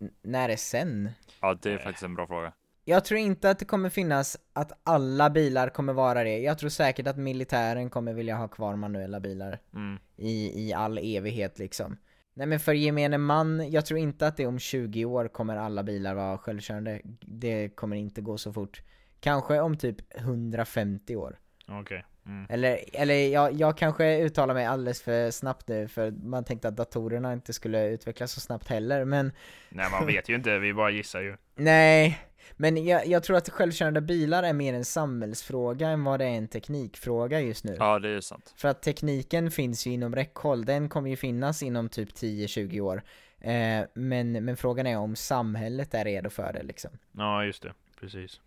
N- 0.00 0.10
när 0.22 0.48
är 0.48 0.56
sen? 0.56 1.08
Ja, 1.40 1.54
det 1.62 1.68
är 1.70 1.74
Nej. 1.74 1.84
faktiskt 1.84 2.02
en 2.04 2.14
bra 2.14 2.26
fråga. 2.26 2.52
Jag 2.88 3.04
tror 3.04 3.20
inte 3.20 3.50
att 3.50 3.58
det 3.58 3.64
kommer 3.64 3.88
finnas 3.88 4.36
att 4.52 4.72
alla 4.84 5.30
bilar 5.30 5.68
kommer 5.68 5.92
vara 5.92 6.24
det. 6.24 6.38
Jag 6.38 6.58
tror 6.58 6.70
säkert 6.70 7.06
att 7.06 7.16
militären 7.16 7.90
kommer 7.90 8.12
vilja 8.12 8.36
ha 8.36 8.48
kvar 8.48 8.76
manuella 8.76 9.20
bilar 9.20 9.58
Mm. 9.74 9.98
i, 10.16 10.66
i 10.68 10.72
all 10.72 10.98
evighet 10.98 11.58
liksom. 11.58 11.96
Nej 12.34 12.46
men 12.46 12.60
för 12.60 12.72
gemene 12.72 13.18
man, 13.18 13.70
jag 13.70 13.86
tror 13.86 14.00
inte 14.00 14.26
att 14.26 14.36
det 14.36 14.46
om 14.46 14.58
20 14.58 15.04
år 15.04 15.28
kommer 15.28 15.56
alla 15.56 15.82
bilar 15.82 16.14
vara 16.14 16.38
självkörande. 16.38 17.00
Det 17.20 17.68
kommer 17.68 17.96
inte 17.96 18.20
gå 18.20 18.38
så 18.38 18.52
fort. 18.52 18.82
Kanske 19.20 19.60
om 19.60 19.76
typ 19.76 19.96
150 20.16 21.16
år. 21.16 21.38
Okej. 21.68 22.04
Mm. 22.26 22.46
Eller, 22.48 22.78
eller 22.92 23.14
jag, 23.14 23.52
jag 23.52 23.78
kanske 23.78 24.18
uttalar 24.24 24.54
mig 24.54 24.66
alldeles 24.66 25.02
för 25.02 25.30
snabbt 25.30 25.68
nu 25.68 25.88
för 25.88 26.10
man 26.10 26.44
tänkte 26.44 26.68
att 26.68 26.76
datorerna 26.76 27.32
inte 27.32 27.52
skulle 27.52 27.88
utvecklas 27.88 28.32
så 28.32 28.40
snabbt 28.40 28.68
heller 28.68 29.04
men 29.04 29.32
Nej, 29.68 29.90
man 29.90 30.06
vet 30.06 30.28
ju 30.28 30.34
inte. 30.34 30.58
Vi 30.58 30.74
bara 30.74 30.90
gissar 30.90 31.20
ju. 31.20 31.36
Nej, 31.54 32.18
men 32.56 32.84
jag, 32.84 33.06
jag 33.06 33.22
tror 33.22 33.36
att 33.36 33.48
självkörande 33.48 34.00
bilar 34.00 34.42
är 34.42 34.52
mer 34.52 34.74
en 34.74 34.84
samhällsfråga 34.84 35.88
än 35.88 36.04
vad 36.04 36.20
det 36.20 36.24
är 36.24 36.36
en 36.36 36.48
teknikfråga 36.48 37.40
just 37.40 37.64
nu. 37.64 37.76
Ja, 37.78 37.98
det 37.98 38.08
är 38.08 38.20
sant. 38.20 38.54
För 38.56 38.68
att 38.68 38.82
tekniken 38.82 39.50
finns 39.50 39.86
ju 39.86 39.90
inom 39.90 40.14
räckhåll, 40.14 40.64
den 40.64 40.88
kommer 40.88 41.10
ju 41.10 41.16
finnas 41.16 41.62
inom 41.62 41.88
typ 41.88 42.12
10-20 42.12 42.80
år. 42.80 43.02
Eh, 43.40 43.84
men, 43.94 44.44
men 44.44 44.56
frågan 44.56 44.86
är 44.86 44.98
om 44.98 45.16
samhället 45.16 45.94
är 45.94 46.04
redo 46.04 46.30
för 46.30 46.52
det 46.52 46.62
liksom. 46.62 46.90
Ja, 47.12 47.44
just 47.44 47.62
det. 47.62 47.72
Precis. 48.00 48.40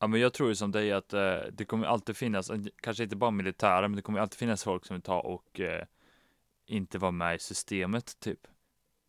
Ja, 0.00 0.06
men 0.06 0.20
jag 0.20 0.32
tror 0.32 0.48
ju 0.48 0.54
som 0.54 0.72
dig 0.72 0.92
att 0.92 1.12
eh, 1.12 1.36
det 1.52 1.64
kommer 1.64 1.86
alltid 1.86 2.16
finnas, 2.16 2.50
eh, 2.50 2.58
kanske 2.82 3.02
inte 3.02 3.16
bara 3.16 3.30
militära, 3.30 3.88
men 3.88 3.96
det 3.96 4.02
kommer 4.02 4.20
alltid 4.20 4.38
finnas 4.38 4.64
folk 4.64 4.86
som 4.86 4.94
vill 4.94 5.02
ta 5.02 5.20
och 5.20 5.60
eh, 5.60 5.84
inte 6.66 6.98
vara 6.98 7.12
med 7.12 7.34
i 7.34 7.38
systemet 7.38 8.20
typ. 8.20 8.40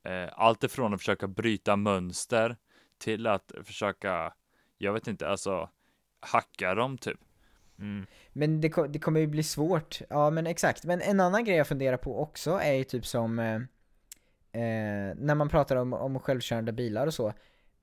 Eh, 0.04 0.30
allt 0.32 0.64
ifrån 0.64 0.94
att 0.94 1.00
försöka 1.00 1.28
bryta 1.28 1.76
mönster 1.76 2.58
till 2.98 3.28
att 3.28 3.52
försöka, 3.64 4.34
jag 4.78 4.94
vet 4.94 5.08
inte, 5.08 5.28
alltså 5.28 5.70
hacka 6.20 6.76
dem 6.76 6.98
typ. 6.98 7.20
Mm. 7.80 8.06
Men 8.34 8.62
det, 8.62 8.88
det 8.88 9.00
kommer 9.00 9.20
ju 9.20 9.28
bli 9.28 9.44
svårt, 9.44 10.02
ja 10.10 10.30
men 10.30 10.48
exakt. 10.48 10.86
Men 10.86 11.02
en 11.02 11.20
annan 11.20 11.46
grej 11.46 11.58
jag 11.58 11.68
funderar 11.68 11.98
på 11.98 12.22
också 12.22 12.52
är 12.52 12.74
ju 12.74 12.84
typ 12.84 13.06
som 13.06 13.40
eh, 13.40 13.56
eh, 14.62 15.16
när 15.16 15.36
man 15.36 15.50
pratar 15.50 15.76
om, 15.76 15.94
om 15.94 16.20
självkörande 16.20 16.72
bilar 16.72 17.08
och 17.08 17.14
så. 17.14 17.28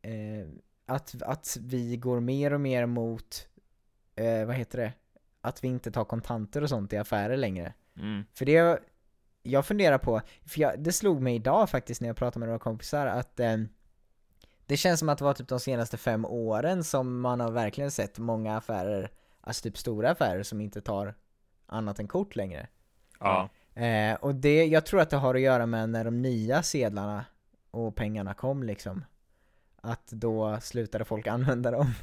Eh, 0.02 0.48
att, 0.86 1.22
att 1.22 1.58
vi 1.60 1.96
går 1.96 2.20
mer 2.20 2.52
och 2.52 2.60
mer 2.60 2.86
mot 2.86 3.48
eh, 4.16 4.44
vad 4.46 4.56
heter 4.56 4.78
det? 4.78 4.92
Att 5.40 5.64
vi 5.64 5.68
inte 5.68 5.90
tar 5.90 6.04
kontanter 6.04 6.62
och 6.62 6.68
sånt 6.68 6.92
i 6.92 6.96
affärer 6.96 7.36
längre. 7.36 7.74
Mm. 7.96 8.24
För 8.34 8.44
det, 8.44 8.78
jag 9.42 9.66
funderar 9.66 9.98
på, 9.98 10.20
för 10.46 10.60
jag, 10.60 10.80
det 10.82 10.92
slog 10.92 11.22
mig 11.22 11.34
idag 11.34 11.70
faktiskt 11.70 12.00
när 12.00 12.08
jag 12.08 12.16
pratade 12.16 12.38
med 12.38 12.48
några 12.48 12.58
kompisar 12.58 13.06
att 13.06 13.40
eh, 13.40 13.56
det 14.66 14.76
känns 14.76 15.00
som 15.00 15.08
att 15.08 15.18
det 15.18 15.24
var 15.24 15.34
typ 15.34 15.48
de 15.48 15.60
senaste 15.60 15.96
fem 15.96 16.24
åren 16.24 16.84
som 16.84 17.20
man 17.20 17.40
har 17.40 17.50
verkligen 17.50 17.90
sett 17.90 18.18
många 18.18 18.56
affärer, 18.56 19.10
alltså 19.40 19.62
typ 19.62 19.78
stora 19.78 20.10
affärer 20.10 20.42
som 20.42 20.60
inte 20.60 20.80
tar 20.80 21.14
annat 21.66 21.98
än 21.98 22.08
kort 22.08 22.36
längre. 22.36 22.68
Ja. 23.20 23.48
Eh, 23.74 24.14
och 24.14 24.34
det, 24.34 24.64
jag 24.64 24.86
tror 24.86 25.00
att 25.00 25.10
det 25.10 25.16
har 25.16 25.34
att 25.34 25.40
göra 25.40 25.66
med 25.66 25.90
när 25.90 26.04
de 26.04 26.22
nya 26.22 26.62
sedlarna 26.62 27.24
och 27.70 27.96
pengarna 27.96 28.34
kom 28.34 28.62
liksom. 28.62 29.04
Att 29.80 30.06
då 30.06 30.58
slutade 30.60 31.04
folk 31.04 31.26
använda 31.26 31.70
dem. 31.70 31.94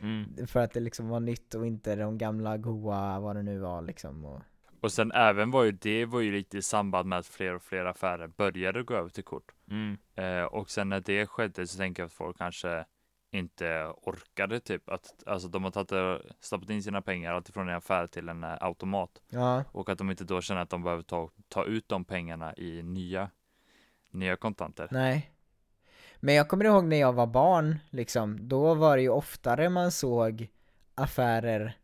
Mm. 0.00 0.46
För 0.46 0.60
att 0.60 0.72
det 0.72 0.80
liksom 0.80 1.08
var 1.08 1.20
nytt 1.20 1.54
och 1.54 1.66
inte 1.66 1.96
de 1.96 2.18
gamla 2.18 2.56
goa, 2.56 3.20
vad 3.20 3.36
det 3.36 3.42
nu 3.42 3.58
var 3.58 3.82
liksom. 3.82 4.24
Och, 4.24 4.40
Och 4.82 4.92
sen 4.92 5.12
även 5.12 5.50
var 5.50 5.64
ju 5.64 5.72
det 5.72 6.04
var 6.04 6.20
ju 6.20 6.32
lite 6.32 6.58
i 6.58 6.62
samband 6.62 7.08
med 7.08 7.18
att 7.18 7.26
fler 7.26 7.54
och 7.54 7.62
fler 7.62 7.84
affärer 7.84 8.26
började 8.26 8.82
gå 8.82 8.94
över 8.94 9.08
till 9.08 9.24
kort. 9.24 9.52
Mm. 9.70 9.98
Eh, 10.14 10.44
och 10.44 10.70
sen 10.70 10.88
när 10.88 11.00
det 11.00 11.26
skedde 11.26 11.66
så 11.66 11.78
tänker 11.78 12.02
jag 12.02 12.06
att 12.06 12.12
folk 12.12 12.38
kanske 12.38 12.84
inte 13.30 13.92
orkade 14.02 14.60
typ 14.60 14.88
att 14.88 15.22
alltså 15.26 15.48
de 15.48 15.64
har 15.64 15.70
tagit 15.70 16.22
stoppat 16.40 16.70
in 16.70 16.82
sina 16.82 17.02
pengar 17.02 17.32
alltifrån 17.32 17.68
en 17.68 17.74
affär 17.74 18.06
till 18.06 18.28
en 18.28 18.44
eh, 18.44 18.56
automat 18.60 19.22
ja, 19.28 19.64
och 19.72 19.88
att 19.88 19.98
de 19.98 20.10
inte 20.10 20.24
då 20.24 20.40
känner 20.40 20.60
att 20.60 20.70
de 20.70 20.82
behöver 20.82 21.02
ta, 21.02 21.30
ta 21.48 21.64
ut 21.64 21.88
de 21.88 22.04
pengarna 22.04 22.56
i 22.56 22.82
nya 22.82 23.30
nya 24.10 24.36
kontanter. 24.36 24.88
nej. 24.90 25.30
Men 26.24 26.34
jag 26.34 26.48
kommer 26.48 26.64
ihåg 26.64 26.84
när 26.84 26.96
jag 26.96 27.12
var 27.12 27.26
barn, 27.26 27.78
liksom, 27.90 28.48
då 28.48 28.74
var 28.74 28.96
det 28.96 29.02
ju 29.02 29.08
oftare 29.08 29.68
man 29.68 29.92
såg 29.92 30.48
affärer 30.94 31.76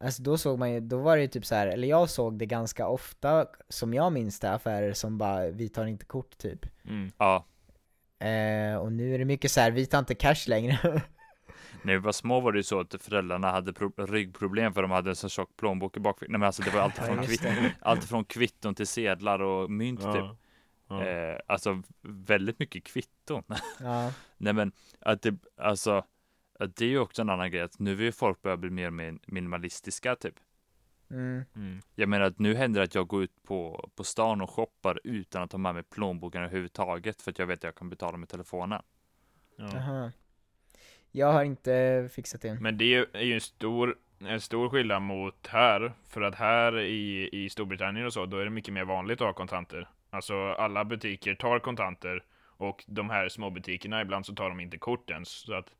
Alltså 0.00 0.22
då 0.22 0.38
såg 0.38 0.58
man 0.58 0.72
ju, 0.72 0.80
då 0.80 0.98
var 0.98 1.16
det 1.16 1.22
ju 1.22 1.28
typ 1.28 1.46
så 1.46 1.54
här, 1.54 1.66
eller 1.66 1.88
jag 1.88 2.10
såg 2.10 2.38
det 2.38 2.46
ganska 2.46 2.88
ofta, 2.88 3.46
som 3.68 3.94
jag 3.94 4.12
minns 4.12 4.40
det, 4.40 4.50
affärer 4.52 4.92
som 4.92 5.18
bara 5.18 5.48
'Vi 5.50 5.68
tar 5.68 5.86
inte 5.86 6.04
kort' 6.04 6.38
typ 6.38 6.66
Mm. 6.84 7.10
Ja, 7.18 7.44
eh, 8.26 8.76
Och 8.76 8.92
nu 8.92 9.14
är 9.14 9.18
det 9.18 9.24
mycket 9.24 9.50
så 9.50 9.60
här, 9.60 9.70
'Vi 9.70 9.86
tar 9.86 9.98
inte 9.98 10.14
cash 10.14 10.48
längre' 10.48 11.00
när 11.82 11.92
vi 11.92 11.98
var 11.98 12.12
små 12.12 12.40
var 12.40 12.52
det 12.52 12.58
ju 12.58 12.62
så 12.62 12.80
att 12.80 12.94
föräldrarna 13.02 13.50
hade 13.50 13.72
pro- 13.72 14.06
ryggproblem 14.06 14.72
för 14.74 14.82
de 14.82 14.90
hade 14.90 15.10
en 15.10 15.16
så 15.16 15.28
tjock 15.28 15.56
plånbok 15.56 15.96
i 15.96 16.00
bakfickan. 16.00 16.32
Nej 16.32 16.38
men 16.38 16.46
alltså 16.46 16.62
det 16.62 16.70
var 16.70 16.80
allt 16.80 16.94
Ja, 16.98 17.04
från, 17.04 17.24
kvitt, 17.26 17.42
allt 17.80 18.04
från 18.04 18.24
kvitton 18.24 18.74
till 18.74 18.86
sedlar 18.86 19.38
och 19.42 19.70
mynt 19.70 20.00
typ. 20.00 20.08
Ja. 20.14 20.36
Ja. 20.88 21.04
Eh, 21.06 21.38
alltså 21.46 21.82
väldigt 22.02 22.58
mycket 22.58 22.84
kvitton. 22.84 23.42
Ja, 23.80 24.12
Nej 24.36 24.52
men 24.52 24.72
att 25.00 25.22
det, 25.22 25.34
alltså, 25.56 26.04
det 26.66 26.84
är 26.84 26.88
ju 26.88 26.98
också 26.98 27.22
en 27.22 27.30
annan 27.30 27.50
grej, 27.50 27.60
att 27.60 27.78
nu 27.78 27.94
vill 27.94 28.06
ju 28.06 28.12
folk 28.12 28.42
börja 28.42 28.56
bli 28.56 28.70
mer 28.70 28.90
minimalistiska 29.26 30.16
typ. 30.16 30.34
mm, 31.10 31.44
Mm. 31.56 31.80
Jag 31.94 32.08
menar 32.08 32.26
att 32.26 32.38
nu 32.38 32.54
händer 32.54 32.80
det 32.80 32.84
att 32.84 32.94
jag 32.94 33.06
går 33.06 33.22
ut 33.22 33.42
på, 33.42 33.90
på 33.94 34.04
stan 34.04 34.40
och 34.40 34.50
shoppar 34.50 35.00
utan 35.04 35.42
att 35.42 35.50
ta 35.50 35.58
med 35.58 35.74
mig 35.74 35.82
plånboken 35.82 36.42
överhuvudtaget 36.42 37.22
för 37.22 37.30
att 37.30 37.38
jag 37.38 37.46
vet 37.46 37.58
att 37.58 37.64
jag 37.64 37.74
kan 37.74 37.90
betala 37.90 38.16
med 38.16 38.28
telefonen. 38.28 38.82
Ja. 39.56 39.64
aha 39.76 40.10
Jag 41.12 41.32
har 41.32 41.44
inte 41.44 42.08
fixat 42.12 42.42
det 42.42 42.54
Men 42.60 42.78
det 42.78 42.84
är 42.84 42.98
ju, 42.98 43.06
är 43.12 43.24
ju 43.24 43.34
en 43.34 43.40
stor, 43.40 43.96
en 44.18 44.40
stor 44.40 44.68
skillnad 44.68 45.02
mot 45.02 45.46
här, 45.46 45.92
för 46.08 46.20
att 46.20 46.34
här 46.34 46.78
i, 46.78 47.28
i 47.32 47.50
Storbritannien 47.50 48.06
och 48.06 48.12
så, 48.12 48.26
då 48.26 48.38
är 48.38 48.44
det 48.44 48.50
mycket 48.50 48.74
mer 48.74 48.84
vanligt 48.84 49.20
att 49.20 49.26
ha 49.26 49.32
kontanter. 49.32 49.88
Alltså 50.10 50.34
alla 50.52 50.84
butiker 50.84 51.34
tar 51.34 51.58
kontanter, 51.58 52.24
och 52.58 52.84
de 52.86 53.10
här 53.10 53.28
små 53.28 53.50
butikerna 53.50 54.02
ibland 54.02 54.26
så 54.26 54.34
tar 54.34 54.48
de 54.48 54.60
inte 54.60 54.78
kort 54.78 55.10
ens, 55.10 55.28
så 55.28 55.54
att 55.54 55.74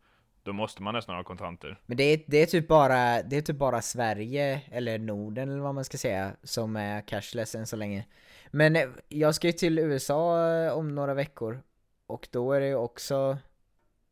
då 0.48 0.52
måste 0.52 0.82
man 0.82 0.94
nästan 0.94 1.16
ha 1.16 1.24
kontanter. 1.24 1.80
Men 1.86 1.96
det 1.96 2.04
är, 2.04 2.20
det 2.26 2.36
är 2.36 2.46
typ 2.46 2.68
bara, 2.68 3.22
det 3.22 3.36
är 3.36 3.40
typ 3.40 3.56
bara 3.56 3.82
Sverige, 3.82 4.60
eller 4.70 4.98
Norden 4.98 5.50
eller 5.50 5.60
vad 5.60 5.74
man 5.74 5.84
ska 5.84 5.98
säga, 5.98 6.32
som 6.42 6.76
är 6.76 7.00
cashless 7.00 7.54
än 7.54 7.66
så 7.66 7.76
länge. 7.76 8.04
Men 8.50 8.76
eh, 8.76 8.88
jag 9.08 9.34
ska 9.34 9.46
ju 9.46 9.52
till 9.52 9.78
USA 9.78 10.50
eh, 10.50 10.72
om 10.72 10.94
några 10.94 11.14
veckor, 11.14 11.62
och 12.06 12.28
då 12.30 12.52
är 12.52 12.60
det 12.60 12.66
ju 12.66 12.74
också, 12.74 13.38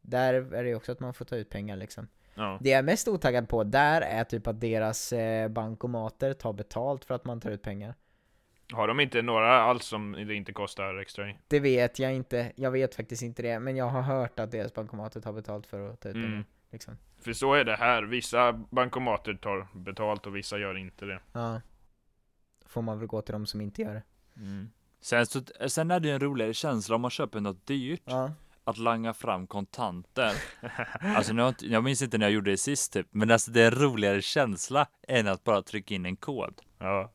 där 0.01 0.35
är 0.35 0.62
det 0.62 0.68
ju 0.68 0.75
också 0.75 0.92
att 0.92 1.01
man 1.01 1.14
får 1.14 1.25
ta 1.25 1.37
ut 1.37 1.51
pengar 1.51 1.77
liksom. 1.77 2.09
Ja. 2.35 2.59
Det 2.61 2.70
jag 2.70 2.79
är 2.79 2.83
mest 2.83 3.09
otaggad 3.09 3.49
på 3.49 3.64
där 3.64 4.01
är 4.01 4.25
typ 4.25 4.46
att 4.46 4.61
deras 4.61 5.12
eh, 5.12 5.49
bankomater 5.49 6.33
tar 6.33 6.53
betalt 6.53 7.05
för 7.05 7.14
att 7.14 7.25
man 7.25 7.40
tar 7.40 7.51
ut 7.51 7.62
pengar. 7.62 7.94
Har 8.72 8.88
de 8.88 9.00
inte 9.00 9.22
några 9.22 9.62
alls 9.62 9.85
som 9.85 10.12
det 10.12 10.35
inte 10.35 10.52
kostar 10.52 10.94
extra 10.98 11.31
i? 11.31 11.37
Det 11.48 11.61
vet 11.61 11.98
jag 11.98 12.14
inte, 12.14 12.52
jag 12.57 12.70
vet 12.70 12.94
faktiskt 12.94 13.22
inte 13.22 13.42
det, 13.42 13.61
men 13.61 13.76
jag 13.76 13.88
har 13.88 14.02
hört 14.02 14.38
att 14.40 14.50
deras 14.50 14.74
bankomater 14.74 15.20
tar 15.20 15.33
betalt 15.33 15.66
för 15.66 15.90
att 15.90 16.00
ta 16.00 16.09
ut 16.09 16.14
Mm. 16.14 16.31
pengar. 16.31 16.44
Liksom. 16.70 16.98
För 17.20 17.33
så 17.33 17.55
är 17.55 17.64
det 17.64 17.76
här, 17.76 18.02
vissa 18.02 18.52
bankomater 18.52 19.35
tar 19.35 19.66
betalt 19.74 20.26
och 20.26 20.37
vissa 20.37 20.59
gör 20.59 20.76
inte 20.79 21.05
det. 21.05 21.20
Ja. 21.33 21.61
Då 22.62 22.68
får 22.68 22.83
man 22.83 22.98
väl 22.98 23.09
gå 23.09 23.22
till 23.22 23.33
de 23.33 23.46
som 23.46 23.61
inte 23.61 23.83
gör 23.83 23.94
det. 23.94 24.02
Sen, 25.00 25.26
så, 25.26 25.40
sen 25.68 25.90
är 25.90 26.00
det 26.00 26.09
ju 26.09 26.14
en 26.14 26.20
roligare 26.20 26.55
känsla 26.55 26.94
om 26.94 27.00
man 27.02 27.11
köper 27.11 27.40
något 27.40 27.66
dyrt, 27.66 28.02
Ja. 28.05 28.33
att 28.64 28.79
langa 28.79 29.14
fram 29.14 29.46
kontanter. 29.46 30.33
Alltså 31.00 31.33
nu 31.33 31.52
jag 31.61 31.85
minns 31.85 32.02
inte 32.02 32.18
när 32.18 32.26
jag 32.26 32.33
gjorde 32.33 32.50
det 32.50 32.57
sist 32.57 32.92
typ, 32.92 33.07
men 33.11 33.31
alltså 33.31 33.50
det 33.50 33.62
är 33.62 33.72
en 33.72 33.79
roligare 33.83 34.22
känsla 34.22 34.87
än 35.09 35.26
att 35.29 35.44
bara 35.44 35.62
trycka 35.62 35.94
in 35.94 36.07
en 36.07 36.16
kod. 36.16 36.61
Ja. 36.79 37.12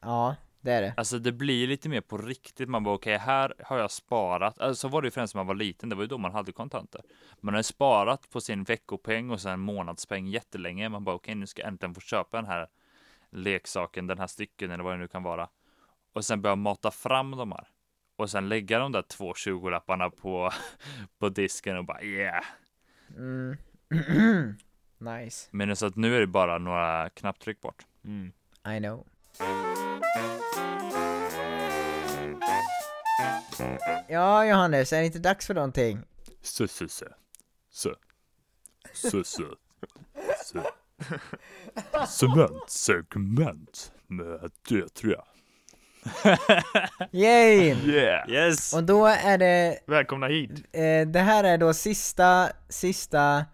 Ja, 0.00 0.36
det 0.60 0.72
är 0.72 0.82
det. 0.82 0.94
Alltså 0.96 1.18
det 1.18 1.32
blir 1.32 1.66
lite 1.66 1.88
mer 1.88 2.00
på 2.00 2.18
riktigt. 2.18 2.68
Man 2.68 2.84
bara 2.84 2.94
okej, 2.94 3.18
här 3.18 3.54
har 3.64 3.78
jag 3.78 3.90
sparat. 3.90 4.58
Alltså, 4.58 4.80
så 4.80 4.88
var 4.88 5.02
det 5.02 5.06
ju 5.06 5.10
främst 5.10 5.34
när 5.34 5.38
man 5.38 5.46
var 5.46 5.54
liten. 5.54 5.88
Det 5.88 5.96
var 5.96 6.02
ju 6.02 6.08
då 6.08 6.18
man 6.18 6.32
hade 6.32 6.52
kontanter. 6.52 7.02
Man 7.40 7.54
har 7.54 7.62
sparat 7.62 8.30
på 8.30 8.40
sin 8.40 8.64
veckopeng 8.64 9.30
och 9.30 9.40
sen 9.40 9.60
månadspeng 9.60 10.26
jättelänge. 10.26 10.88
Man 10.88 11.04
bara 11.04 11.16
okej, 11.16 11.34
nu 11.34 11.46
ska 11.46 11.62
jag 11.62 11.68
äntligen 11.68 11.94
få 11.94 12.00
köpa 12.00 12.36
den 12.36 12.46
här 12.46 12.68
leksaken, 13.30 14.06
den 14.06 14.18
här 14.18 14.26
stycken 14.26 14.70
eller 14.70 14.84
vad 14.84 14.94
det 14.94 14.98
nu 14.98 15.08
kan 15.08 15.22
vara. 15.22 15.48
Och 16.12 16.24
sen 16.24 16.42
börja 16.42 16.56
mata 16.56 16.90
fram 16.90 17.30
de 17.30 17.52
här. 17.52 17.68
Och 18.16 18.30
sen 18.30 18.48
lägga 18.48 18.78
de 18.78 18.92
där 18.92 19.02
två 19.02 19.32
20-lapparna 19.32 20.10
på, 20.10 20.50
på 21.18 21.28
disken 21.28 21.76
och 21.76 21.84
bara 21.84 22.02
yeah. 22.02 22.44
Mm. 23.16 23.56
nice. 24.98 25.48
Men 25.50 25.76
så 25.76 25.86
att 25.86 25.96
nu 25.96 26.16
är 26.16 26.20
det 26.20 26.26
bara 26.26 26.58
några 26.58 27.10
knapptryck 27.10 27.60
bort. 27.60 27.86
Mm. 28.04 28.32
I 28.76 28.78
know. 28.78 29.06
Ja, 34.08 34.44
Johannes, 34.44 34.92
är 34.92 35.00
det 35.00 35.06
inte 35.06 35.18
dags 35.18 35.46
för 35.46 35.54
någonting? 35.54 35.98
Så, 36.42 36.68
så, 36.68 36.88
så. 36.88 37.04
Så. 37.70 37.94
Så, 38.94 39.24
så. 39.24 39.44
Så. 40.44 40.62
Cementsegment 42.08 43.92
med 44.06 44.50
det 44.68 44.94
tror 44.94 45.12
jag. 45.12 45.24
Yay! 47.12 47.74
Yeah! 47.90 48.30
Yes! 48.30 48.72
Och 48.74 48.84
då 48.84 49.06
är 49.06 49.38
det, 49.38 49.78
Välkomna 49.86 50.26
hit! 50.26 50.50
eh, 50.72 51.06
det 51.06 51.20
här 51.20 51.44
är 51.44 51.58
då 51.58 51.74
sista, 51.74 52.48
sista 52.68 53.44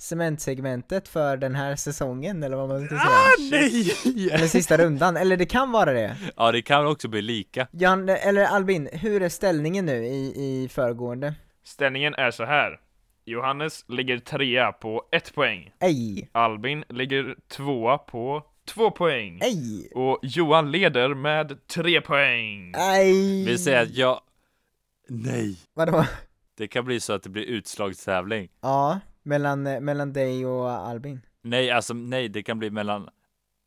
cementsegmentet 0.00 1.08
för 1.08 1.36
den 1.36 1.54
här 1.54 1.76
säsongen, 1.76 2.42
eller 2.42 2.56
vad 2.56 2.68
man 2.68 2.86
ska 2.86 2.96
säga. 2.96 3.50
nej! 3.50 4.30
Eller 4.32 4.46
sista 4.46 4.76
rundan, 4.78 5.16
eller 5.16 5.36
det 5.36 5.46
kan 5.46 5.72
vara 5.72 5.92
det. 5.92 6.16
Ja, 6.36 6.52
det 6.52 6.62
kan 6.62 6.86
också 6.86 7.08
bli 7.08 7.22
lika. 7.22 7.66
Jan, 7.70 8.08
eller 8.08 8.44
Albin, 8.44 8.88
hur 8.92 9.22
är 9.22 9.28
ställningen 9.28 9.86
nu 9.86 10.06
i, 10.06 10.34
i 10.36 10.68
föregående? 10.68 11.34
Ställningen 11.64 12.14
är 12.14 12.30
så 12.30 12.44
här. 12.44 12.80
Johannes 13.24 13.84
ligger 13.88 14.18
trea 14.18 14.72
på 14.72 15.02
ett 15.12 15.34
poäng. 15.34 15.72
Ej, 15.80 16.28
Albin 16.32 16.84
ligger 16.88 17.36
tvåa 17.48 17.98
på 17.98 18.42
två 18.68 18.90
poäng. 18.90 19.38
ej, 19.42 19.90
Och 19.94 20.18
Johan 20.22 20.70
leder 20.72 21.14
med 21.14 21.66
tre 21.66 22.00
poäng. 22.00 22.72
ej! 22.76 23.44
Vi 23.44 23.58
säger 23.58 23.82
att 23.82 23.94
jag... 23.96 24.20
Nej! 25.08 25.56
Vadå? 25.74 26.04
Det 26.56 26.68
kan 26.68 26.84
bli 26.84 27.00
så 27.00 27.12
att 27.12 27.22
det 27.22 27.28
blir 27.30 27.44
utslagstävling. 27.44 28.48
Ja, 28.60 29.00
mellan, 29.22 29.66
eh, 29.66 29.80
mellan 29.80 30.12
dig 30.12 30.46
och 30.46 30.70
Albin. 30.70 31.20
Nej, 31.42 31.70
alltså 31.70 31.94
nej, 31.94 32.28
det 32.28 32.42
kan 32.42 32.58
bli 32.58 32.70
mellan... 32.70 33.08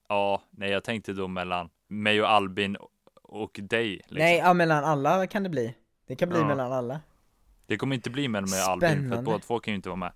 Ja, 0.09 0.41
nej, 0.51 0.71
jag 0.71 0.83
tänkte 0.83 1.13
då 1.13 1.27
mellan 1.27 1.69
mig 1.87 2.21
och 2.21 2.29
Albin 2.29 2.77
och 3.23 3.59
dig. 3.63 3.89
Liksom. 3.91 4.17
Nej, 4.17 4.37
ja 4.37 4.53
mellan 4.53 4.83
alla 4.83 5.27
kan 5.27 5.43
det 5.43 5.49
bli. 5.49 5.75
Det 6.07 6.15
kan 6.15 6.29
bli 6.29 6.37
Ja. 6.39 6.45
mellan 6.47 6.71
alla. 6.71 6.99
Det 7.67 7.77
kommer 7.77 7.95
inte 7.95 8.09
bli 8.09 8.27
mellan 8.27 8.49
mig 8.49 8.61
och 8.63 8.69
Albin, 8.69 9.09
för 9.11 9.21
båda 9.21 9.39
två 9.39 9.59
kan 9.59 9.71
ju 9.71 9.75
inte 9.75 9.89
vara 9.89 9.97
med. 9.97 10.11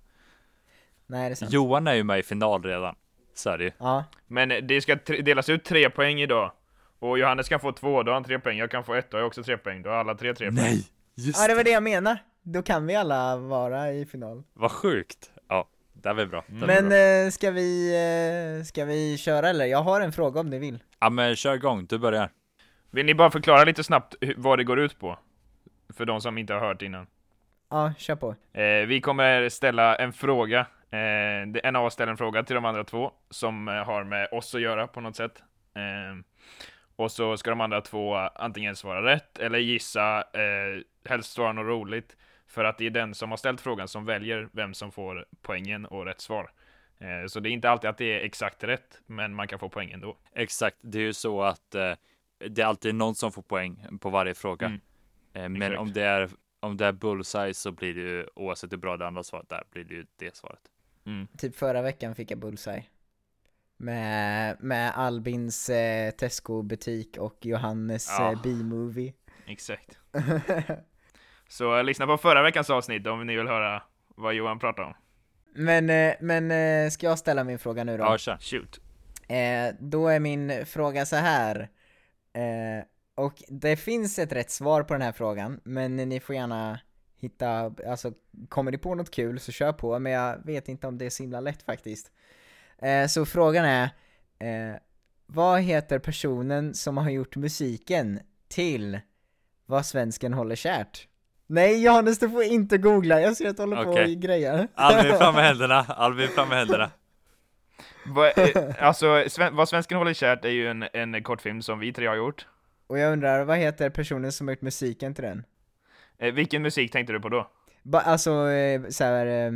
Nej, 1.06 1.28
det 1.28 1.32
är 1.32 1.34
sant. 1.34 1.52
Johan 1.52 1.86
är 1.86 1.94
ju 1.94 2.04
med 2.04 2.18
i 2.18 2.22
final 2.22 2.62
redan. 2.62 2.94
Så 3.34 3.50
är 3.50 3.58
det 3.58 3.64
ju. 3.64 3.70
Ja, 3.78 4.04
Men 4.26 4.48
det 4.66 4.80
ska 4.80 4.94
delas 5.22 5.48
ut 5.48 5.64
tre 5.64 5.90
poäng 5.90 6.20
idag. 6.20 6.52
Och 6.98 7.18
Johannes 7.18 7.48
kan 7.48 7.60
få 7.60 7.72
två, 7.72 8.02
då 8.02 8.10
har 8.10 8.14
han 8.14 8.24
tre 8.24 8.38
poäng. 8.38 8.58
Jag 8.58 8.70
kan 8.70 8.84
få 8.84 8.94
ett, 8.94 9.10
då 9.10 9.16
har 9.16 9.20
jag 9.20 9.26
också 9.26 9.42
tre 9.42 9.56
poäng. 9.58 9.82
Då 9.82 9.90
har 9.90 9.96
alla 9.96 10.14
tre 10.14 10.34
tre 10.34 10.46
poäng. 10.46 10.54
Nej! 10.64 10.86
Just 11.18 11.40
ja 11.40 11.48
det 11.48 11.54
var 11.54 11.64
det 11.64 11.70
jag 11.70 11.82
menar. 11.82 12.18
Då 12.42 12.62
kan 12.62 12.86
vi 12.86 12.96
alla 12.96 13.36
vara 13.36 13.92
i 13.92 14.06
final. 14.06 14.42
Vad 14.54 14.72
sjukt! 14.72 15.30
Ja, 15.48 15.68
det 15.92 16.12
var 16.12 16.26
bra. 16.26 16.44
Det 16.46 16.66
Men 16.66 16.88
bra. 16.88 16.98
eh, 16.98 17.30
ska 17.30 17.50
vi, 17.50 17.94
eh, 18.60 18.64
ska 18.64 18.84
vi 18.84 19.18
köra 19.18 19.48
eller? 19.48 19.64
Jag 19.64 19.82
har 19.82 20.00
en 20.00 20.12
fråga 20.12 20.40
om 20.40 20.50
ni 20.50 20.58
vill. 20.58 20.78
Ja 20.98 21.10
men 21.10 21.36
kör 21.36 21.54
igång, 21.54 21.86
du 21.86 21.98
börjar. 21.98 22.30
Vill 22.90 23.06
ni 23.06 23.14
bara 23.14 23.30
förklara 23.30 23.64
lite 23.64 23.84
snabbt 23.84 24.14
vad 24.36 24.58
det 24.58 24.64
går 24.64 24.78
ut 24.78 24.98
på? 24.98 25.18
För 25.94 26.04
de 26.04 26.20
som 26.20 26.38
inte 26.38 26.52
har 26.54 26.60
hört 26.60 26.82
innan. 26.82 27.06
Ja, 27.70 27.92
kör 27.98 28.16
på. 28.16 28.34
Eh, 28.52 28.86
vi 28.86 29.00
kommer 29.00 29.48
ställa 29.48 29.96
en 29.96 30.12
fråga 30.12 30.66
Eh, 30.90 31.60
en 31.64 31.76
av 31.76 31.84
oss 31.84 31.92
ställer 31.92 32.10
en 32.12 32.16
fråga 32.16 32.42
till 32.42 32.54
de 32.54 32.64
andra 32.64 32.84
två 32.84 33.10
som 33.30 33.66
har 33.66 34.04
med 34.04 34.28
oss 34.32 34.54
att 34.54 34.60
göra 34.60 34.86
på 34.86 35.00
något 35.00 35.16
sätt. 35.16 35.42
Och 36.98 37.12
så 37.12 37.36
ska 37.36 37.50
de 37.50 37.60
andra 37.60 37.80
två 37.80 38.14
antingen 38.14 38.76
svara 38.76 39.02
rätt 39.02 39.38
eller 39.38 39.58
gissa, 39.58 40.18
eh, 40.20 40.82
helst 41.04 41.32
svara 41.32 41.52
något 41.52 41.66
roligt. 41.66 42.16
För 42.46 42.64
att 42.64 42.78
det 42.78 42.86
är 42.86 42.90
den 42.90 43.14
som 43.14 43.30
har 43.30 43.36
ställt 43.36 43.60
frågan 43.60 43.88
som 43.88 44.04
väljer 44.04 44.48
vem 44.52 44.74
som 44.74 44.92
får 44.92 45.26
poängen 45.42 45.86
och 45.86 46.04
rätt 46.04 46.20
svar. 46.20 46.50
Eh, 46.98 47.26
så 47.26 47.40
det 47.40 47.48
är 47.48 47.50
inte 47.50 47.70
alltid 47.70 47.90
att 47.90 47.98
det 47.98 48.04
är 48.04 48.24
exakt 48.24 48.64
rätt, 48.64 49.00
men 49.06 49.34
man 49.34 49.48
kan 49.48 49.58
få 49.58 49.68
poäng 49.68 49.90
ändå. 49.90 50.16
Exakt, 50.34 50.76
det 50.80 50.98
är 50.98 51.02
ju 51.02 51.12
så 51.12 51.42
att 51.42 51.74
eh, 51.74 51.92
det 52.38 52.62
är 52.62 52.66
alltid 52.66 52.94
någon 52.94 53.14
som 53.14 53.32
får 53.32 53.42
poäng 53.42 53.86
på 54.00 54.10
varje 54.10 54.34
fråga. 54.34 54.66
Mm. 54.66 54.80
Eh, 55.32 55.48
men 55.48 55.62
Exakt. 55.62 55.80
om 55.80 55.92
det 55.92 56.02
är 56.02 56.30
om 56.60 56.76
det 56.76 56.86
är 56.86 56.92
bullseye 56.92 57.54
så 57.54 57.72
blir 57.72 57.94
det 57.94 58.00
ju 58.00 58.26
oavsett 58.34 58.72
hur 58.72 58.76
bra 58.76 58.96
det 58.96 59.06
andra 59.06 59.22
svaret 59.22 59.52
är 59.52 59.62
blir 59.70 59.84
det 59.84 59.94
ju 59.94 60.06
det 60.16 60.36
svaret. 60.36 60.62
Mm. 61.06 61.26
Typ 61.38 61.56
förra 61.56 61.82
veckan 61.82 62.14
fick 62.14 62.30
jag 62.30 62.38
bullseye. 62.38 62.84
Med, 63.80 64.56
med 64.60 64.92
Albins 64.98 65.68
eh, 65.70 66.10
Tesco-butik 66.10 67.16
och 67.18 67.46
Johannes 67.46 68.08
Ja. 68.18 68.32
eh, 68.32 68.40
B-movie. 68.42 69.12
Exakt. 69.46 69.98
Så 71.48 71.76
eh, 71.78 71.84
lyssna 71.84 72.06
på 72.06 72.16
förra 72.16 72.42
veckans 72.42 72.70
avsnitt 72.70 73.06
om 73.06 73.26
ni 73.26 73.36
vill 73.36 73.46
höra 73.48 73.82
vad 74.16 74.34
Johan 74.34 74.58
pratar 74.58 74.82
om. 74.82 74.94
men, 75.54 75.90
eh, 75.90 76.14
men 76.20 76.50
eh, 76.50 76.90
ska 76.90 77.06
jag 77.06 77.18
ställa 77.18 77.44
min 77.44 77.58
fråga 77.58 77.84
nu 77.84 77.96
då? 77.96 78.04
Ja, 78.04 78.18
kör. 78.18 78.38
Shoot. 78.40 78.80
Eh, 79.28 79.74
då 79.80 80.08
är 80.08 80.20
min 80.20 80.66
fråga 80.66 81.06
så 81.06 81.16
här. 81.16 81.68
Och 83.14 83.42
det 83.48 83.76
finns 83.76 84.18
ett 84.18 84.32
rätt 84.32 84.50
svar 84.50 84.82
på 84.82 84.94
den 84.94 85.02
här 85.02 85.12
frågan, 85.12 85.60
men 85.64 85.96
ni 85.96 86.20
får 86.20 86.34
gärna 86.34 86.80
hitta, 87.16 87.74
alltså 87.88 88.12
kommer 88.48 88.70
ni 88.70 88.78
på 88.78 88.94
något 88.94 89.10
kul 89.10 89.40
så 89.40 89.52
kör 89.52 89.72
på, 89.72 89.98
men 89.98 90.12
jag 90.12 90.46
vet 90.46 90.68
inte 90.68 90.86
om 90.86 90.98
det 90.98 91.06
är 91.06 91.10
så 91.10 91.22
himla 91.22 91.40
lätt 91.40 91.62
faktiskt. 91.62 92.10
Eh, 92.82 93.06
så 93.06 93.26
frågan 93.26 93.64
är, 93.64 93.84
eh, 94.38 94.76
vad 95.26 95.60
heter 95.60 95.98
personen 95.98 96.74
som 96.74 96.96
har 96.96 97.10
gjort 97.10 97.36
musiken 97.36 98.20
till 98.48 99.00
Vad 99.66 99.86
svensken 99.86 100.32
håller 100.32 100.56
kärt? 100.56 101.08
Nej 101.46 101.84
Johannes 101.84 102.18
du 102.18 102.30
får 102.30 102.42
inte 102.42 102.78
googla, 102.78 103.20
jag 103.20 103.36
ser 103.36 103.48
att 103.48 103.56
du 103.56 103.62
håller 103.62 103.84
på 103.84 103.90
Okej. 103.90 104.14
och 104.14 104.22
grejer. 104.22 104.68
Albin 104.74 105.12
fram 105.18 105.34
med 105.34 105.44
händerna, 105.44 105.84
Albin 105.88 106.28
fram 106.28 106.48
med 106.48 106.58
händerna. 106.58 106.90
Alltså, 108.78 109.24
Sven, 109.28 109.56
vad 109.56 109.68
svensken 109.68 109.98
håller 109.98 110.12
kärt 110.12 110.44
är 110.44 110.48
ju 110.48 110.68
en, 110.68 110.84
en 110.92 111.22
kortfilm 111.22 111.62
som 111.62 111.78
vi 111.78 111.92
tre 111.92 112.06
har 112.06 112.16
gjort. 112.16 112.46
Och 112.86 112.98
jag 112.98 113.12
undrar, 113.12 113.44
vad 113.44 113.58
heter 113.58 113.90
personen 113.90 114.32
som 114.32 114.48
har 114.48 114.52
gjort 114.52 114.62
musiken 114.62 115.14
till 115.14 115.24
den? 115.24 115.44
Eh, 116.18 116.32
vilken 116.34 116.62
musik 116.62 116.92
tänkte 116.92 117.12
du 117.12 117.20
på 117.20 117.28
då? 117.28 117.50
Ba, 117.82 117.98
alltså 117.98 118.50
eh, 118.50 118.88
så 118.88 119.04
här, 119.04 119.26
eh, 119.26 119.52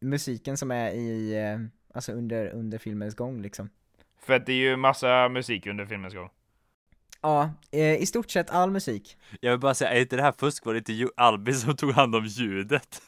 musiken 0.00 0.56
som 0.56 0.70
är 0.70 0.90
i, 0.90 1.34
eh, 1.36 1.58
alltså 1.94 2.12
under, 2.12 2.46
under 2.48 2.78
filmens 2.78 3.14
gång 3.14 3.42
liksom. 3.42 3.70
För 4.20 4.32
att 4.34 4.46
det 4.46 4.52
är 4.52 4.56
ju 4.70 4.76
massa 4.76 5.28
musik 5.28 5.66
under 5.66 5.86
filmens 5.86 6.14
gång. 6.14 6.30
Ja, 7.22 7.50
eh, 7.70 7.94
i 7.94 8.06
stort 8.06 8.30
sett 8.30 8.50
all 8.50 8.70
musik. 8.70 9.18
Jag 9.40 9.50
vill 9.50 9.60
bara 9.60 9.74
säga, 9.74 9.90
är 9.90 10.00
inte 10.00 10.16
det 10.16 10.22
här 10.22 10.32
fusk? 10.38 10.66
Var 10.66 10.74
det 10.74 10.90
inte 10.90 11.08
Albin 11.16 11.54
som 11.54 11.76
tog 11.76 11.90
hand 11.92 12.14
om 12.16 12.24
ljudet? 12.26 13.02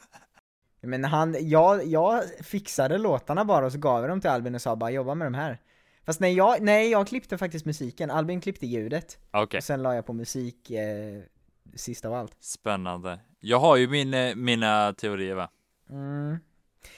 Men 0.81 1.03
han, 1.03 1.35
jag, 1.39 1.85
jag 1.85 2.23
fixade 2.43 2.97
låtarna 2.97 3.45
bara 3.45 3.65
och 3.65 3.71
så 3.71 3.77
gav 3.77 4.01
jag 4.01 4.09
dem 4.09 4.21
till 4.21 4.29
Albin 4.29 4.55
och 4.55 4.61
sa 4.61 4.75
bara 4.75 4.91
jobba 4.91 5.15
med 5.15 5.25
de 5.25 5.33
här. 5.33 5.57
Fast 6.05 6.19
nej 6.19 6.33
jag, 6.33 6.61
nej 6.61 6.89
jag 6.91 7.07
klippte 7.07 7.37
faktiskt 7.37 7.65
musiken, 7.65 8.11
Albin 8.11 8.41
klippte 8.41 8.67
ljudet. 8.67 9.19
Okej, 9.31 9.57
Och 9.57 9.63
sen 9.63 9.83
la 9.83 9.95
jag 9.95 10.05
på 10.05 10.13
musik 10.13 10.71
eh, 10.71 11.21
sist 11.75 12.05
av 12.05 12.13
allt. 12.13 12.35
spännande. 12.39 13.19
Jag 13.39 13.59
har 13.59 13.77
ju 13.77 13.87
min, 13.87 14.13
eh, 14.13 14.35
mina 14.35 14.93
teorier 14.93 15.35
va? 15.35 15.49
Mm. 15.89 16.37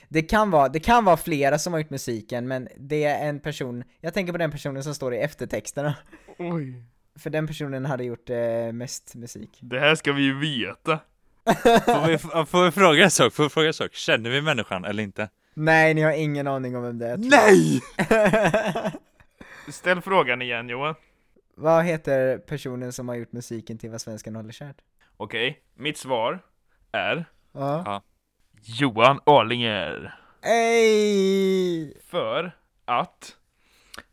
Det 0.09 0.21
kan, 0.21 0.51
vara, 0.51 0.69
det 0.69 0.79
kan 0.79 1.05
vara 1.05 1.17
flera 1.17 1.59
som 1.59 1.73
har 1.73 1.79
gjort 1.79 1.89
musiken, 1.89 2.47
men 2.47 2.67
det 2.77 3.03
är 3.03 3.29
en 3.29 3.39
person, 3.39 3.83
jag 4.01 4.13
tänker 4.13 4.31
på 4.33 4.37
den 4.37 4.51
personen 4.51 4.83
som 4.83 4.95
står 4.95 5.13
i 5.13 5.17
eftertexterna. 5.17 5.95
Oj. 6.37 6.83
För 7.19 7.29
den 7.29 7.47
personen 7.47 7.85
hade 7.85 8.03
gjort 8.03 8.29
eh, 8.29 8.71
mest 8.73 9.15
musik. 9.15 9.57
Det 9.61 9.79
här 9.79 9.95
ska 9.95 10.11
vi 10.13 10.21
ju 10.21 10.39
veta. 10.39 10.99
Får 11.85 12.07
vi, 12.07 12.17
får 12.45 12.65
vi 12.65 12.71
fråga 12.71 13.03
en 13.03 13.11
sak? 13.11 13.33
Får 13.33 13.43
vi 13.43 13.49
fråga 13.49 13.67
en 13.67 13.73
sak? 13.73 13.93
Känner 13.93 14.29
vi 14.29 14.41
människan 14.41 14.85
eller 14.85 15.03
inte? 15.03 15.29
Nej, 15.53 15.93
ni 15.93 16.01
har 16.01 16.11
ingen 16.11 16.47
aning 16.47 16.75
om 16.75 16.83
vem 16.83 16.99
det 16.99 17.07
är. 17.07 17.17
Nej! 17.17 17.81
Ställ 19.71 20.01
frågan 20.01 20.41
igen 20.41 20.69
Johan. 20.69 20.95
Vad 21.55 21.85
heter 21.85 22.37
personen 22.37 22.93
som 22.93 23.09
har 23.09 23.15
gjort 23.15 23.31
musiken 23.31 23.77
till 23.77 23.89
Vad 23.89 24.01
svenskan 24.01 24.35
håller 24.35 24.51
kärt? 24.51 24.75
Okej, 25.17 25.59
mitt 25.75 25.97
svar 25.97 26.39
är 26.91 27.25
Ja. 27.51 27.83
Ja. 27.85 28.01
Johan 28.63 29.19
Arlinger. 29.25 30.15
Ey! 30.41 31.93
För 32.09 32.51
att 32.85 33.35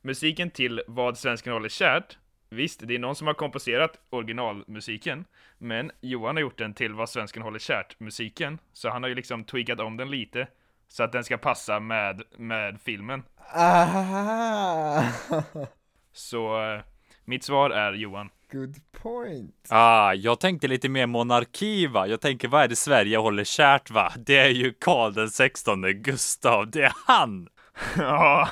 musiken 0.03 0.51
till 0.51 0.83
Vad 0.87 1.19
svensken 1.19 1.53
håller 1.53 1.69
kärt, 1.69 2.19
visst, 2.49 2.81
det 2.85 2.95
är 2.95 2.99
någon 2.99 3.17
som 3.17 3.27
har 3.27 3.35
komposerat 3.35 4.01
originalmusiken, 4.11 5.25
men 5.59 5.91
Johan 6.01 6.37
har 6.37 6.41
gjort 6.41 6.59
den 6.59 6.75
till 6.75 6.93
Vad 6.95 7.09
svensken 7.09 7.43
håller 7.43 7.59
kärt-musiken, 7.59 8.59
så 8.73 8.91
han 8.91 9.03
har 9.03 9.09
ju 9.09 9.15
liksom 9.15 9.45
tweakat 9.45 9.81
om 9.81 9.97
den 9.97 10.11
lite, 10.11 10.47
så 10.89 11.03
att 11.03 11.13
den 11.13 11.25
ska 11.25 11.37
passa 11.37 11.81
med, 11.81 12.23
med 12.37 12.81
filmen. 12.81 13.23
Ah, 13.55 15.03
Så 16.13 16.63
eh, 16.63 16.81
mitt 17.25 17.45
svar 17.45 17.71
är 17.71 17.93
Johan. 17.93 18.31
Good 18.53 18.77
point. 19.03 19.67
Ah, 19.69 20.13
jag 20.13 20.41
tänkte 20.41 20.69
lite 20.69 20.89
mer 20.89 21.07
monarki 21.07 21.87
va? 21.87 22.07
Jag 22.07 22.21
tänker 22.21 22.49
vad 22.49 22.63
är 22.63 22.69
det 22.69 22.77
Sverige 22.77 23.17
håller 23.17 23.45
kärt 23.45 23.91
va? 23.91 24.13
Det 24.17 24.39
är 24.39 24.49
ju 24.49 24.73
Karl 24.73 25.13
den 25.13 25.31
16 25.31 25.83
Gustav, 26.03 26.71
det 26.71 26.83
är 26.83 26.93
han! 27.07 27.49
Ja, 27.97 28.49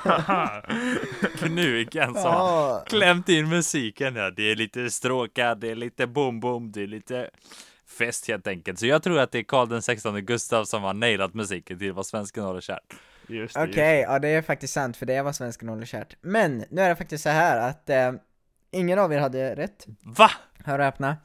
Knugen 1.38 2.14
som 2.14 2.22
har 2.22 2.84
klämt 2.86 3.28
in 3.28 3.48
musiken 3.48 4.16
ja. 4.16 4.30
Det 4.30 4.50
är 4.50 4.56
lite 4.56 4.90
stråkar, 4.90 5.54
det 5.54 5.70
är 5.70 5.74
lite 5.74 6.06
bom 6.06 6.40
bom, 6.40 6.72
det 6.72 6.82
är 6.82 6.86
lite 6.86 7.30
fest 7.98 8.28
helt 8.28 8.46
enkelt. 8.46 8.78
Så 8.78 8.86
jag 8.86 9.02
tror 9.02 9.18
att 9.18 9.32
det 9.32 9.38
är 9.38 9.42
Karl 9.42 9.68
den 9.68 9.82
16 9.82 10.20
Gustav 10.24 10.64
som 10.64 10.82
har 10.82 10.94
nailat 10.94 11.34
musiken 11.34 11.78
till 11.78 11.92
vad 11.92 12.06
svensken 12.06 12.44
håller 12.44 12.60
kärt. 12.60 12.94
okej, 13.56 14.00
ja 14.00 14.18
det 14.18 14.28
är 14.28 14.42
faktiskt 14.42 14.74
sant 14.74 14.96
för 14.96 15.06
det 15.06 15.14
är 15.14 15.22
vad 15.22 15.36
svenskan 15.36 15.68
håller 15.68 15.86
kärt. 15.86 16.16
Men, 16.20 16.64
nu 16.70 16.82
är 16.82 16.88
det 16.88 16.96
faktiskt 16.96 17.24
så 17.24 17.30
här 17.30 17.68
att 17.68 17.90
eh, 17.90 18.12
ingen 18.74 18.98
av 18.98 19.12
er 19.12 19.18
hade 19.18 19.54
rätt. 19.54 19.86
Va? 20.02 20.30
Hör 20.64 20.78
och 20.78 20.84
öppna. 20.84 21.16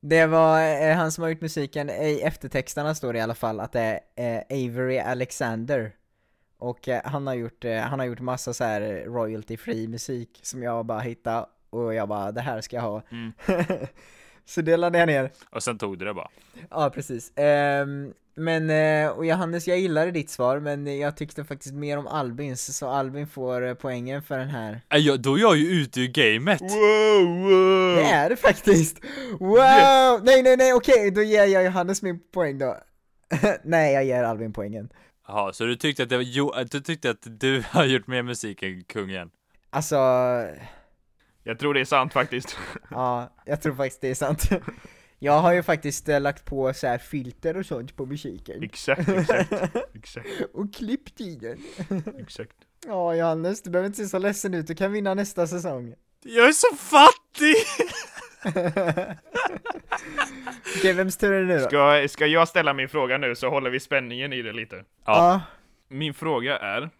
Det 0.00 0.26
var 0.26 0.60
eh, 0.60 0.96
han 0.96 1.12
som 1.12 1.22
har 1.22 1.30
gjort 1.30 1.40
musiken, 1.40 1.90
i 1.90 2.20
eftertexterna 2.24 2.94
står 2.94 3.12
det 3.12 3.18
i 3.18 3.22
alla 3.22 3.34
fall 3.34 3.60
att 3.60 3.72
det 3.72 4.00
är 4.16 4.44
eh, 4.48 4.66
Avery 4.66 4.98
Alexander. 4.98 5.92
Och 6.58 6.88
eh, 6.88 7.00
han 7.04 7.26
har 7.26 7.34
gjort, 7.34 7.64
eh, 7.64 7.78
han 7.78 7.98
har 7.98 8.06
gjort 8.06 8.20
massa 8.20 8.54
så 8.54 8.64
här 8.64 8.80
royalty-free 9.06 9.88
musik 9.88 10.40
som 10.42 10.62
jag 10.62 10.86
bara 10.86 11.00
hittade 11.00 11.46
och 11.70 11.94
jag 11.94 12.08
bara 12.08 12.32
det 12.32 12.40
här 12.40 12.60
ska 12.60 12.76
jag 12.76 12.82
ha. 12.82 13.02
Mm. 13.10 13.32
så 14.44 14.60
det 14.60 14.76
laddade 14.76 14.98
jag 14.98 15.06
ner. 15.06 15.30
Och 15.50 15.62
sen 15.62 15.78
tog 15.78 15.98
du 15.98 16.04
det 16.04 16.14
bara. 16.14 16.28
Ja 16.70 16.90
precis. 16.90 17.32
Ehm, 17.36 18.12
men, 18.38 18.70
eh, 18.70 19.10
och 19.10 19.26
Johannes 19.26 19.68
jag 19.68 19.78
gillade 19.78 20.10
ditt 20.10 20.30
svar 20.30 20.58
men 20.58 20.98
jag 20.98 21.16
tyckte 21.16 21.44
faktiskt 21.44 21.74
mer 21.74 21.98
om 21.98 22.06
Albins 22.06 22.76
så 22.76 22.88
Albin 22.88 23.26
får 23.26 23.66
eh, 23.66 23.74
poängen 23.74 24.22
för 24.22 24.38
den 24.38 24.48
här. 24.48 24.80
Äh, 24.92 24.98
jag, 24.98 25.20
då 25.20 25.34
är 25.34 25.40
jag 25.40 25.56
ju 25.56 25.66
ute 25.66 26.00
ur 26.00 26.06
gamet. 26.06 26.60
Wow, 26.60 27.38
wow! 27.42 27.96
Det 27.96 28.04
är 28.04 28.30
det 28.30 28.36
faktiskt! 28.36 29.04
Wow! 29.40 30.24
Nej 30.24 30.42
nej 30.42 30.56
nej 30.56 30.72
okej, 30.72 31.10
då 31.10 31.22
ger 31.22 31.44
jag 31.44 31.64
Johannes 31.64 32.02
min 32.02 32.20
poäng 32.34 32.58
då. 32.58 32.76
nej, 33.64 33.94
jag 33.94 34.04
ger 34.04 34.24
Albin 34.24 34.52
poängen. 34.52 34.88
Jaha, 35.28 35.52
så 35.52 35.64
du 35.64 35.76
tyckte 35.76 36.02
att 36.02 36.08
det 36.08 36.16
var, 36.16 36.24
jo, 36.24 36.50
att 36.50 36.70
du 36.70 36.80
tyckte 36.80 37.10
att 37.10 37.40
du 37.40 37.64
har 37.70 37.84
gjort 37.84 38.06
mer 38.06 38.22
musik 38.22 38.62
än 38.62 38.84
kungen? 38.84 39.30
Alltså, 39.70 39.96
Jag 41.42 41.58
tror 41.58 41.74
det 41.74 41.80
är 41.80 41.84
sant 41.84 42.12
faktiskt. 42.12 42.56
ja, 42.90 43.32
jag 43.44 43.62
tror 43.62 43.74
faktiskt 43.74 44.00
det 44.00 44.10
är 44.10 44.14
sant. 44.14 44.48
Jag 45.18 45.40
har 45.40 45.52
ju 45.52 45.62
faktiskt 45.62 46.08
eh, 46.08 46.20
lagt 46.20 46.44
på 46.44 46.72
så 46.74 46.86
här 46.86 46.98
filter 46.98 47.56
och 47.56 47.66
sånt 47.66 47.96
på 47.96 48.06
musiken. 48.06 48.62
exakt, 48.62 49.08
exakt, 49.08 49.52
exakt, 49.94 50.28
Och 50.54 50.74
klippt 50.74 51.20
i 51.20 51.36
den. 51.36 51.58
exakt. 52.18 52.56
Ja 52.86 53.14
Johannes, 53.14 53.62
du 53.62 53.70
behöver 53.70 53.86
inte 53.86 54.02
se 54.02 54.08
så 54.08 54.18
ledsen 54.18 54.54
ut, 54.54 54.66
du 54.66 54.74
kan 54.74 54.92
vinna 54.92 55.14
nästa 55.14 55.46
säsong. 55.46 55.94
Jag 56.22 56.48
är 56.48 56.52
så 56.52 56.76
fattig! 56.76 57.54
Okej, 60.78 60.92
vems 60.92 61.16
tur 61.16 61.32
är 61.32 61.40
det 61.40 61.46
nu 61.46 61.58
då? 61.58 61.64
Ska, 61.68 62.08
ska 62.08 62.26
jag 62.26 62.48
ställa 62.48 62.74
min 62.74 62.88
fråga 62.88 63.18
nu 63.18 63.34
så 63.34 63.48
håller 63.48 63.70
vi 63.70 63.80
spänningen 63.80 64.32
i 64.32 64.42
det 64.42 64.52
lite. 64.52 64.84
Ja. 65.04 65.40
Min 65.88 66.14
fråga 66.14 66.58
är, 66.58 66.90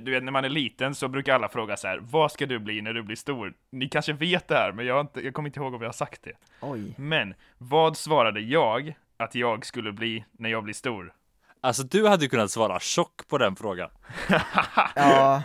du 0.00 0.10
vet 0.10 0.24
när 0.24 0.32
man 0.32 0.44
är 0.44 0.48
liten 0.48 0.94
så 0.94 1.08
brukar 1.08 1.34
alla 1.34 1.48
fråga 1.48 1.76
så 1.76 1.88
här, 1.88 1.98
vad 2.02 2.32
ska 2.32 2.46
du 2.46 2.58
bli 2.58 2.82
när 2.82 2.92
du 2.92 3.02
blir 3.02 3.16
stor? 3.16 3.54
Ni 3.70 3.88
kanske 3.88 4.12
vet 4.12 4.48
det 4.48 4.54
här, 4.54 4.72
men 4.72 4.86
jag, 4.86 5.00
inte, 5.00 5.20
jag 5.20 5.34
kommer 5.34 5.48
inte 5.48 5.60
ihåg 5.60 5.74
om 5.74 5.82
jag 5.82 5.88
har 5.88 5.92
sagt 5.92 6.22
det. 6.22 6.32
Oj. 6.60 6.94
Men, 6.96 7.34
vad 7.58 7.96
svarade 7.96 8.40
jag 8.40 8.94
att 9.16 9.34
jag 9.34 9.66
skulle 9.66 9.92
bli 9.92 10.24
när 10.32 10.50
jag 10.50 10.64
blir 10.64 10.74
stor? 10.74 11.12
Alltså 11.64 11.82
du 11.82 12.06
hade 12.08 12.28
kunnat 12.28 12.50
svara 12.50 12.80
tjock 12.80 13.28
på 13.28 13.38
den 13.38 13.56
frågan. 13.56 13.90
Ja, 14.94 15.42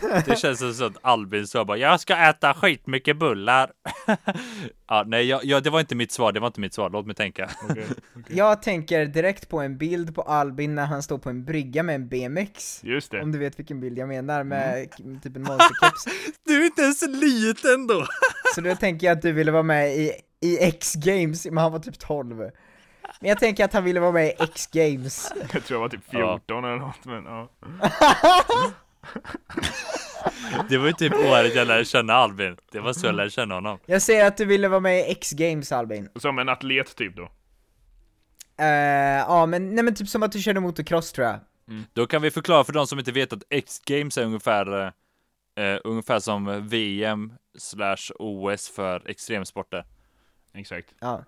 Det 0.26 0.38
känns 0.38 0.58
som 0.58 0.74
så 0.74 0.84
att 0.84 0.96
Albin 1.02 1.46
sa 1.46 1.64
bara 1.64 1.76
jag 1.78 2.00
ska 2.00 2.16
äta 2.16 2.54
skitmycket 2.54 3.16
bullar. 3.18 3.70
ja, 4.88 5.04
nej, 5.06 5.24
jag, 5.26 5.44
jag, 5.44 5.62
det 5.62 5.70
var 5.70 5.80
inte 5.80 5.94
mitt 5.94 6.12
svar. 6.12 6.32
Det 6.32 6.40
var 6.40 6.46
inte 6.46 6.60
mitt 6.60 6.74
svar. 6.74 6.90
Låt 6.90 7.06
mig 7.06 7.14
tänka. 7.14 7.50
Okej. 7.70 7.86
jag 8.28 8.62
tänker 8.62 9.06
direkt 9.06 9.48
på 9.48 9.60
en 9.60 9.78
bild 9.78 10.14
på 10.14 10.22
Albin 10.22 10.74
när 10.74 10.86
han 10.86 11.02
står 11.02 11.18
på 11.18 11.30
en 11.30 11.44
brygga 11.44 11.82
med 11.82 11.94
en 11.94 12.08
BMX. 12.08 12.84
Just 12.84 13.10
det. 13.10 13.20
Om 13.22 13.32
du 13.32 13.38
vet 13.38 13.58
vilken 13.58 13.80
bild 13.80 13.98
jag 13.98 14.08
menar 14.08 14.44
med 14.44 14.90
k- 14.90 15.02
typ 15.22 15.36
en 15.36 15.42
monsterkeps. 15.42 16.04
Du 16.46 16.60
är 16.62 16.64
inte 16.66 16.82
ens 16.82 17.02
liten 17.08 17.86
då. 17.86 18.06
Så 18.54 18.60
då 18.60 18.74
tänker 18.74 19.06
jag 19.06 19.16
att 19.16 19.22
du 19.22 19.32
ville 19.32 19.50
vara 19.52 19.62
med 19.62 19.94
i, 19.96 20.12
i 20.40 20.58
X-games, 20.64 21.44
men 21.46 21.58
han 21.58 21.72
var 21.72 21.78
typ 21.78 21.98
12. 21.98 22.36
Men 23.20 23.28
jag 23.28 23.38
tänker 23.38 23.64
att 23.64 23.72
han 23.72 23.84
ville 23.84 24.00
vara 24.00 24.12
med 24.12 24.26
i 24.26 24.34
X-games. 24.38 25.32
Jag 25.52 25.64
tror 25.64 25.64
jag 25.68 25.80
var 25.80 25.88
typ 25.88 26.10
14 26.10 26.64
eller 26.64 26.76
något, 26.76 27.04
men 27.04 27.24
ja. 27.24 27.48
Det 30.68 30.78
var 30.78 30.86
ju 30.86 30.92
typ 30.92 31.14
året 31.14 31.54
jag 31.54 31.66
lärde 31.68 31.84
känna 31.84 32.12
Albin. 32.12 32.56
Det 32.72 32.80
var 32.80 32.92
så 32.92 33.06
jag 33.06 33.14
lärde 33.14 33.30
känna 33.30 33.54
honom. 33.54 33.78
Jag 33.86 34.02
säger 34.02 34.26
att 34.26 34.36
du 34.36 34.44
ville 34.44 34.68
vara 34.68 34.80
med 34.80 34.98
i 34.98 35.10
X-games 35.12 35.72
Albin. 35.72 36.08
Som 36.16 36.38
en 36.38 36.48
atlet 36.48 36.96
typ 36.96 37.16
då. 37.16 37.28
Eh, 38.58 38.66
ja 39.28 39.46
men, 39.46 39.74
nej 39.74 39.84
men 39.84 39.94
typ 39.94 40.08
som 40.08 40.22
att 40.22 40.32
du 40.32 40.42
körde 40.42 40.60
motocross 40.60 41.12
tror 41.12 41.26
jag. 41.26 41.38
Då 41.92 42.06
kan 42.06 42.22
vi 42.22 42.30
förklara 42.30 42.64
för 42.64 42.72
de 42.72 42.86
som 42.86 42.98
inte 42.98 43.12
vet 43.12 43.32
att 43.32 43.42
X-games 43.50 44.18
är 44.18 44.24
ungefär 44.24 44.92
eh, 45.56 45.78
ungefär 45.84 46.20
som 46.20 46.68
VM 46.68 47.32
slash 47.58 48.12
OS 48.18 48.68
för 48.68 49.10
extremsporter. 49.10 49.84
Exakt. 50.54 50.94
Ja. 51.00 51.24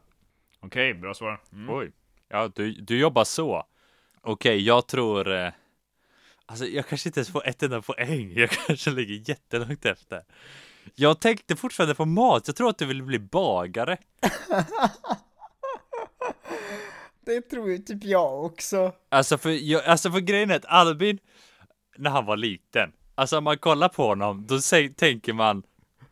Okej, 0.60 0.94
bra 0.94 1.14
svar. 1.14 1.40
Mm. 1.52 1.74
Oj. 1.76 1.92
Ja, 2.28 2.50
du, 2.54 2.72
du 2.72 2.98
jobbar 2.98 3.24
så. 3.24 3.64
Okej, 4.22 4.60
jag 4.66 4.86
tror... 4.86 5.32
Eh, 5.34 5.52
alltså, 6.46 6.66
jag 6.66 6.86
kanske 6.86 7.08
inte 7.08 7.20
ens 7.20 7.30
får 7.30 7.46
ett 7.46 7.62
enda 7.62 7.82
poäng. 7.82 8.32
Jag 8.36 8.50
kanske 8.66 8.90
ligger 8.90 9.28
jättelångt 9.30 9.84
efter. 9.86 10.24
Jag 10.94 11.20
tänkte 11.20 11.56
fortfarande 11.56 11.94
på 11.94 12.04
mat. 12.04 12.42
Jag 12.46 12.56
tror 12.56 12.68
att 12.70 12.78
du 12.78 12.86
vill 12.86 13.02
bli 13.02 13.18
bagare. 13.18 13.96
Det 17.26 17.40
tror 17.40 17.70
ju 17.70 17.78
typ 17.78 18.04
jag 18.04 18.44
också. 18.44 18.92
Alltså 19.08 19.38
för, 19.38 19.50
jag, 19.50 19.84
alltså 19.84 20.10
för 20.10 20.20
grejen 20.20 20.50
är 20.50 20.56
att 20.56 20.64
Albin, 20.64 21.18
när 21.96 22.10
han 22.10 22.26
var 22.26 22.36
liten, 22.36 22.92
alltså 23.14 23.38
om 23.38 23.44
man 23.44 23.58
kollar 23.58 23.88
på 23.88 24.06
honom, 24.06 24.46
då 24.46 24.54
sä- 24.54 24.94
tänker 24.94 25.32
man 25.32 25.62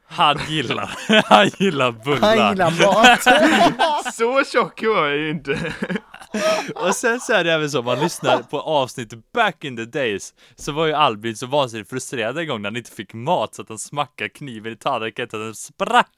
han 0.06 0.38
gillar, 0.48 0.90
han 1.24 1.48
gillar 1.58 1.92
bullar. 1.92 2.36
Han 2.36 2.50
gillar 2.50 2.86
mat. 2.86 4.14
Så 4.14 4.44
tjock 4.44 4.82
var 4.82 5.06
jag 5.06 5.16
ju 5.16 5.30
inte. 5.30 5.74
Och 6.74 6.94
sen 6.94 7.20
så 7.20 7.32
är 7.32 7.44
det 7.44 7.52
även 7.52 7.70
så, 7.70 7.82
man 7.82 8.00
lyssnar 8.00 8.42
på 8.42 8.60
avsnitt 8.60 9.32
back 9.32 9.64
in 9.64 9.76
the 9.76 9.84
days, 9.84 10.34
så 10.56 10.72
var 10.72 10.86
ju 10.86 10.92
Albin 10.92 11.36
så 11.36 11.46
vansinnigt 11.46 11.90
frustrerad 11.90 12.38
en 12.38 12.46
gång 12.48 12.62
när 12.62 12.70
han 12.70 12.76
inte 12.76 12.90
fick 12.90 13.14
mat 13.14 13.54
så 13.54 13.62
att 13.62 13.68
han 13.68 13.78
smackade 13.78 14.30
kniven 14.30 14.72
i 14.72 14.76
tallriken 14.76 15.28
så 15.30 15.36
att 15.36 15.42
den 15.42 15.54
sprack. 15.54 16.10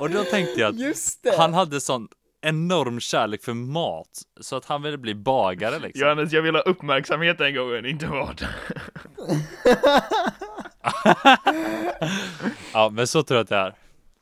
Och 0.00 0.10
då 0.10 0.24
tänkte 0.24 0.60
jag 0.60 0.68
att 0.70 0.80
Just 0.80 1.22
det. 1.22 1.34
han 1.38 1.54
hade 1.54 1.80
sån 1.80 2.08
enorm 2.42 3.00
kärlek 3.00 3.42
för 3.44 3.54
mat, 3.54 4.08
så 4.40 4.56
att 4.56 4.64
han 4.64 4.82
ville 4.82 4.98
bli 4.98 5.14
bagare 5.14 5.78
liksom. 5.78 6.00
Johannes, 6.00 6.32
jag 6.32 6.42
vill 6.42 6.54
ha 6.54 6.62
uppmärksamhet 6.62 7.38
den 7.38 7.54
gången, 7.54 7.86
inte 7.86 8.06
mat. 8.06 8.42
Ja, 12.72 12.90
men 12.92 13.06
så 13.06 13.22
tror 13.22 13.36
jag 13.36 13.42
att 13.42 13.48
det 13.48 13.56
är. 13.56 13.74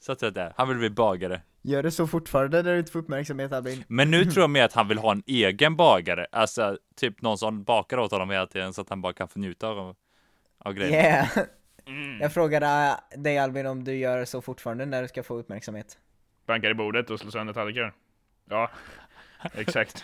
Så 0.03 0.15
tror 0.15 0.27
jag 0.27 0.29
att 0.29 0.35
det 0.35 0.41
är. 0.41 0.53
Han 0.57 0.69
vill 0.69 0.79
bli 0.79 0.91
bagare. 0.91 1.41
Gör 1.63 1.83
det 1.83 1.91
så 1.91 2.07
fortfarande 2.07 2.63
när 2.63 2.73
du 2.73 2.79
inte 2.79 2.93
får 2.93 2.99
uppmärksamhet 2.99 3.53
Albin. 3.53 3.85
Men 3.89 4.11
nu 4.11 4.25
tror 4.31 4.43
jag 4.43 4.51
mer 4.51 4.65
att 4.65 4.73
han 4.73 4.89
vill 4.89 4.99
ha 4.99 5.13
en 5.13 5.23
egen 5.27 5.77
bagare. 5.77 6.27
Alltså, 6.33 6.79
typ 6.97 7.23
någon 7.23 7.39
som 7.39 7.65
bakar 7.65 7.99
åt 7.99 8.11
honom 8.13 8.31
hela 8.31 8.47
tiden 8.47 8.73
så 8.73 8.81
att 8.81 8.89
han 8.89 9.01
bara 9.01 9.13
kan 9.13 9.29
få 9.29 9.39
njuta 9.39 9.69
av, 9.69 9.97
av 10.59 10.73
grejer. 10.73 10.93
Yeah. 10.93 11.29
Mm. 11.87 12.21
Jag 12.21 12.33
frågade 12.33 12.97
dig 13.17 13.39
Albin 13.39 13.67
om 13.67 13.85
du 13.85 13.97
gör 13.97 14.25
så 14.25 14.43
fortfarande 14.43 14.87
när 14.87 15.03
du 15.03 15.09
ska 15.09 15.23
få 15.23 15.39
uppmärksamhet. 15.39 15.99
Bankar 16.47 16.71
i 16.71 16.75
bordet 16.75 17.11
och 17.11 17.21
slår 17.21 17.31
sönder 17.31 17.55
tallrikar. 17.55 17.93
Ja, 18.51 18.71
exakt. 19.55 20.03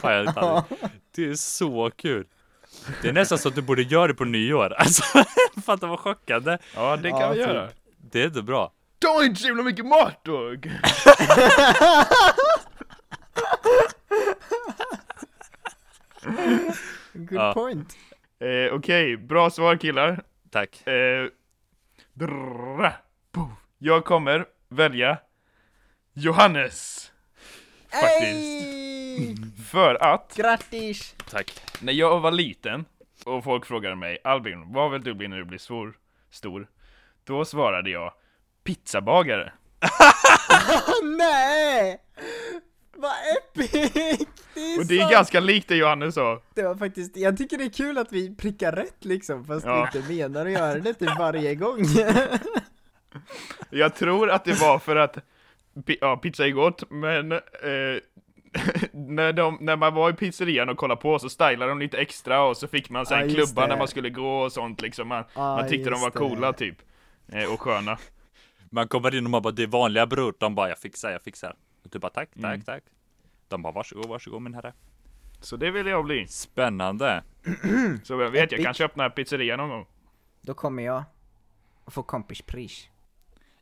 Fan. 0.00 0.62
Det 1.14 1.28
är 1.28 1.34
så 1.34 1.90
kul. 1.90 2.26
Det 3.02 3.08
är 3.08 3.12
nästan 3.12 3.38
så 3.38 3.48
att 3.48 3.54
du 3.54 3.62
borde 3.62 3.82
göra 3.82 4.06
det 4.08 4.14
på 4.14 4.24
nyår. 4.24 4.74
Alltså, 4.78 5.02
fatta 5.66 5.86
vad 5.86 5.98
chockande. 6.00 6.58
Ja, 6.74 6.96
det 6.96 7.10
kan 7.10 7.20
Ja, 7.20 7.28
vi 7.30 7.38
typ. 7.38 7.46
göra. 7.46 7.68
Det 8.10 8.22
är 8.22 8.26
inte 8.26 8.42
bra. 8.42 8.72
Ta 8.98 9.24
inte 9.24 9.40
så 9.40 9.46
himla 9.46 9.62
mycket 9.62 9.86
mat 9.86 10.20
då! 10.24 10.54
Good 17.12 17.38
Ja. 17.40 17.52
point. 17.54 17.96
Eh, 18.40 18.74
Okej, 18.74 19.16
bra 19.16 19.50
svar 19.50 19.76
killar. 19.76 20.22
Tack. 20.50 20.86
Eh, 20.86 21.28
jag 23.78 24.04
kommer 24.04 24.44
välja 24.68 25.18
Johannes. 26.14 27.10
Faktiskt. 27.92 28.22
Ey! 28.22 28.83
För 29.70 29.94
att 30.04 30.34
Grattis! 30.36 31.14
Tack. 31.30 31.62
när 31.80 31.92
jag 31.92 32.20
var 32.20 32.30
liten 32.30 32.84
och 33.24 33.44
folk 33.44 33.66
frågade 33.66 33.96
mig 33.96 34.18
Albin, 34.24 34.72
vad 34.72 34.90
vill 34.92 35.02
du 35.02 35.14
bli 35.14 35.28
när 35.28 35.36
du 35.38 35.44
blir 35.44 35.58
stor? 35.58 35.96
stor? 36.30 36.66
Då 37.24 37.44
svarade 37.44 37.90
jag 37.90 38.12
pizzabagare. 38.64 39.52
Nej! 41.18 42.00
Vad 42.96 43.12
epic! 43.36 43.70
Det 44.54 44.60
är, 44.60 44.78
Och 44.78 44.86
det 44.86 45.00
är 45.00 45.10
ganska 45.10 45.40
likt 45.40 45.68
det 45.68 45.76
Johannes 45.76 46.14
sa. 46.14 46.40
Det 46.54 46.62
var 46.62 46.74
faktiskt, 46.74 47.16
jag 47.16 47.36
tycker 47.36 47.58
det 47.58 47.64
är 47.64 47.70
kul 47.70 47.98
att 47.98 48.12
vi 48.12 48.34
prickar 48.34 48.72
rätt 48.72 49.04
liksom, 49.04 49.44
fast 49.44 49.66
Ja. 49.66 49.88
vi 49.92 49.98
inte 49.98 50.12
menar 50.12 50.46
att 50.46 50.52
göra 50.52 50.74
det 50.80 50.94
typ 50.94 51.18
varje 51.18 51.54
gång. 51.54 51.78
Jag 53.70 53.94
tror 53.94 54.30
att 54.30 54.44
det 54.44 54.60
var 54.60 54.78
för 54.78 54.96
att 54.96 55.16
ja, 56.00 56.16
pizza 56.16 56.46
är 56.46 56.50
gott, 56.50 56.90
men 56.90 57.32
eh, 57.32 57.40
när, 58.92 59.32
de, 59.32 59.58
när 59.60 59.76
man 59.76 59.94
var 59.94 60.10
i 60.10 60.12
pizzerian 60.12 60.68
och 60.68 60.76
kollade 60.76 61.00
på 61.00 61.18
så 61.18 61.28
stylade 61.28 61.66
de 61.66 61.78
lite 61.78 61.98
extra 61.98 62.42
och 62.42 62.56
så 62.56 62.68
fick 62.68 62.90
man 62.90 63.06
sen 63.06 63.20
just 63.28 63.34
klubba 63.36 63.62
det. 63.62 63.68
när 63.68 63.76
man 63.78 63.88
skulle 63.88 64.10
gå 64.10 64.38
och 64.42 64.52
sånt 64.52 64.80
liksom. 64.80 65.08
Man, 65.08 65.24
Ja, 65.34 65.56
man 65.56 65.68
tyckte 65.68 65.90
de 65.90 66.00
var 66.00 66.06
just 66.06 66.12
det. 66.12 66.18
coola 66.18 66.52
typ. 66.52 66.76
Eh, 67.32 67.52
och 67.52 67.60
sköna. 67.60 67.98
Man 68.70 68.88
kommer 68.88 69.14
in 69.14 69.24
och 69.24 69.30
man 69.30 69.42
bara, 69.42 69.50
det 69.52 69.62
är 69.62 69.66
vanliga 69.66 70.06
bror. 70.06 70.34
De 70.38 70.54
bara, 70.54 70.68
jag 70.68 70.78
fixar, 70.78 71.10
jag 71.10 71.22
fixar. 71.22 71.56
Och 71.84 71.90
du 71.92 71.98
bara, 71.98 72.10
tack, 72.10 72.28
tack, 72.34 72.44
Mm. 72.44 72.60
tack. 72.60 72.82
De 73.48 73.62
bara, 73.62 73.72
varsågod, 73.72 74.08
varsågod 74.08 74.42
min 74.42 74.54
herre. 74.54 74.72
Så 75.40 75.56
det 75.56 75.70
vill 75.70 75.86
jag 75.86 76.04
bli. 76.04 76.26
Spännande. 76.26 77.22
Så 78.04 78.20
jag 78.20 78.30
vet, 78.30 78.52
jag 78.52 78.62
kanske 78.64 78.84
öppnar 78.84 79.10
pizzeria 79.10 79.56
någon 79.56 79.68
gång. 79.68 79.86
Då 80.40 80.54
kommer 80.54 80.82
jag 80.82 81.04
och 81.84 81.92
får 81.92 82.02
kompispris. 82.02 82.88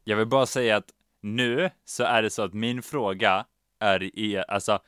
Jag 0.05 0.16
vill 0.16 0.26
bara 0.26 0.47
säga 0.47 0.76
att 0.76 0.86
nu 1.20 1.70
så 1.84 2.05
är 2.05 2.22
det 2.22 2.30
så 2.30 2.43
att 2.43 2.53
min 2.55 2.82
fråga 2.82 3.45
är 3.83 4.03
i 4.18 4.33
er, 4.33 4.45
alltså 4.49 4.78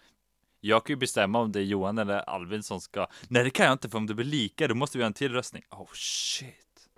jag 0.60 0.86
kan 0.86 0.92
ju 0.94 0.98
bestämma 0.98 1.38
om 1.38 1.52
det 1.52 1.60
är 1.60 1.64
Johan 1.64 1.98
eller 1.98 2.18
Alvin 2.18 2.62
som 2.62 2.80
ska 2.80 3.06
Nej 3.28 3.44
det 3.44 3.50
kan 3.50 3.66
jag 3.66 3.72
inte 3.72 3.88
för 3.88 3.98
om 3.98 4.06
det 4.06 4.14
blir 4.14 4.26
lika 4.26 4.68
då 4.68 4.74
måste 4.74 4.98
vi 4.98 5.02
göra 5.02 5.06
en 5.06 5.12
till 5.12 5.32
röstning 5.32 5.62
Oh 5.70 5.90
shit 5.94 6.88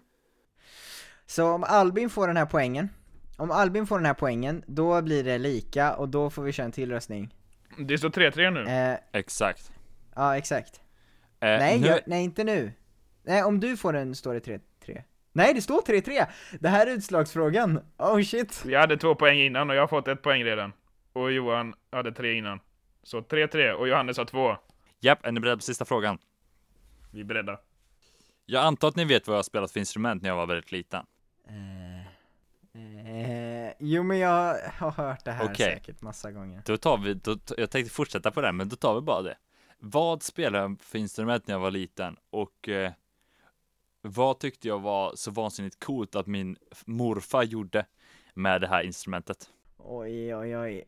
Så 1.26 1.48
om 1.52 1.64
Albin 1.64 2.10
får 2.10 2.26
den 2.28 2.36
här 2.36 2.46
poängen, 2.46 2.88
om 3.36 3.50
Albin 3.50 3.86
får 3.86 3.96
den 3.96 4.06
här 4.06 4.14
poängen, 4.14 4.62
då 4.66 5.02
blir 5.02 5.24
det 5.24 5.38
lika 5.38 5.96
och 5.96 6.08
då 6.08 6.30
får 6.30 6.42
vi 6.42 6.52
köra 6.52 6.64
en 6.64 6.72
till 6.72 6.90
röstning. 6.90 7.34
Det 7.78 7.98
står 7.98 8.10
3-3 8.10 8.50
nu. 8.50 8.70
Eh, 8.70 8.98
Exakt 9.12 9.72
ja, 10.16 10.36
exakt. 10.36 10.80
eh, 11.40 11.48
nej, 11.48 11.80
nu, 11.80 11.86
jag, 11.86 12.00
nej, 12.06 12.24
inte 12.24 12.44
nu. 12.44 12.72
Nej, 13.22 13.42
om 13.42 13.60
du 13.60 13.76
får 13.76 13.92
den 13.92 14.14
står 14.14 14.34
det 14.34 14.60
3-3. 14.86 15.02
Nej, 15.32 15.54
det 15.54 15.62
står 15.62 15.80
3-3! 15.80 16.26
Det 16.60 16.68
här 16.68 16.86
är 16.86 16.90
utslagsfrågan. 16.90 17.80
Oh 17.98 18.22
shit. 18.22 18.64
Jag 18.66 18.80
hade 18.80 18.96
två 18.96 19.14
poäng 19.14 19.38
innan 19.38 19.70
och 19.70 19.76
jag 19.76 19.82
har 19.82 19.88
fått 19.88 20.08
ett 20.08 20.22
poäng 20.22 20.44
redan. 20.44 20.72
Och 21.16 21.32
Johan 21.32 21.74
hade 21.90 22.12
tre 22.12 22.32
innan. 22.32 22.60
Så 23.02 23.20
3-3 23.20 23.72
och 23.72 23.88
Johannes 23.88 24.18
har 24.18 24.24
två. 24.24 24.56
Japp, 25.00 25.26
är 25.26 25.32
ni 25.32 25.40
beredda 25.40 25.56
på 25.56 25.62
sista 25.62 25.84
frågan? 25.84 26.18
Vi 27.10 27.20
är 27.20 27.24
beredda. 27.24 27.60
Jag 28.46 28.64
antar 28.64 28.88
att 28.88 28.96
ni 28.96 29.04
vet 29.04 29.26
vad 29.26 29.34
jag 29.34 29.38
har 29.38 29.42
spelat 29.42 29.70
för 29.72 29.80
instrument 29.80 30.22
när 30.22 30.28
jag 30.28 30.36
var 30.36 30.46
väldigt 30.46 30.72
liten 30.72 31.06
Eh, 32.74 33.72
jo 33.78 34.02
men 34.02 34.18
jag 34.18 34.58
har 34.72 34.90
hört 34.90 35.24
det 35.24 35.32
här 35.32 35.44
Okej. 35.44 35.56
säkert 35.56 36.02
massa 36.02 36.32
gånger. 36.32 36.62
Då 36.66 36.76
tar 36.76 36.98
vi, 36.98 37.14
då, 37.14 37.36
jag 37.56 37.70
tänkte 37.70 37.94
fortsätta 37.94 38.30
på 38.30 38.40
det 38.40 38.52
men 38.52 38.68
då 38.68 38.76
tar 38.76 38.94
vi 38.94 39.00
bara 39.00 39.22
det 39.22 39.36
Vad 39.78 40.22
spelade 40.22 40.58
jag 40.58 40.80
för 40.80 40.98
instrument 40.98 41.46
när 41.46 41.54
jag 41.54 41.60
var 41.60 41.70
liten? 41.70 42.16
Och 42.30 42.68
eh, 42.68 42.92
vad 44.02 44.38
tyckte 44.38 44.68
jag 44.68 44.78
var 44.78 45.12
så 45.14 45.30
vansinnigt 45.30 45.84
coolt 45.84 46.16
att 46.16 46.26
min 46.26 46.56
morfar 46.84 47.42
gjorde 47.42 47.86
med 48.34 48.60
det 48.60 48.68
här 48.68 48.82
instrumentet? 48.82 49.50
Oj 49.76 50.34
oj 50.36 50.56
oj. 50.56 50.84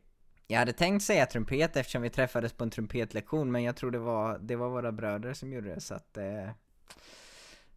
Jag 0.51 0.59
hade 0.59 0.73
tänkt 0.73 1.03
säga 1.03 1.25
trumpet 1.25 1.77
eftersom 1.77 2.01
vi 2.01 2.09
träffades 2.09 2.53
på 2.53 2.63
en 2.63 2.69
trumpetlektion 2.69 3.51
men 3.51 3.63
jag 3.63 3.75
tror 3.75 3.91
det 3.91 3.99
var, 3.99 4.37
det 4.39 4.55
var 4.55 4.69
våra 4.69 4.91
bröder 4.91 5.33
som 5.33 5.53
gjorde 5.53 5.75
det 5.75 5.81
så 5.81 5.93
att 5.93 6.17
eh, 6.17 6.49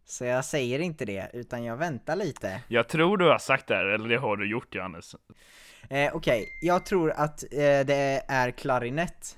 Så 0.05 0.25
jag 0.25 0.45
säger 0.45 0.79
inte 0.79 1.05
det 1.05 1.29
utan 1.33 1.63
jag 1.63 1.77
väntar 1.77 2.15
lite. 2.15 2.61
Jag 2.67 2.87
tror 2.87 3.17
du 3.17 3.25
har 3.25 3.37
sagt 3.37 3.67
det 3.67 3.75
här, 3.75 3.85
eller 3.85 4.09
det 4.09 4.17
har 4.17 4.37
du 4.37 4.49
gjort 4.49 4.75
Johannes. 4.75 5.15
Eh, 5.89 6.15
Okej, 6.15 6.45
jag 6.61 6.85
tror 6.85 7.11
att 7.11 7.43
eh, 7.43 7.57
det 7.59 8.23
är 8.27 8.51
klarinett. 8.51 9.37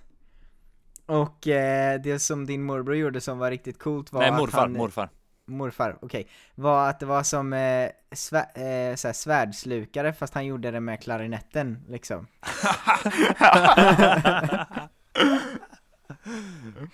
Och 1.06 1.48
eh, 1.48 2.02
det 2.02 2.20
som 2.20 2.46
din 2.46 2.64
morbror 2.64 2.96
gjorde 2.96 3.22
som 3.22 3.38
var 3.38 3.52
riktigt 3.52 3.80
coolt 3.80 4.14
var 4.14 4.22
Nej, 4.22 4.30
att 4.30 4.40
morfar, 4.40 4.60
han, 4.60 4.74
morfar. 4.74 5.10
Morfar, 5.46 5.98
okej, 6.02 6.28
var 6.56 6.90
att 6.90 7.00
det 7.00 7.06
var 7.06 7.24
som 7.24 7.54
eh, 7.54 7.90
svä, 8.12 8.40
eh, 8.40 8.96
såhär, 8.96 9.14
svärdslukare 9.14 10.14
fast 10.14 10.34
han 10.34 10.46
gjorde 10.46 10.72
det 10.72 10.80
med 10.80 11.02
klarinetten 11.02 11.84
liksom. 11.88 12.28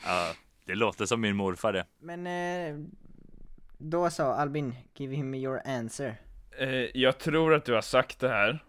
Ja, 0.06 0.34
det 0.66 0.76
låter 0.76 1.06
som 1.06 1.22
min 1.22 1.36
morfar 1.36 1.74
det. 1.74 1.86
Men 2.00 2.28
eh, 2.28 2.86
då 3.78 4.10
sa 4.10 4.34
Albin, 4.34 4.76
give 4.96 5.16
him 5.16 5.34
your 5.36 5.62
answer. 5.66 6.16
Eh, 6.60 6.70
jag 6.94 7.18
tror 7.18 7.54
att 7.54 7.66
du 7.66 7.74
har 7.74 7.82
sagt 7.82 8.20
det 8.20 8.30
här. 8.30 8.64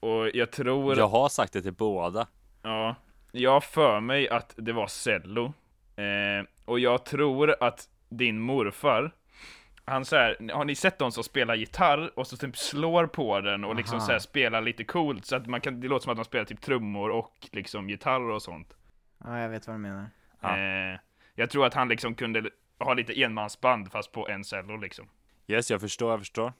Och 0.00 0.28
jag 0.34 0.50
tror... 0.50 0.98
Jag 0.98 1.08
har 1.08 1.28
sagt 1.28 1.52
det 1.52 1.62
till 1.62 1.72
båda. 1.72 2.26
Ja, 2.62 2.94
jag 3.32 3.64
för 3.64 4.00
mig 4.00 4.28
att 4.28 4.54
det 4.56 4.72
var 4.72 4.86
cello. 4.86 5.52
Eh, 5.96 6.46
och 6.64 6.80
jag 6.80 7.04
tror 7.04 7.56
att 7.60 7.88
din 8.10 8.40
morfar, 8.40 9.12
han 9.84 10.04
så 10.04 10.16
här, 10.16 10.52
har 10.52 10.64
ni 10.64 10.74
sett 10.74 10.98
de 10.98 11.12
som 11.12 11.24
spelar 11.24 11.54
gitarr 11.54 12.18
och 12.18 12.26
så 12.26 12.36
typ 12.36 12.56
slår 12.56 13.06
på 13.06 13.40
den 13.40 13.64
och 13.64 13.76
liksom 13.76 13.98
Aha. 13.98 14.06
så 14.06 14.12
här 14.12 14.18
spelar 14.18 14.60
lite 14.60 14.84
coolt 14.84 15.26
så 15.26 15.36
att 15.36 15.46
man 15.46 15.60
kan, 15.60 15.80
det 15.80 15.88
låter 15.88 16.02
som 16.02 16.10
att 16.10 16.18
de 16.18 16.24
spelar 16.24 16.44
typ 16.44 16.60
trummor 16.60 17.10
och 17.10 17.48
liksom 17.52 17.90
gitarr 17.90 18.30
och 18.30 18.42
sånt. 18.42 18.76
Ja, 19.24 19.38
jag 19.38 19.48
vet 19.48 19.66
vad 19.66 19.76
du 19.76 19.80
menar. 19.80 20.06
Ja. 20.40 20.58
Eh, 20.58 20.98
jag 21.34 21.50
tror 21.50 21.66
att 21.66 21.74
han 21.74 21.88
liksom 21.88 22.14
kunde 22.14 22.50
ha 22.78 22.94
lite 22.94 23.22
enmansband 23.22 23.92
fast 23.92 24.12
på 24.12 24.28
en 24.28 24.44
cello 24.44 24.76
liksom. 24.76 25.08
Yes, 25.46 25.70
jag 25.70 25.80
förstår, 25.80 26.10
jag 26.10 26.18
förstår. 26.18 26.52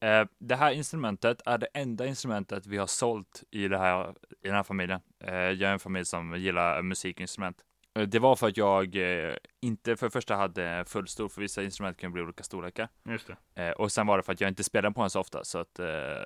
Eh, 0.00 0.26
det 0.38 0.56
här 0.56 0.70
instrumentet 0.72 1.42
är 1.46 1.58
det 1.58 1.66
enda 1.74 2.06
instrumentet 2.06 2.66
vi 2.66 2.76
har 2.76 2.86
sålt 2.86 3.44
i, 3.50 3.68
det 3.68 3.78
här, 3.78 4.10
i 4.42 4.46
den 4.46 4.54
här 4.54 4.62
familjen. 4.62 5.00
Eh, 5.24 5.34
jag 5.34 5.62
är 5.62 5.72
en 5.72 5.78
familj 5.78 6.04
som 6.04 6.36
gillar 6.36 6.82
musikinstrument. 6.82 7.56
Eh, 7.94 8.02
det 8.02 8.18
var 8.18 8.36
för 8.36 8.48
att 8.48 8.56
jag 8.56 8.96
eh, 8.96 9.34
inte 9.60 9.96
för 9.96 10.06
det 10.06 10.10
första 10.10 10.36
hade 10.36 10.84
full 10.86 11.08
stor, 11.08 11.28
för 11.28 11.40
vissa 11.40 11.62
instrument 11.62 11.96
kan 11.96 12.12
bli 12.12 12.22
olika 12.22 12.42
storlekar. 12.42 12.88
Just 13.04 13.30
det. 13.54 13.64
Eh, 13.64 13.70
och 13.72 13.92
sen 13.92 14.06
var 14.06 14.16
det 14.16 14.22
för 14.22 14.32
att 14.32 14.40
jag 14.40 14.48
inte 14.48 14.64
spelade 14.64 14.94
på 14.94 15.00
den 15.00 15.10
så 15.10 15.20
ofta, 15.20 15.44
så 15.44 15.58
att 15.58 15.80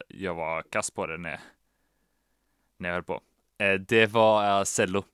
jag 0.08 0.34
var 0.34 0.62
kass 0.62 0.90
på 0.90 1.06
det 1.06 1.16
när, 1.18 1.40
när 2.78 2.88
jag 2.88 2.94
höll 2.94 3.02
på. 3.04 3.20
Det 3.88 4.06
var 4.06 4.64
cello. 4.64 5.04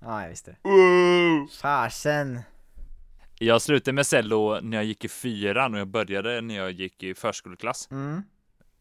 Ja, 0.00 0.22
jag 0.22 0.28
visste. 0.28 0.56
Wow! 0.62 1.48
Fasen! 1.60 2.40
Jag 3.38 3.62
slutade 3.62 3.92
med 3.92 4.06
cello 4.06 4.60
när 4.62 4.76
jag 4.76 4.84
gick 4.84 5.04
i 5.04 5.08
fyran 5.08 5.74
och 5.74 5.80
jag 5.80 5.88
började 5.88 6.40
när 6.40 6.56
jag 6.56 6.70
gick 6.70 7.02
i 7.02 7.14
förskoleklass. 7.14 7.88
Mm. 7.90 8.22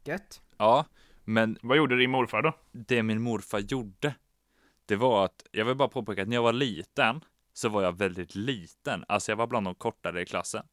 Gött. 0.04 0.41
Ja, 0.58 0.86
men 1.24 1.58
Vad 1.62 1.78
gjorde 1.78 1.98
din 1.98 2.10
morfar 2.12 2.41
då? 2.41 2.54
det 2.72 3.04
min 3.04 3.22
morfar 3.22 3.60
gjorde, 3.60 4.16
det 4.88 4.95
var 4.95 5.25
att, 5.25 5.45
jag 5.51 5.65
vill 5.65 5.75
bara 5.75 5.88
påpeka 5.88 6.21
att 6.21 6.27
när 6.27 6.35
jag 6.35 6.43
var 6.43 6.53
liten, 6.53 7.21
så 7.53 7.69
var 7.69 7.83
jag 7.83 7.97
väldigt 7.97 8.35
liten. 8.35 9.05
Alltså 9.07 9.31
jag 9.31 9.38
var 9.38 9.47
bland 9.47 9.65
de 9.67 9.75
kortare 9.75 10.21
i 10.21 10.25
klassen. 10.25 10.63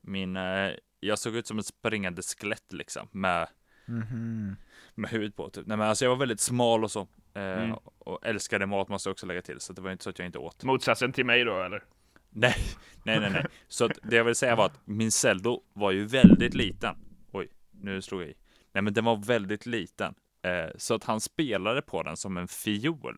Min, 0.00 0.36
eh, 0.36 0.70
jag 1.00 1.18
såg 1.18 1.36
ut 1.36 1.46
som 1.46 1.58
ett 1.58 1.66
springande 1.66 2.22
skelett 2.22 2.72
liksom, 2.72 3.08
med, 3.12 3.48
Mhm. 3.86 4.56
med 4.94 5.10
hud 5.10 5.36
på 5.36 5.50
typ. 5.50 5.66
Nej 5.66 5.76
men 5.76 5.88
alltså 5.88 6.04
jag 6.04 6.10
var 6.10 6.16
väldigt 6.16 6.40
smal 6.40 6.84
och 6.84 6.90
så. 6.90 7.00
Eh, 7.34 7.42
Mm. 7.62 7.76
Och 7.98 8.26
älskade 8.26 8.66
mat 8.66 8.88
måste 8.88 9.08
jag 9.08 9.12
också 9.12 9.26
lägga 9.26 9.42
till, 9.42 9.60
så 9.60 9.72
det 9.72 9.80
var 9.80 9.90
inte 9.90 10.04
så 10.04 10.10
att 10.10 10.18
jag 10.18 10.26
inte 10.26 10.38
åt. 10.38 10.64
Motsatsen 10.64 11.12
till 11.12 11.24
mig 11.26 11.44
då 11.44 11.62
eller? 11.62 11.84
Nej, 12.30 12.54
nej, 13.04 13.20
nej, 13.20 13.30
nej. 13.30 13.46
Så 13.68 13.84
att 13.84 13.98
det 14.02 14.16
jag 14.16 14.24
vill 14.24 14.34
säga 14.34 14.56
var 14.56 14.66
att 14.66 14.80
min 14.84 15.10
cello 15.12 15.62
var 15.72 15.90
ju 15.90 16.04
väldigt 16.04 16.54
liten. 16.54 16.96
Oj, 17.32 17.48
nu 17.70 18.02
slog 18.02 18.22
jag 18.22 18.28
i. 18.28 18.34
Nej, 18.72 18.82
men 18.82 18.92
den 18.94 19.04
var 19.04 19.16
väldigt 19.16 19.66
liten. 19.66 20.14
Eh, 20.42 20.70
så 20.76 20.94
att 20.94 21.04
han 21.04 21.20
spelade 21.20 21.82
på 21.82 22.02
den 22.02 22.16
som 22.16 22.36
en 22.36 22.48
fiol. 22.48 23.16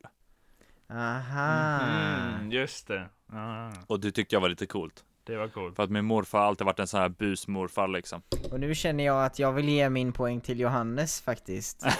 Aha. 0.92 1.80
Mm, 1.80 2.50
just 2.52 2.88
det. 2.88 3.08
Ah, 3.32 3.70
Och 3.86 4.00
det 4.00 4.12
tyckte 4.12 4.34
jag 4.36 4.40
var 4.40 4.48
lite 4.48 4.66
coolt. 4.66 5.04
det 5.24 5.36
var 5.36 5.48
coolt. 5.48 5.76
För 5.76 5.82
att 5.82 5.90
min 5.90 6.04
morfar 6.04 6.38
har 6.38 6.46
alltid 6.46 6.64
varit 6.64 6.78
en 6.78 6.86
sån 6.86 7.00
här 7.00 7.08
busmorfar 7.08 7.88
liksom. 7.88 8.22
Och 8.52 8.60
nu 8.60 8.74
känner 8.74 9.04
jag 9.04 9.24
att 9.24 9.38
jag 9.38 9.52
vill 9.52 9.68
ge 9.68 9.90
min 9.90 10.12
poäng 10.12 10.40
till 10.40 10.60
Johannes 10.60 11.20
faktiskt. 11.20 11.84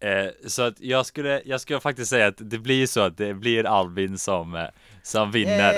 Eh, 0.00 0.30
så 0.46 0.62
att 0.62 0.80
jag 0.80 1.06
skulle, 1.06 1.42
jag 1.44 1.60
skulle 1.60 1.80
faktiskt 1.80 2.10
säga 2.10 2.26
att 2.26 2.34
det 2.50 2.58
blir 2.58 2.86
så 2.86 3.00
att 3.00 3.16
det 3.16 3.34
blir 3.34 3.66
Albin 3.66 4.18
som, 4.18 4.54
eh, 4.54 4.64
som 5.02 5.30
vinner. 5.30 5.72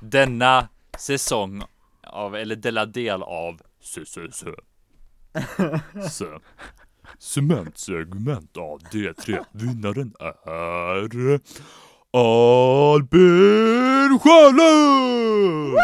Denna 0.00 0.68
säsong 0.98 1.62
av, 2.02 2.36
eller 2.36 2.56
denna 2.56 2.84
del 2.84 3.22
av 3.22 3.60
Sö, 3.80 4.04
sö, 4.04 4.30
sö. 4.30 4.54
Sö. 6.10 6.38
Cementsegment 7.18 8.56
av 8.56 8.78
D3. 8.78 9.44
Vinnaren 9.52 10.14
är 10.20 11.40
Albin 12.12 14.18
Sjölund! 14.18 15.78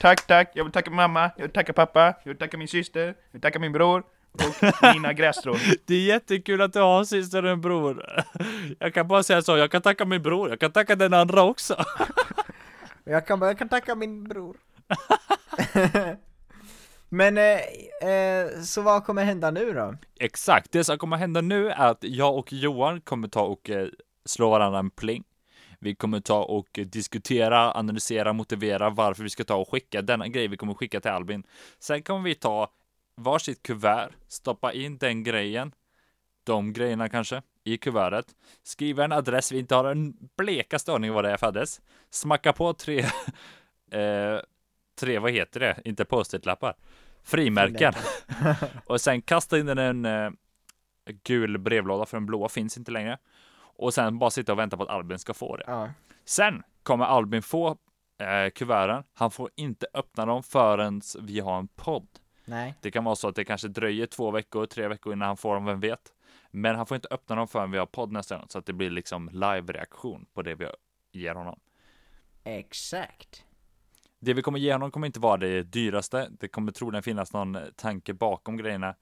Tack, 0.00 0.26
tack. 0.26 0.50
Jag 0.54 0.64
vill 0.64 0.72
tacka 0.72 0.90
mamma, 0.90 1.30
jag 1.36 1.42
vill 1.42 1.52
tacka 1.52 1.72
pappa, 1.72 2.04
jag 2.04 2.24
vill 2.24 2.36
tacka 2.38 2.58
min 2.58 2.68
syster, 2.68 3.06
jag 3.06 3.14
vill 3.32 3.40
tacka 3.40 3.58
min 3.58 3.72
bror 3.72 4.02
och 4.32 4.94
mina 4.94 5.12
grässtrån. 5.12 5.58
Det 5.86 5.94
är 5.94 6.00
jättekul 6.00 6.60
att 6.60 6.72
du 6.72 6.80
har 6.80 6.98
en 6.98 7.06
syster 7.06 7.44
och 7.44 7.50
en 7.50 7.60
bror. 7.60 8.04
Jag 8.78 8.94
kan 8.94 9.08
bara 9.08 9.22
säga 9.22 9.42
så, 9.42 9.56
jag 9.56 9.70
kan 9.70 9.82
tacka 9.82 10.04
min 10.04 10.22
bror, 10.22 10.50
jag 10.50 10.60
kan 10.60 10.72
tacka 10.72 10.96
den 10.96 11.14
andra 11.14 11.42
också. 11.42 11.84
Jag 13.04 13.26
kan, 13.26 13.40
jag 13.40 13.58
kan 13.58 13.68
tacka 13.68 13.94
min 13.94 14.24
bror. 14.24 14.56
Men, 17.14 17.38
eh, 17.38 18.10
eh, 18.10 18.60
så 18.60 18.82
vad 18.82 19.04
kommer 19.04 19.24
hända 19.24 19.50
nu 19.50 19.72
då? 19.72 19.94
Exakt, 20.20 20.72
det 20.72 20.84
som 20.84 20.98
kommer 20.98 21.16
hända 21.16 21.40
nu 21.40 21.70
är 21.70 21.90
att 21.90 22.04
jag 22.04 22.36
och 22.36 22.52
Johan 22.52 23.00
kommer 23.00 23.28
ta 23.28 23.42
och 23.42 23.70
eh, 23.70 23.88
slå 24.24 24.50
varandra 24.50 24.78
en 24.78 24.90
pling. 24.90 25.24
Vi 25.78 25.94
kommer 25.94 26.20
ta 26.20 26.42
och 26.44 26.68
diskutera, 26.86 27.72
analysera, 27.72 28.32
motivera 28.32 28.90
varför 28.90 29.22
vi 29.22 29.30
ska 29.30 29.44
ta 29.44 29.56
och 29.56 29.70
skicka 29.70 30.02
denna 30.02 30.28
grej 30.28 30.48
vi 30.48 30.56
kommer 30.56 30.74
skicka 30.74 31.00
till 31.00 31.10
Albin. 31.10 31.46
Sen 31.78 32.02
kommer 32.02 32.22
vi 32.22 32.34
ta 32.34 32.72
varsitt 33.16 33.62
kuvert, 33.62 34.10
stoppa 34.28 34.72
in 34.72 34.98
den 34.98 35.22
grejen, 35.22 35.72
de 36.44 36.72
grejerna 36.72 37.08
kanske, 37.08 37.42
i 37.64 37.78
kuvertet. 37.78 38.26
Skriva 38.62 39.04
en 39.04 39.12
adress 39.12 39.52
vi 39.52 39.58
inte 39.58 39.74
har 39.74 39.84
en 39.84 40.14
blekaste 40.36 40.92
aning 40.92 41.12
vad 41.12 41.24
det 41.24 41.30
är 41.30 41.36
för 41.36 41.46
adress. 41.46 41.80
Smacka 42.10 42.52
på 42.52 42.72
tre, 42.74 42.98
eh, 43.90 44.40
tre, 44.94 45.18
vad 45.18 45.32
heter 45.32 45.60
det? 45.60 45.80
Inte 45.84 46.04
post-it-lappar. 46.04 46.74
Frimärken. 47.22 47.92
och 48.86 49.00
sen 49.00 49.22
kasta 49.22 49.58
in 49.58 49.66
den 49.66 49.78
i 49.78 49.82
en 49.82 50.04
eh, 50.04 50.30
gul 51.22 51.58
brevlåda 51.58 52.06
för 52.06 52.16
den 52.16 52.26
blåa 52.26 52.48
finns 52.48 52.78
inte 52.78 52.90
längre. 52.90 53.18
Och 53.54 53.94
sen 53.94 54.18
bara 54.18 54.30
sitta 54.30 54.52
och 54.52 54.58
vänta 54.58 54.76
på 54.76 54.82
att 54.82 54.88
Albin 54.88 55.18
ska 55.18 55.34
få 55.34 55.56
det. 55.56 55.64
Ja. 55.66 55.90
Sen 56.24 56.62
kommer 56.82 57.04
Albin 57.04 57.42
få 57.42 57.76
eh, 58.18 58.50
kuverten. 58.54 59.04
Han 59.12 59.30
får 59.30 59.50
inte 59.56 59.86
öppna 59.94 60.26
dem 60.26 60.42
förrän 60.42 61.00
vi 61.20 61.40
har 61.40 61.58
en 61.58 61.68
podd. 61.68 62.08
Nej. 62.44 62.74
Det 62.80 62.90
kan 62.90 63.04
vara 63.04 63.16
så 63.16 63.28
att 63.28 63.34
det 63.34 63.44
kanske 63.44 63.68
dröjer 63.68 64.06
två 64.06 64.30
veckor, 64.30 64.66
tre 64.66 64.88
veckor 64.88 65.12
innan 65.12 65.26
han 65.28 65.36
får 65.36 65.54
dem, 65.54 65.64
vem 65.64 65.80
vet. 65.80 66.12
Men 66.50 66.76
han 66.76 66.86
får 66.86 66.94
inte 66.94 67.08
öppna 67.10 67.36
dem 67.36 67.48
förrän 67.48 67.70
vi 67.70 67.78
har 67.78 67.86
podd 67.86 68.12
nästa 68.12 68.36
gång, 68.36 68.46
så 68.48 68.58
att 68.58 68.66
det 68.66 68.72
blir 68.72 68.90
liksom 68.90 69.30
live-reaktion 69.30 70.26
på 70.34 70.42
det 70.42 70.54
vi 70.54 70.66
ger 71.12 71.34
honom. 71.34 71.60
Exakt. 72.44 73.44
Det 74.24 74.34
vi 74.34 74.42
kommer 74.42 74.58
ge 74.58 74.72
honom 74.72 74.90
kommer 74.90 75.06
inte 75.06 75.20
vara 75.20 75.36
det 75.36 75.62
dyraste. 75.62 76.28
Det 76.40 76.48
kommer 76.48 76.72
troligen 76.72 77.02
finnas 77.02 77.32
någon 77.32 77.58
tanke 77.76 78.14
bakom 78.14 78.56
grejerna. 78.56 78.94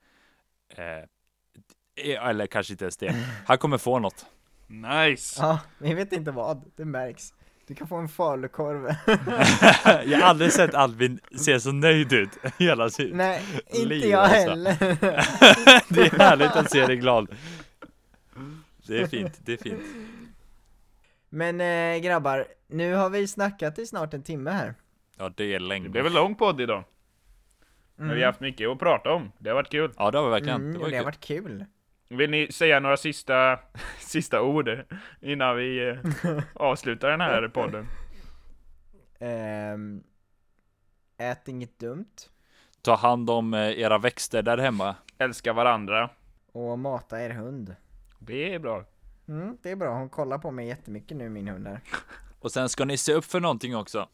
Eh, 0.68 2.28
eller 2.28 2.46
kanske 2.46 2.72
inte 2.72 2.84
ens 2.84 2.96
det. 2.96 3.14
Han 3.46 3.58
kommer 3.58 3.78
få 3.78 3.98
något. 3.98 4.26
Nice! 4.66 5.40
Ja, 5.42 5.60
vi 5.78 5.94
vet 5.94 6.12
inte 6.12 6.30
vad, 6.30 6.70
det 6.76 6.84
märks. 6.84 7.34
Du 7.66 7.74
kan 7.74 7.88
få 7.88 7.96
en 7.96 8.08
falukorv. 8.08 8.94
Jag 10.10 10.18
har 10.18 10.26
aldrig 10.26 10.52
sett 10.52 10.74
Albin 10.74 11.20
se 11.36 11.60
så 11.60 11.72
nöjd 11.72 12.12
ut 12.12 12.30
hela 12.58 12.90
sitt 12.90 13.14
Nej, 13.14 13.42
inte 13.70 13.88
liv, 13.88 14.04
jag 14.04 14.20
alltså. 14.20 14.50
heller. 14.50 14.76
Det 15.94 16.00
är 16.00 16.18
härligt 16.18 16.56
att 16.56 16.70
se 16.70 16.86
dig 16.86 16.96
glad. 16.96 17.36
Det 18.86 19.00
är 19.00 19.06
fint, 19.06 19.40
det 19.44 19.52
är 19.52 19.56
fint. 19.56 19.82
Men 21.28 21.60
eh, 21.60 22.02
grabbar, 22.02 22.46
nu 22.68 22.94
har 22.94 23.10
vi 23.10 23.28
snackat 23.28 23.78
i 23.78 23.86
snart 23.86 24.14
en 24.14 24.22
timme 24.22 24.50
här. 24.50 24.74
Ja, 25.20 25.30
det 25.36 25.44
är 25.44 25.60
Det 25.60 25.66
länge. 25.66 25.88
blev 25.88 26.06
en 26.06 26.12
lång 26.12 26.34
podd 26.34 26.60
idag. 26.60 26.84
Men 27.96 28.14
vi 28.14 28.20
har 28.20 28.26
haft 28.26 28.40
mycket 28.40 28.68
att 28.68 28.78
prata 28.78 29.12
om. 29.12 29.32
Det 29.38 29.50
har 29.50 29.54
varit 29.54 29.70
kul. 29.70 29.92
Ja, 29.96 30.10
det 30.10 30.18
har 30.18 30.24
vi 30.24 30.30
verkligen. 30.30 30.60
Mm, 30.60 30.72
det 30.72 30.78
det, 30.78 30.82
var 30.82 30.90
ju 30.90 30.96
har 30.96 31.04
varit 31.04 31.20
kul. 31.20 31.64
Vill 32.08 32.30
ni 32.30 32.52
säga 32.52 32.80
några 32.80 32.96
sista, 32.96 33.58
sista 33.98 34.42
ord 34.42 34.70
innan 35.20 35.56
vi 35.56 35.88
eh, 35.88 35.96
avslutar 36.54 37.10
den 37.10 37.20
här 37.20 37.48
podden? 37.48 37.86
Ehm, 39.18 40.02
ät 41.18 41.48
inget 41.48 41.78
dumt. 41.78 42.14
Ta 42.82 42.94
hand 42.94 43.30
om 43.30 43.54
eh, 43.54 43.60
era 43.80 43.98
växter 43.98 44.42
där 44.42 44.58
hemma. 44.58 44.94
Älska 45.18 45.52
varandra. 45.52 46.10
Och 46.52 46.78
mata 46.78 47.22
er 47.22 47.30
hund. 47.30 47.76
Det 48.18 48.54
är 48.54 48.58
bra. 48.58 48.84
Mm, 49.28 49.56
det 49.62 49.70
är 49.70 49.76
bra, 49.76 49.94
hon 49.98 50.08
kollar 50.08 50.38
på 50.38 50.50
mig 50.50 50.66
jättemycket 50.66 51.16
nu 51.16 51.28
min 51.28 51.48
hund 51.48 51.66
här. 51.66 51.80
Och 52.40 52.52
sen 52.52 52.68
ska 52.68 52.84
ni 52.84 52.96
se 52.96 53.12
upp 53.12 53.24
för 53.24 53.40
någonting 53.40 53.76
också. 53.76 54.08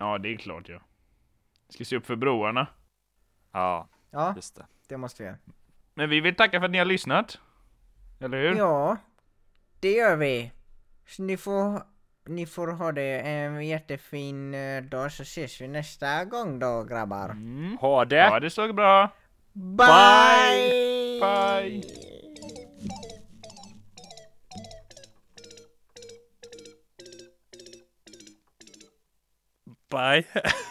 Ja, 0.00 0.18
det 0.18 0.28
är 0.32 0.36
klart 0.36 0.68
ja. 0.68 0.80
Ska 1.68 1.84
se 1.84 1.96
upp 1.96 2.06
för 2.06 2.16
broarna. 2.16 2.66
Ja, 3.52 3.88
Ja, 4.10 4.32
just 4.36 4.56
det. 4.56 4.66
det 4.88 4.96
måste 4.96 5.22
vi 5.22 5.26
göra. 5.26 5.38
Men 5.94 6.10
vi 6.10 6.20
vill 6.20 6.34
tacka 6.34 6.60
för 6.60 6.64
att 6.64 6.70
ni 6.70 6.78
har 6.78 6.84
lyssnat. 6.84 7.38
Eller 8.20 8.38
hur? 8.38 8.54
Ja, 8.56 8.96
det 9.80 9.92
gör 9.92 10.16
vi. 10.16 10.52
Så 11.06 11.22
ni 11.22 11.36
får, 11.36 11.82
ni 12.26 12.46
får 12.46 12.68
ha 12.68 12.92
det 12.92 13.20
en 13.20 13.66
jättefin 13.66 14.54
eh, 14.54 14.82
dag 14.82 15.12
så 15.12 15.22
ses 15.22 15.60
vi 15.60 15.68
nästa 15.68 16.24
gång 16.24 16.58
då 16.58 16.84
grabbar. 16.84 17.28
Mm. 17.28 17.76
Ha 17.80 18.04
det! 18.04 18.16
Ja, 18.16 18.40
det 18.40 18.50
såg 18.50 18.74
bra. 18.74 19.08
Bye! 19.52 21.20
Bye! 21.20 21.82
Bye! 29.90 30.24